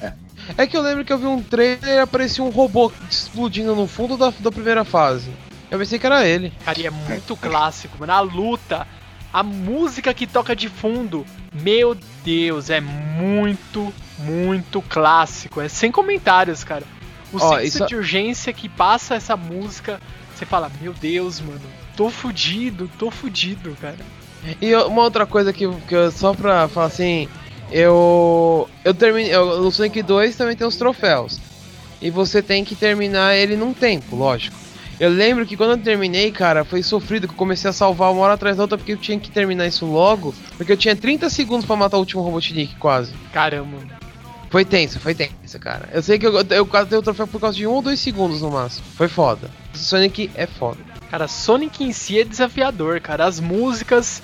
É. 0.00 0.12
É 0.58 0.66
que 0.66 0.76
eu 0.76 0.82
lembro 0.82 1.04
que 1.04 1.12
eu 1.12 1.18
vi 1.18 1.26
um 1.26 1.42
trailer 1.42 1.96
e 1.96 1.98
aparecia 1.98 2.44
um 2.44 2.50
robô 2.50 2.92
explodindo 3.10 3.74
no 3.74 3.86
fundo 3.88 4.16
da, 4.16 4.32
da 4.38 4.52
primeira 4.52 4.84
fase. 4.84 5.28
Eu 5.70 5.78
pensei 5.78 5.98
que 5.98 6.06
era 6.06 6.24
ele. 6.26 6.52
Cara, 6.64 6.78
e 6.80 6.86
é 6.86 6.90
muito 6.90 7.34
clássico, 7.36 7.96
mano. 7.98 8.12
A 8.12 8.20
luta, 8.20 8.86
a 9.32 9.42
música 9.42 10.14
que 10.14 10.24
toca 10.28 10.54
de 10.54 10.68
fundo, 10.68 11.26
meu 11.52 11.96
Deus, 12.24 12.70
é 12.70 12.80
muito, 12.80 13.92
muito 14.20 14.80
clássico. 14.82 15.60
É 15.60 15.68
sem 15.68 15.90
comentários, 15.90 16.62
cara. 16.62 16.84
O 17.36 17.44
Ó, 17.44 17.54
senso 17.58 17.64
isso- 17.66 17.86
de 17.86 17.96
urgência 17.96 18.52
que 18.52 18.68
passa 18.68 19.14
essa 19.14 19.36
música, 19.36 20.00
você 20.34 20.44
fala, 20.46 20.70
meu 20.80 20.92
Deus, 20.92 21.40
mano, 21.40 21.60
tô 21.96 22.10
fudido, 22.10 22.90
tô 22.98 23.10
fudido, 23.10 23.76
cara. 23.80 23.96
E 24.60 24.74
uma 24.74 25.02
outra 25.02 25.26
coisa 25.26 25.52
que, 25.52 25.68
que 25.88 25.94
eu, 25.94 26.10
só 26.12 26.32
pra 26.34 26.68
falar 26.68 26.86
assim, 26.86 27.28
eu. 27.70 28.68
Eu 28.84 28.94
terminei. 28.94 29.34
eu- 29.34 29.60
No 29.62 29.70
Sonic 29.72 30.02
2 30.02 30.36
também 30.36 30.56
tem 30.56 30.66
os 30.66 30.76
troféus. 30.76 31.40
E 32.00 32.10
você 32.10 32.42
tem 32.42 32.64
que 32.64 32.76
terminar 32.76 33.34
ele 33.34 33.56
num 33.56 33.72
tempo, 33.72 34.14
lógico. 34.14 34.56
Eu 35.00 35.10
lembro 35.10 35.44
que 35.44 35.56
quando 35.56 35.70
eu 35.72 35.78
terminei, 35.78 36.30
cara, 36.30 36.64
foi 36.64 36.82
sofrido 36.82 37.26
que 37.26 37.34
eu 37.34 37.38
comecei 37.38 37.68
a 37.68 37.72
salvar 37.72 38.12
uma 38.12 38.22
hora 38.22 38.34
atrás 38.34 38.56
da 38.56 38.62
outra 38.62 38.78
porque 38.78 38.92
eu 38.92 38.96
tinha 38.96 39.18
que 39.18 39.30
terminar 39.30 39.66
isso 39.66 39.84
logo. 39.84 40.34
Porque 40.56 40.72
eu 40.72 40.76
tinha 40.76 40.94
30 40.96 41.28
segundos 41.28 41.66
pra 41.66 41.76
matar 41.76 41.96
o 41.96 42.00
último 42.00 42.22
Robotnik, 42.22 42.76
quase. 42.76 43.12
Caramba. 43.32 43.78
Foi 44.50 44.64
tenso, 44.64 45.00
foi 45.00 45.14
tenso, 45.14 45.58
cara. 45.58 45.88
Eu 45.92 46.02
sei 46.02 46.18
que 46.18 46.26
eu, 46.26 46.32
eu 46.50 46.66
quase 46.66 46.90
dei 46.90 46.98
o 46.98 47.02
troféu 47.02 47.26
por 47.26 47.40
causa 47.40 47.56
de 47.56 47.66
um 47.66 47.72
ou 47.72 47.82
dois 47.82 48.00
segundos 48.00 48.42
no 48.42 48.50
máximo. 48.50 48.86
Foi 48.94 49.08
foda. 49.08 49.50
Sonic 49.74 50.30
é 50.34 50.46
foda. 50.46 50.78
Cara, 51.10 51.28
Sonic 51.28 51.84
em 51.84 51.92
si 51.92 52.20
é 52.20 52.24
desafiador, 52.24 53.00
cara. 53.00 53.26
As 53.26 53.40
músicas 53.40 54.22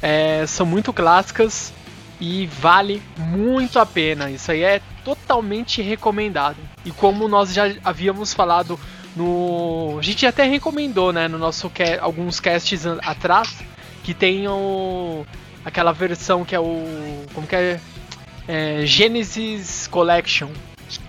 é, 0.00 0.46
são 0.46 0.66
muito 0.66 0.92
clássicas 0.92 1.72
e 2.20 2.46
vale 2.46 3.02
muito 3.16 3.78
a 3.78 3.86
pena. 3.86 4.30
Isso 4.30 4.50
aí 4.52 4.62
é 4.62 4.80
totalmente 5.04 5.82
recomendado. 5.82 6.56
E 6.84 6.90
como 6.90 7.28
nós 7.28 7.52
já 7.52 7.64
havíamos 7.84 8.32
falado 8.32 8.78
no. 9.16 9.96
A 9.98 10.02
gente 10.02 10.26
até 10.26 10.44
recomendou, 10.44 11.12
né, 11.12 11.28
no 11.28 11.38
nosso 11.38 11.70
alguns 12.00 12.40
casts 12.40 12.86
atrás, 12.86 13.58
que 14.02 14.14
tem 14.14 14.46
o... 14.48 15.26
aquela 15.64 15.92
versão 15.92 16.44
que 16.44 16.54
é 16.54 16.60
o. 16.60 17.24
Como 17.34 17.46
que 17.46 17.56
é? 17.56 17.80
É 18.48 18.84
Genesis 18.84 19.86
Collection. 19.86 20.48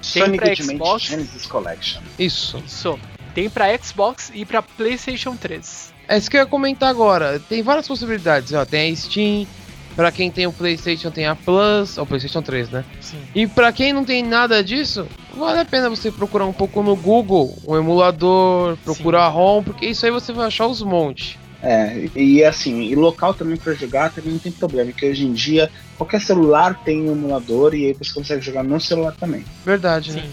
Sonic 0.02 0.38
pra 0.38 0.50
Ultimate 0.50 0.78
Xbox? 0.78 1.04
Genesis 1.04 1.46
Collection. 1.46 2.02
Isso. 2.18 2.64
Isso. 2.66 3.00
Tem 3.34 3.50
pra 3.50 3.78
Xbox 3.78 4.32
e 4.34 4.46
pra 4.46 4.62
PlayStation 4.62 5.36
3. 5.36 5.94
É 6.08 6.18
isso 6.18 6.30
que 6.30 6.38
eu 6.38 6.42
ia 6.42 6.46
comentar 6.46 6.90
agora. 6.90 7.40
Tem 7.40 7.62
várias 7.62 7.88
possibilidades. 7.88 8.54
Ó, 8.54 8.64
tem 8.66 8.92
a 8.92 8.96
Steam. 8.96 9.48
Pra 9.96 10.12
quem 10.12 10.32
tem 10.32 10.48
o 10.48 10.52
PlayStation, 10.52 11.12
tem 11.12 11.26
a 11.26 11.36
Plus. 11.36 11.98
Ou 11.98 12.06
PlayStation 12.06 12.42
3, 12.42 12.70
né? 12.70 12.86
Sim. 13.00 13.22
E 13.34 13.48
pra 13.48 13.72
quem 13.72 13.94
não 13.94 14.04
tem 14.04 14.24
nada 14.24 14.64
disso, 14.64 15.08
vale 15.36 15.60
a 15.60 15.66
pena 15.66 15.90
você 15.90 16.12
procurar 16.12 16.46
um 16.46 16.54
pouco 16.54 16.82
no 16.82 16.96
Google, 16.96 17.58
um 17.68 17.76
emulador, 17.76 18.78
procurar 18.84 19.28
ROM, 19.28 19.64
porque 19.64 19.86
isso 19.86 20.06
aí 20.06 20.12
você 20.12 20.34
vai 20.34 20.48
achar 20.48 20.68
os 20.68 20.82
montes. 20.82 21.38
É, 21.66 22.10
e 22.14 22.44
assim, 22.44 22.82
e 22.82 22.94
local 22.94 23.34
também 23.34 23.56
pra 23.56 23.74
jogar 23.74 24.12
também 24.12 24.34
não 24.34 24.40
tem 24.40 24.52
problema, 24.52 24.92
que 24.92 25.10
hoje 25.10 25.26
em 25.26 25.32
dia 25.32 25.72
qualquer 25.98 26.20
celular 26.20 26.78
tem 26.84 27.02
um 27.08 27.14
emulador 27.14 27.74
e 27.74 27.86
aí 27.86 27.94
você 27.94 28.14
consegue 28.14 28.42
jogar 28.42 28.64
no 28.64 28.82
celular 28.82 29.14
também. 29.18 29.46
Verdade, 29.66 30.12
né? 30.12 30.24
Sim. 30.24 30.30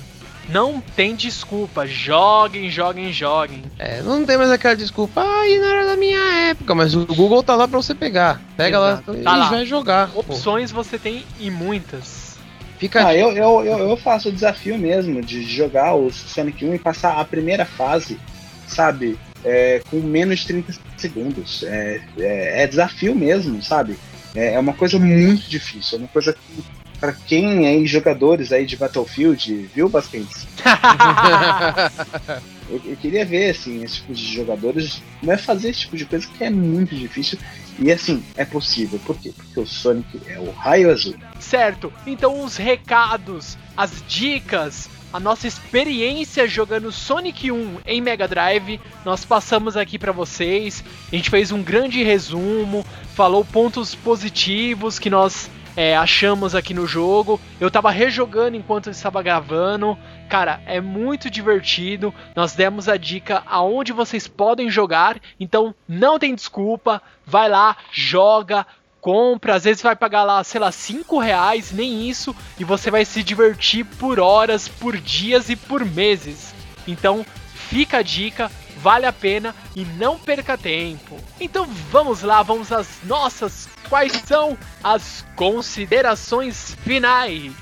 Não 0.48 0.80
tem 0.96 1.14
desculpa. 1.14 1.86
Joguem, 1.86 2.68
joguem, 2.68 3.12
joguem. 3.12 3.62
É, 3.78 4.02
não 4.02 4.26
tem 4.26 4.36
mais 4.36 4.50
aquela 4.50 4.74
desculpa, 4.74 5.22
ai, 5.24 5.56
não 5.58 5.68
era 5.68 5.86
da 5.86 5.96
minha 5.96 6.18
época, 6.50 6.74
mas 6.74 6.96
o 6.96 7.06
Google 7.06 7.44
tá 7.44 7.54
lá 7.54 7.68
pra 7.68 7.80
você 7.80 7.94
pegar. 7.94 8.40
Pega 8.56 8.76
Exato. 8.78 9.12
lá 9.12 9.18
e 9.18 9.22
Tá 9.22 9.36
lá. 9.36 9.48
vai 9.50 9.64
jogar. 9.64 10.10
pô. 10.10 10.20
Opções 10.20 10.72
você 10.72 10.98
tem 10.98 11.24
e 11.38 11.48
muitas. 11.48 12.36
Fica 12.78 13.06
Ah, 13.06 13.14
eu, 13.14 13.30
eu, 13.30 13.64
eu, 13.64 13.78
eu 13.90 13.96
faço 13.96 14.30
o 14.30 14.32
desafio 14.32 14.76
mesmo 14.76 15.22
de 15.22 15.44
jogar 15.44 15.94
o 15.94 16.10
Sonic 16.10 16.64
1 16.64 16.74
e 16.74 16.78
passar 16.80 17.20
a 17.20 17.24
primeira 17.24 17.64
fase, 17.64 18.18
sabe? 18.66 19.16
É, 19.44 19.82
com 19.90 19.96
menos 20.00 20.40
de 20.40 20.46
30 20.46 20.74
segundos. 20.96 21.62
É, 21.62 22.00
é, 22.18 22.62
é 22.62 22.66
desafio 22.66 23.14
mesmo, 23.14 23.62
sabe? 23.62 23.96
É, 24.34 24.54
é 24.54 24.58
uma 24.58 24.74
coisa 24.74 24.98
muito 24.98 25.48
difícil. 25.48 25.98
É 25.98 26.00
uma 26.02 26.08
coisa 26.08 26.32
que, 26.32 26.62
pra 26.98 27.12
quem 27.12 27.66
aí, 27.66 27.86
jogadores 27.86 28.52
aí 28.52 28.66
de 28.66 28.76
Battlefield, 28.76 29.70
viu, 29.74 29.88
Basquentes? 29.88 30.46
Eu, 32.70 32.80
eu 32.84 32.96
queria 32.96 33.24
ver, 33.24 33.50
assim, 33.50 33.82
esse 33.82 33.96
tipo 33.96 34.14
de 34.14 34.32
jogadores 34.32 35.02
vai 35.20 35.36
fazer 35.36 35.70
esse 35.70 35.80
tipo 35.80 35.96
de 35.96 36.04
coisa 36.04 36.24
que 36.28 36.44
é 36.44 36.50
muito 36.50 36.94
difícil. 36.94 37.36
E 37.80 37.90
assim, 37.90 38.22
é 38.36 38.44
possível. 38.44 39.00
Por 39.04 39.18
quê? 39.18 39.32
Porque 39.36 39.58
o 39.58 39.66
Sonic 39.66 40.20
é 40.28 40.38
o 40.38 40.52
raio 40.52 40.90
azul. 40.90 41.16
Certo. 41.40 41.92
Então 42.06 42.44
os 42.44 42.56
recados, 42.56 43.58
as 43.76 44.04
dicas, 44.06 44.88
a 45.12 45.18
nossa 45.18 45.46
experiência 45.46 46.46
jogando 46.46 46.92
Sonic 46.92 47.50
1 47.50 47.78
em 47.84 48.00
Mega 48.00 48.28
Drive, 48.28 48.80
nós 49.04 49.24
passamos 49.24 49.76
aqui 49.76 49.98
pra 49.98 50.12
vocês. 50.12 50.84
A 51.12 51.16
gente 51.16 51.30
fez 51.30 51.50
um 51.50 51.62
grande 51.62 52.02
resumo, 52.02 52.84
falou 53.14 53.44
pontos 53.44 53.94
positivos 53.94 54.98
que 54.98 55.10
nós 55.10 55.50
é, 55.76 55.96
achamos 55.96 56.54
aqui 56.54 56.72
no 56.72 56.86
jogo. 56.86 57.40
Eu 57.60 57.70
tava 57.70 57.90
rejogando 57.90 58.56
enquanto 58.56 58.86
eu 58.86 58.92
estava 58.92 59.22
gravando. 59.22 59.98
Cara, 60.28 60.60
é 60.66 60.80
muito 60.80 61.28
divertido. 61.28 62.14
Nós 62.36 62.54
demos 62.54 62.88
a 62.88 62.96
dica 62.96 63.42
aonde 63.46 63.92
vocês 63.92 64.28
podem 64.28 64.70
jogar, 64.70 65.18
então 65.38 65.74
não 65.88 66.18
tem 66.18 66.34
desculpa. 66.34 67.02
Vai 67.26 67.48
lá, 67.48 67.76
joga, 67.92 68.66
compra, 69.00 69.54
às 69.54 69.64
vezes 69.64 69.82
vai 69.82 69.96
pagar 69.96 70.24
lá, 70.24 70.42
sei 70.44 70.60
lá, 70.60 70.70
5 70.70 71.18
reais, 71.18 71.72
nem 71.72 72.08
isso, 72.08 72.34
e 72.58 72.64
você 72.64 72.90
vai 72.90 73.04
se 73.04 73.22
divertir 73.22 73.84
por 73.84 74.20
horas, 74.20 74.68
por 74.68 74.96
dias 74.96 75.48
e 75.48 75.56
por 75.56 75.84
meses. 75.84 76.54
Então 76.86 77.24
fica 77.54 77.98
a 77.98 78.02
dica, 78.02 78.50
vale 78.78 79.06
a 79.06 79.12
pena 79.12 79.54
e 79.74 79.84
não 79.84 80.18
perca 80.18 80.58
tempo. 80.58 81.16
Então 81.40 81.66
vamos 81.90 82.22
lá, 82.22 82.42
vamos 82.42 82.72
às 82.72 82.88
nossas. 83.04 83.68
Quais 83.88 84.12
são 84.26 84.56
as 84.82 85.24
considerações 85.34 86.76
finais? 86.82 87.52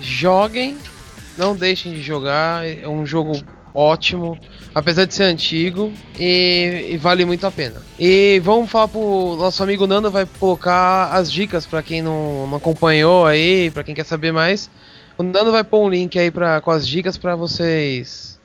Joguem, 0.00 0.78
não 1.36 1.56
deixem 1.56 1.94
de 1.94 2.02
jogar, 2.02 2.66
é 2.66 2.86
um 2.86 3.06
jogo 3.06 3.42
ótimo, 3.74 4.38
apesar 4.78 5.04
de 5.04 5.14
ser 5.14 5.24
antigo, 5.24 5.92
e, 6.18 6.88
e 6.90 6.96
vale 6.96 7.24
muito 7.24 7.46
a 7.46 7.50
pena. 7.50 7.82
E 7.98 8.40
vamos 8.42 8.70
falar 8.70 8.88
pro 8.88 9.36
nosso 9.36 9.62
amigo 9.62 9.86
Nando, 9.86 10.10
vai 10.10 10.26
colocar 10.38 11.10
as 11.12 11.30
dicas 11.30 11.66
pra 11.66 11.82
quem 11.82 12.00
não, 12.00 12.46
não 12.46 12.56
acompanhou 12.56 13.26
aí, 13.26 13.70
pra 13.70 13.84
quem 13.84 13.94
quer 13.94 14.04
saber 14.04 14.32
mais. 14.32 14.70
O 15.16 15.22
Nando 15.22 15.50
vai 15.50 15.64
pôr 15.64 15.84
um 15.84 15.88
link 15.88 16.18
aí 16.18 16.30
pra, 16.30 16.60
com 16.60 16.70
as 16.70 16.86
dicas 16.86 17.18
pra 17.18 17.34
vocês 17.34 18.38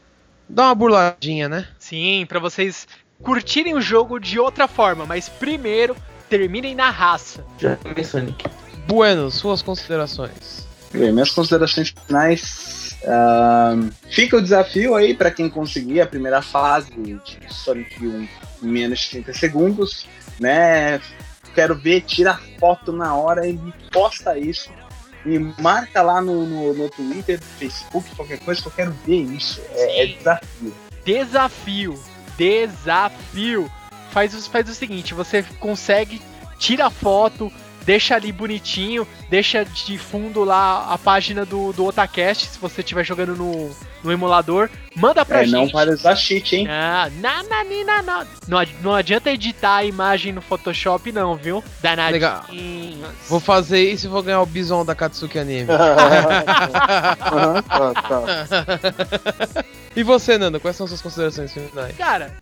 dar 0.47 0.65
uma 0.65 0.75
burladinha, 0.75 1.49
né? 1.49 1.67
Sim, 1.79 2.25
pra 2.27 2.39
vocês 2.39 2.87
curtirem 3.21 3.73
o 3.73 3.81
jogo 3.81 4.19
de 4.19 4.39
outra 4.39 4.67
forma, 4.67 5.05
mas 5.05 5.29
primeiro 5.29 5.95
terminem 6.29 6.75
na 6.75 6.89
raça. 6.89 7.45
Joguei 7.57 8.03
Sonic. 8.03 8.45
Bueno, 8.87 9.31
suas 9.31 9.61
considerações. 9.61 10.67
Bem, 10.91 11.11
minhas 11.11 11.31
considerações 11.31 11.93
finais. 12.05 12.82
Ahn, 13.05 13.89
fica 14.09 14.37
o 14.37 14.41
desafio 14.41 14.95
aí 14.95 15.13
para 15.13 15.31
quem 15.31 15.49
conseguir 15.49 16.01
a 16.01 16.07
primeira 16.07 16.41
fase 16.41 16.91
de 16.91 17.19
Sonic 17.49 18.05
1 18.05 18.27
em 18.63 18.67
menos 18.67 18.99
de 18.99 19.09
30 19.09 19.33
segundos, 19.33 20.07
né? 20.39 20.99
Quero 21.53 21.75
ver, 21.75 22.01
tira 22.01 22.39
foto 22.59 22.91
na 22.91 23.15
hora 23.15 23.47
e 23.47 23.53
me 23.53 23.73
posta 23.91 24.37
isso. 24.37 24.71
Me 25.23 25.39
marca 25.59 26.01
lá 26.01 26.21
no, 26.21 26.45
no, 26.45 26.73
no 26.73 26.89
Twitter, 26.89 27.39
Facebook, 27.39 28.13
qualquer 28.15 28.39
coisa 28.39 28.61
que 28.61 28.67
eu 28.67 28.71
quero 28.71 28.91
ver 29.05 29.21
isso. 29.21 29.61
É, 29.71 30.03
é 30.03 30.05
desafio. 30.07 30.73
Desafio, 31.05 32.03
desafio. 32.37 33.71
Faz, 34.09 34.47
faz 34.47 34.69
o 34.69 34.73
seguinte, 34.73 35.13
você 35.13 35.43
consegue, 35.59 36.21
tira 36.57 36.87
a 36.87 36.89
foto, 36.89 37.51
deixa 37.83 38.15
ali 38.15 38.31
bonitinho, 38.31 39.07
deixa 39.29 39.63
de 39.63 39.97
fundo 39.97 40.43
lá 40.43 40.93
a 40.93 40.97
página 40.97 41.45
do, 41.45 41.71
do 41.73 41.85
Otacast, 41.85 42.47
se 42.47 42.59
você 42.59 42.81
estiver 42.81 43.03
jogando 43.03 43.35
no, 43.35 43.69
no 44.03 44.11
emulador. 44.11 44.69
Manda 44.95 45.25
pra 45.25 45.41
é, 45.41 45.45
gente. 45.45 45.53
não 45.53 45.69
para 45.69 45.91
usar 45.91 46.15
cheat, 46.15 46.55
hein? 46.55 46.67
Ah, 46.69 47.09
na, 47.19 47.43
na, 47.43 47.63
na, 47.63 48.01
na, 48.01 48.27
Não, 48.47 48.59
não 48.81 48.93
adianta 48.93 49.31
editar 49.31 49.77
a 49.77 49.85
imagem 49.85 50.31
no 50.31 50.41
Photoshop, 50.41 51.11
não, 51.11 51.35
viu? 51.35 51.63
Danadinho. 51.81 52.13
Legal. 52.13 52.45
Vou 53.27 53.39
fazer 53.39 53.91
isso 53.91 54.05
e 54.05 54.09
vou 54.09 54.21
ganhar 54.21 54.41
o 54.41 54.45
bison 54.45 54.85
da 54.85 54.93
Katsuki 54.93 55.39
Anime. 55.39 55.67
Tá, 57.23 57.93
tá. 57.93 59.65
e 59.95 60.03
você, 60.03 60.37
Nando, 60.37 60.59
quais 60.59 60.75
são 60.75 60.87
suas 60.87 61.01
considerações 61.01 61.53
finais? 61.53 61.95
Cara, 61.97 62.33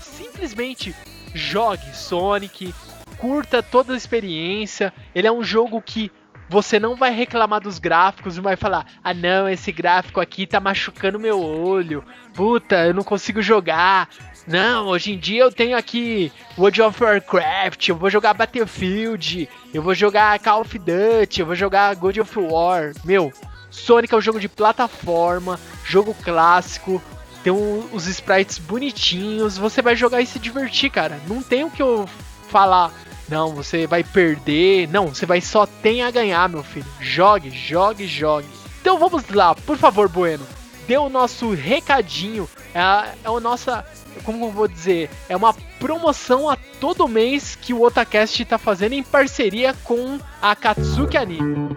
simplesmente 0.00 0.94
jogue 1.34 1.94
Sonic, 1.94 2.74
curta 3.18 3.62
toda 3.62 3.92
a 3.92 3.96
experiência. 3.96 4.92
Ele 5.14 5.26
é 5.26 5.32
um 5.32 5.42
jogo 5.42 5.82
que 5.82 6.10
você 6.48 6.80
não 6.80 6.96
vai 6.96 7.12
reclamar 7.12 7.60
dos 7.60 7.78
gráficos, 7.78 8.36
não 8.36 8.42
vai 8.42 8.56
falar, 8.56 8.86
ah 9.04 9.12
não, 9.12 9.46
esse 9.48 9.70
gráfico 9.70 10.18
aqui 10.18 10.46
tá 10.46 10.58
machucando 10.58 11.20
meu 11.20 11.38
olho, 11.38 12.02
puta, 12.34 12.86
eu 12.86 12.94
não 12.94 13.04
consigo 13.04 13.42
jogar. 13.42 14.08
Não, 14.46 14.86
hoje 14.86 15.12
em 15.12 15.18
dia 15.18 15.42
eu 15.42 15.52
tenho 15.52 15.76
aqui 15.76 16.32
World 16.56 16.80
of 16.80 17.04
Warcraft, 17.04 17.88
eu 17.88 17.96
vou 17.96 18.08
jogar 18.08 18.32
Battlefield, 18.32 19.46
eu 19.74 19.82
vou 19.82 19.94
jogar 19.94 20.38
Call 20.38 20.62
of 20.62 20.78
Duty, 20.78 21.40
eu 21.40 21.46
vou 21.46 21.54
jogar 21.54 21.94
God 21.96 22.16
of 22.16 22.38
War. 22.38 22.92
Meu, 23.04 23.30
Sonic 23.70 24.14
é 24.14 24.16
um 24.16 24.22
jogo 24.22 24.40
de 24.40 24.48
plataforma, 24.48 25.60
jogo 25.84 26.14
clássico, 26.14 27.02
tem 27.44 27.52
um- 27.52 27.86
os 27.92 28.06
sprites 28.06 28.56
bonitinhos, 28.56 29.58
você 29.58 29.82
vai 29.82 29.94
jogar 29.94 30.22
e 30.22 30.26
se 30.26 30.38
divertir, 30.38 30.90
cara. 30.90 31.20
Não 31.28 31.42
tem 31.42 31.64
o 31.64 31.70
que 31.70 31.82
eu 31.82 32.08
falar, 32.48 32.90
não, 33.28 33.54
você 33.54 33.86
vai 33.86 34.02
perder, 34.02 34.88
não, 34.88 35.08
você 35.08 35.26
vai 35.26 35.40
só 35.40 35.66
tem 35.66 36.02
a 36.02 36.10
ganhar, 36.10 36.48
meu 36.48 36.62
filho. 36.62 36.86
Jogue, 37.00 37.50
jogue, 37.50 38.06
jogue. 38.06 38.48
Então 38.80 38.98
vamos 38.98 39.28
lá, 39.28 39.54
por 39.54 39.76
favor, 39.76 40.08
Bueno. 40.08 40.46
Dê 40.86 40.96
o 40.96 41.10
nosso 41.10 41.52
recadinho, 41.52 42.48
é, 42.72 42.80
a, 42.80 43.12
é 43.22 43.28
o 43.28 43.38
nossa, 43.40 43.84
como 44.24 44.46
eu 44.46 44.50
vou 44.50 44.66
dizer, 44.66 45.10
é 45.28 45.36
uma 45.36 45.52
promoção 45.78 46.48
a 46.48 46.56
todo 46.80 47.06
mês 47.06 47.54
que 47.54 47.74
o 47.74 47.82
Otacast 47.82 48.42
tá 48.46 48.56
fazendo 48.56 48.94
em 48.94 49.02
parceria 49.02 49.74
com 49.84 50.18
a 50.40 50.56
Katsuki 50.56 51.18
Anime. 51.18 51.76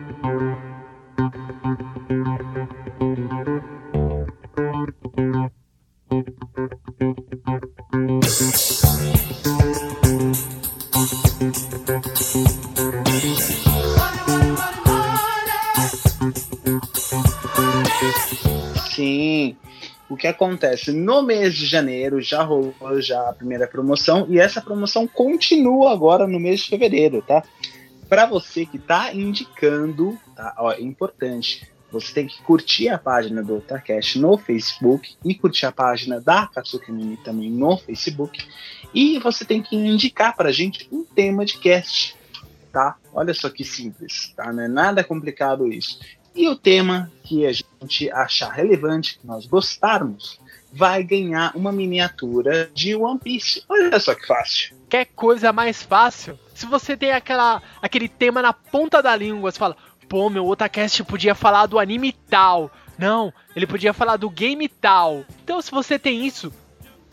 Que 20.22 20.28
acontece? 20.28 20.92
No 20.92 21.24
mês 21.24 21.56
de 21.56 21.66
janeiro 21.66 22.22
já 22.22 22.44
rolou 22.44 23.02
já 23.02 23.28
a 23.28 23.34
primeira 23.34 23.66
promoção 23.66 24.28
e 24.30 24.40
essa 24.40 24.62
promoção 24.62 25.08
continua 25.08 25.92
agora 25.92 26.28
no 26.28 26.40
mês 26.40 26.60
de 26.60 26.70
fevereiro, 26.70 27.24
tá? 27.24 27.44
Para 28.08 28.28
você 28.28 28.64
que 28.66 28.78
tá 28.78 29.12
indicando, 29.12 30.16
tá? 30.36 30.54
Ó, 30.60 30.72
é 30.72 30.80
importante. 30.80 31.68
Você 31.92 32.14
tem 32.14 32.28
que 32.28 32.40
curtir 32.44 32.88
a 32.90 33.00
página 33.00 33.44
do 33.44 33.58
Otacast 33.58 34.20
no 34.20 34.38
Facebook 34.38 35.16
e 35.26 35.34
curtir 35.34 35.66
a 35.66 35.72
página 35.72 36.22
da 36.22 36.46
Katsuki 36.46 36.92
Anime 36.92 37.18
também 37.18 37.50
no 37.50 37.76
Facebook. 37.78 38.46
E 38.94 39.18
você 39.18 39.44
tem 39.44 39.62
que 39.62 39.76
indicar 39.76 40.36
pra 40.36 40.52
gente 40.52 40.88
um 40.92 41.04
tema 41.04 41.44
de 41.44 41.58
cast, 41.58 42.16
tá? 42.72 42.96
Olha 43.12 43.34
só 43.34 43.50
que 43.50 43.66
simples, 43.66 44.32
tá? 44.36 44.54
Não 44.54 44.64
é 44.64 44.68
nada 44.68 45.04
complicado 45.04 45.68
isso. 45.68 46.00
E 46.36 46.48
o 46.48 46.56
tema 46.56 47.12
que 47.24 47.46
a 47.46 47.52
gente 47.52 48.12
achar 48.12 48.50
relevante, 48.50 49.20
que 49.20 49.28
nós 49.28 49.46
gostarmos, 49.46 50.40
vai 50.72 51.04
ganhar 51.04 51.52
uma 51.56 51.72
miniatura 51.72 52.70
de 52.74 52.96
One 52.96 53.20
Piece. 53.20 53.64
Olha 53.68 54.00
só 54.00 54.16
que 54.16 54.26
fácil. 54.26 54.76
quer 54.90 55.06
coisa 55.06 55.52
mais 55.52 55.84
fácil? 55.84 56.40
Se 56.56 56.66
você 56.66 56.96
tem 56.96 57.12
aquela, 57.12 57.62
aquele 57.82 58.08
tema 58.08 58.42
na 58.42 58.54
ponta 58.54 59.02
da 59.02 59.16
língua, 59.16 59.52
você 59.52 59.58
fala, 59.58 59.76
pô, 60.08 60.30
meu 60.30 60.48
Otacast 60.48 61.04
podia 61.04 61.36
falar 61.36 61.66
do 61.66 61.80
anime 61.80 62.14
tal. 62.14 62.72
Não, 62.98 63.34
ele 63.56 63.66
podia 63.66 63.94
falar 63.94 64.18
do 64.18 64.30
game 64.30 64.68
tal. 64.68 65.26
Então, 65.44 65.62
se 65.62 65.72
você 65.72 65.98
tem 65.98 66.26
isso, 66.26 66.54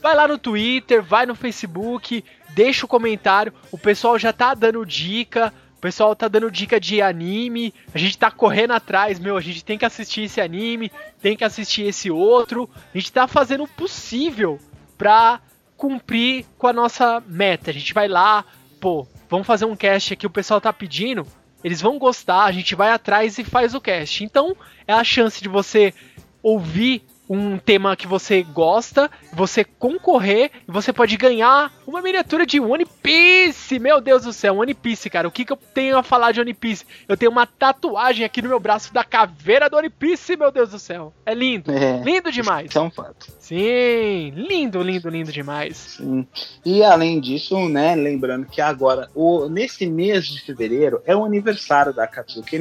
vai 0.01 0.15
lá 0.15 0.29
no 0.29 0.39
Twitter, 0.39 1.03
vai 1.03 1.25
no 1.25 1.35
Facebook, 1.35 2.25
deixa 2.51 2.85
o 2.85 2.89
comentário. 2.89 3.53
O 3.73 3.79
pessoal 3.79 4.19
já 4.19 4.33
tá 4.33 4.55
dando 4.55 4.85
dica. 4.85 5.53
O 5.79 5.81
pessoal 5.81 6.17
tá 6.17 6.27
dando 6.27 6.51
dica 6.51 6.81
de 6.81 7.01
anime. 7.01 7.73
A 7.95 7.99
gente 7.99 8.19
tá 8.19 8.33
correndo 8.33 8.73
atrás, 8.73 9.21
meu. 9.21 9.37
A 9.37 9.41
gente 9.41 9.65
tem 9.65 9.79
que 9.79 9.85
assistir 9.85 10.23
esse 10.23 10.41
anime, 10.41 10.91
tem 11.23 11.37
que 11.37 11.45
assistir 11.45 11.83
esse 11.83 12.11
outro. 12.11 12.69
A 12.93 12.99
gente 12.99 13.13
tá 13.13 13.29
fazendo 13.29 13.63
o 13.63 13.69
possível 13.69 14.59
pra 14.99 15.41
cumprir 15.77 16.45
com 16.59 16.67
a 16.67 16.73
nossa 16.73 17.23
meta. 17.29 17.71
A 17.71 17.73
gente 17.73 17.95
vai 17.95 18.09
lá, 18.09 18.45
pô, 18.81 19.07
vamos 19.31 19.47
fazer 19.47 19.67
um 19.67 19.77
cast 19.77 20.13
aqui, 20.13 20.27
o 20.27 20.31
pessoal 20.31 20.61
tá 20.61 20.73
pedindo, 20.73 21.25
eles 21.63 21.81
vão 21.81 21.97
gostar, 21.97 22.45
a 22.45 22.53
gente 22.53 22.75
vai 22.75 22.91
atrás 22.91 23.39
e 23.39 23.45
faz 23.45 23.73
o 23.73 23.81
cast. 23.81 24.25
Então, 24.25 24.57
é 24.85 24.93
a 24.93 25.05
chance 25.05 25.41
de 25.41 25.49
você 25.49 25.95
ouvir 26.43 27.05
um 27.31 27.57
tema 27.57 27.97
que 27.97 28.07
você 28.07 28.43
gosta, 28.43 29.09
você 29.33 29.63
concorrer 29.63 30.51
e 30.67 30.73
você 30.73 30.93
pode 30.93 31.17
ganhar 31.17 31.73
uma 31.89 32.03
miniatura 32.03 32.45
de 32.45 32.61
One 32.61 32.85
Piece. 33.03 33.79
Meu 33.79 33.99
Deus 33.99 34.25
do 34.25 34.33
céu, 34.33 34.59
One 34.59 34.75
Piece, 34.75 35.09
cara. 35.09 35.27
O 35.27 35.31
que, 35.31 35.43
que 35.43 35.53
eu 35.53 35.57
tenho 35.57 35.97
a 35.97 36.03
falar 36.03 36.33
de 36.33 36.41
One 36.41 36.53
Piece? 36.53 36.85
Eu 37.09 37.17
tenho 37.17 37.33
uma 37.33 37.47
tatuagem 37.47 38.27
aqui 38.27 38.43
no 38.43 38.49
meu 38.51 38.61
braço 38.61 38.93
da 38.93 39.03
caveira 39.03 39.71
do 39.71 39.77
One 39.79 39.89
Piece, 39.89 40.37
meu 40.37 40.53
Deus 40.53 40.71
do 40.71 40.79
céu. 40.79 41.15
É 41.25 41.33
lindo. 41.33 41.73
É, 41.73 42.03
Lindo 42.05 42.31
demais. 42.31 42.77
É 42.77 42.81
um 42.81 42.91
fato. 42.91 43.33
Sim, 43.39 44.35
lindo, 44.37 44.83
lindo, 44.83 45.09
lindo 45.09 45.33
demais. 45.33 45.77
Sim. 45.97 46.27
E 46.63 46.85
além 46.85 47.19
disso, 47.19 47.69
né, 47.71 47.97
lembrando 47.97 48.45
que 48.45 48.61
agora, 48.61 49.09
o, 49.15 49.49
nesse 49.49 49.87
mês 49.87 50.27
de 50.27 50.43
fevereiro, 50.43 51.01
é 51.07 51.17
o 51.17 51.25
aniversário 51.25 51.95
da 51.95 52.07
Katsuki 52.07 52.59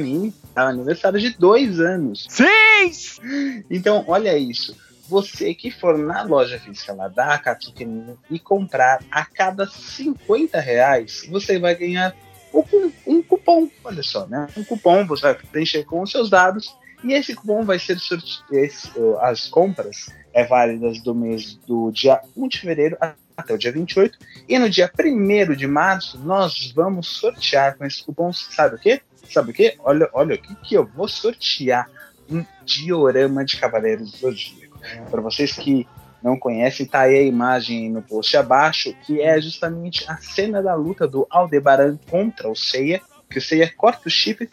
é 0.56 0.60
o 0.60 0.66
aniversário 0.66 1.20
de 1.20 1.30
dois 1.30 1.78
anos. 1.78 2.26
Sim! 2.30 3.64
Então, 3.68 4.04
olha 4.06 4.38
isso. 4.38 4.74
Você 5.08 5.54
que 5.54 5.70
for 5.70 5.96
na 5.96 6.22
loja 6.22 6.58
física 6.58 6.92
lá 6.92 7.08
da 7.08 7.38
Katsuki 7.38 7.84
Anime 7.84 8.18
e 8.30 8.38
comprar 8.38 9.02
a 9.10 9.24
cada 9.24 9.66
50 9.66 10.60
reais, 10.60 11.26
você 11.30 11.58
vai 11.58 11.74
ganhar 11.74 12.14
um, 12.52 12.92
um 13.06 13.22
cupom. 13.22 13.68
Olha 13.84 14.02
só, 14.02 14.26
né? 14.26 14.48
Um 14.56 14.64
cupom, 14.64 15.06
você 15.06 15.22
vai 15.22 15.34
preencher 15.34 15.84
com 15.84 16.02
os 16.02 16.10
seus 16.10 16.28
dados 16.28 16.76
e 17.02 17.12
esse 17.12 17.34
cupom 17.34 17.64
vai 17.64 17.78
ser 17.78 17.98
sorteado. 17.98 19.18
As 19.20 19.48
compras 19.48 20.08
é 20.32 20.44
válidas 20.44 21.00
do 21.02 21.14
mês 21.14 21.54
do 21.66 21.90
dia 21.90 22.20
1 22.36 22.48
de 22.48 22.60
fevereiro 22.60 22.96
até 23.36 23.54
o 23.54 23.58
dia 23.58 23.72
28. 23.72 24.18
E 24.48 24.58
no 24.58 24.68
dia 24.68 24.90
1 24.98 25.54
de 25.54 25.66
março, 25.66 26.18
nós 26.18 26.72
vamos 26.72 27.08
sortear 27.08 27.76
com 27.76 27.84
esse 27.84 28.02
cupom, 28.02 28.32
sabe 28.32 28.76
o 28.76 28.78
quê? 28.78 29.00
Sabe 29.30 29.50
o 29.50 29.54
quê? 29.54 29.76
Olha, 29.80 30.08
olha 30.12 30.34
o 30.34 30.38
que, 30.38 30.54
que 30.56 30.74
eu 30.74 30.86
vou 30.86 31.08
sortear. 31.08 31.88
Um 32.30 32.44
diorama 32.62 33.42
de 33.42 33.56
Cavaleiros 33.56 34.12
do 34.12 34.18
Zodíaco. 34.18 34.67
Para 35.10 35.20
vocês 35.20 35.52
que 35.52 35.86
não 36.22 36.38
conhecem, 36.38 36.86
tá 36.86 37.00
aí 37.02 37.16
a 37.16 37.22
imagem 37.22 37.90
no 37.90 38.02
post 38.02 38.36
abaixo, 38.36 38.94
que 39.06 39.20
é 39.20 39.40
justamente 39.40 40.04
a 40.08 40.16
cena 40.16 40.62
da 40.62 40.74
luta 40.74 41.06
do 41.06 41.26
Aldebaran 41.30 41.98
contra 42.10 42.48
o 42.48 42.56
Seiya, 42.56 43.00
que 43.30 43.38
o 43.38 43.42
Seiya 43.42 43.72
corta 43.76 44.08
o 44.08 44.10
chifre. 44.10 44.50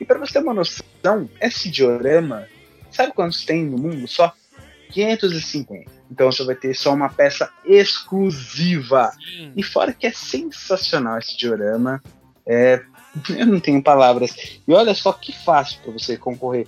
E 0.00 0.04
para 0.04 0.18
você 0.18 0.34
ter 0.34 0.38
uma 0.40 0.54
noção, 0.54 1.28
esse 1.40 1.70
diorama, 1.70 2.48
sabe 2.90 3.12
quantos 3.12 3.44
tem 3.44 3.64
no 3.64 3.78
mundo 3.78 4.08
só? 4.08 4.32
550. 4.90 5.90
Então 6.10 6.30
você 6.30 6.44
vai 6.44 6.54
ter 6.54 6.74
só 6.74 6.92
uma 6.94 7.08
peça 7.08 7.50
exclusiva. 7.64 9.12
E 9.56 9.62
fora 9.62 9.92
que 9.92 10.06
é 10.06 10.12
sensacional 10.12 11.18
esse 11.18 11.36
diorama, 11.36 12.02
é, 12.46 12.80
eu 13.36 13.46
não 13.46 13.60
tenho 13.60 13.82
palavras. 13.82 14.60
E 14.66 14.72
olha 14.72 14.94
só 14.94 15.12
que 15.12 15.32
fácil 15.32 15.80
para 15.82 15.92
você 15.92 16.16
concorrer. 16.16 16.66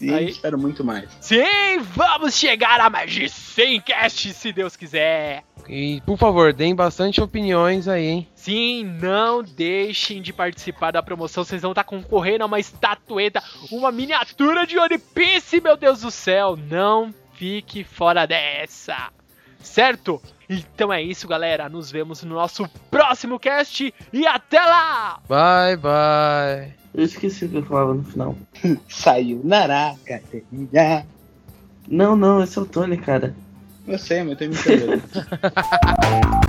E 0.00 0.12
Aí- 0.12 0.28
espero 0.28 0.58
muito 0.58 0.84
mais. 0.84 1.08
Sim, 1.20 1.78
vamos 1.94 2.34
chegar 2.34 2.80
a 2.80 2.88
mais 2.90 3.10
de 3.12 3.28
100 3.28 3.80
casts, 3.80 4.36
se 4.36 4.52
Deus 4.52 4.76
quiser. 4.76 5.42
E, 5.68 6.00
por 6.04 6.18
favor, 6.18 6.52
deem 6.52 6.74
bastante 6.74 7.20
opiniões 7.22 7.88
aí, 7.88 8.06
hein? 8.06 8.28
Sim, 8.34 8.84
não 9.00 9.42
deixem 9.42 10.20
de 10.20 10.32
participar 10.32 10.90
da 10.90 11.02
promoção. 11.02 11.42
Vocês 11.44 11.62
vão 11.62 11.72
estar 11.72 11.84
concorrendo 11.84 12.44
a 12.44 12.46
uma 12.46 12.60
estatueta, 12.60 13.42
uma 13.70 13.90
miniatura 13.90 14.66
de 14.66 14.78
One 14.78 14.98
Piece, 14.98 15.60
meu 15.62 15.76
Deus 15.76 16.02
do 16.02 16.10
céu. 16.10 16.54
Não 16.56 17.14
fique 17.32 17.82
fora 17.82 18.26
dessa. 18.26 19.08
Certo? 19.58 20.20
Então 20.48 20.92
é 20.92 21.02
isso, 21.02 21.26
galera. 21.26 21.68
Nos 21.68 21.90
vemos 21.90 22.22
no 22.22 22.34
nosso 22.34 22.68
próximo 22.90 23.38
cast 23.38 23.92
e 24.12 24.26
até 24.26 24.60
lá! 24.60 25.20
Bye, 25.28 25.76
bye. 25.76 26.74
Eu 26.94 27.04
esqueci 27.04 27.44
o 27.46 27.48
que 27.48 27.56
eu 27.56 27.64
falava 27.64 27.94
no 27.94 28.04
final. 28.04 28.36
Saiu 28.88 29.40
Naraca, 29.42 30.22
termina. 30.30 31.06
Não, 31.88 32.16
não, 32.16 32.42
esse 32.42 32.58
é 32.58 32.62
o 32.62 32.66
Tony, 32.66 32.96
cara. 32.96 33.34
Eu 33.86 33.98
sei, 33.98 34.22
mas 34.22 34.40
eu 34.40 34.50
tô 34.50 34.54
me. 34.54 35.02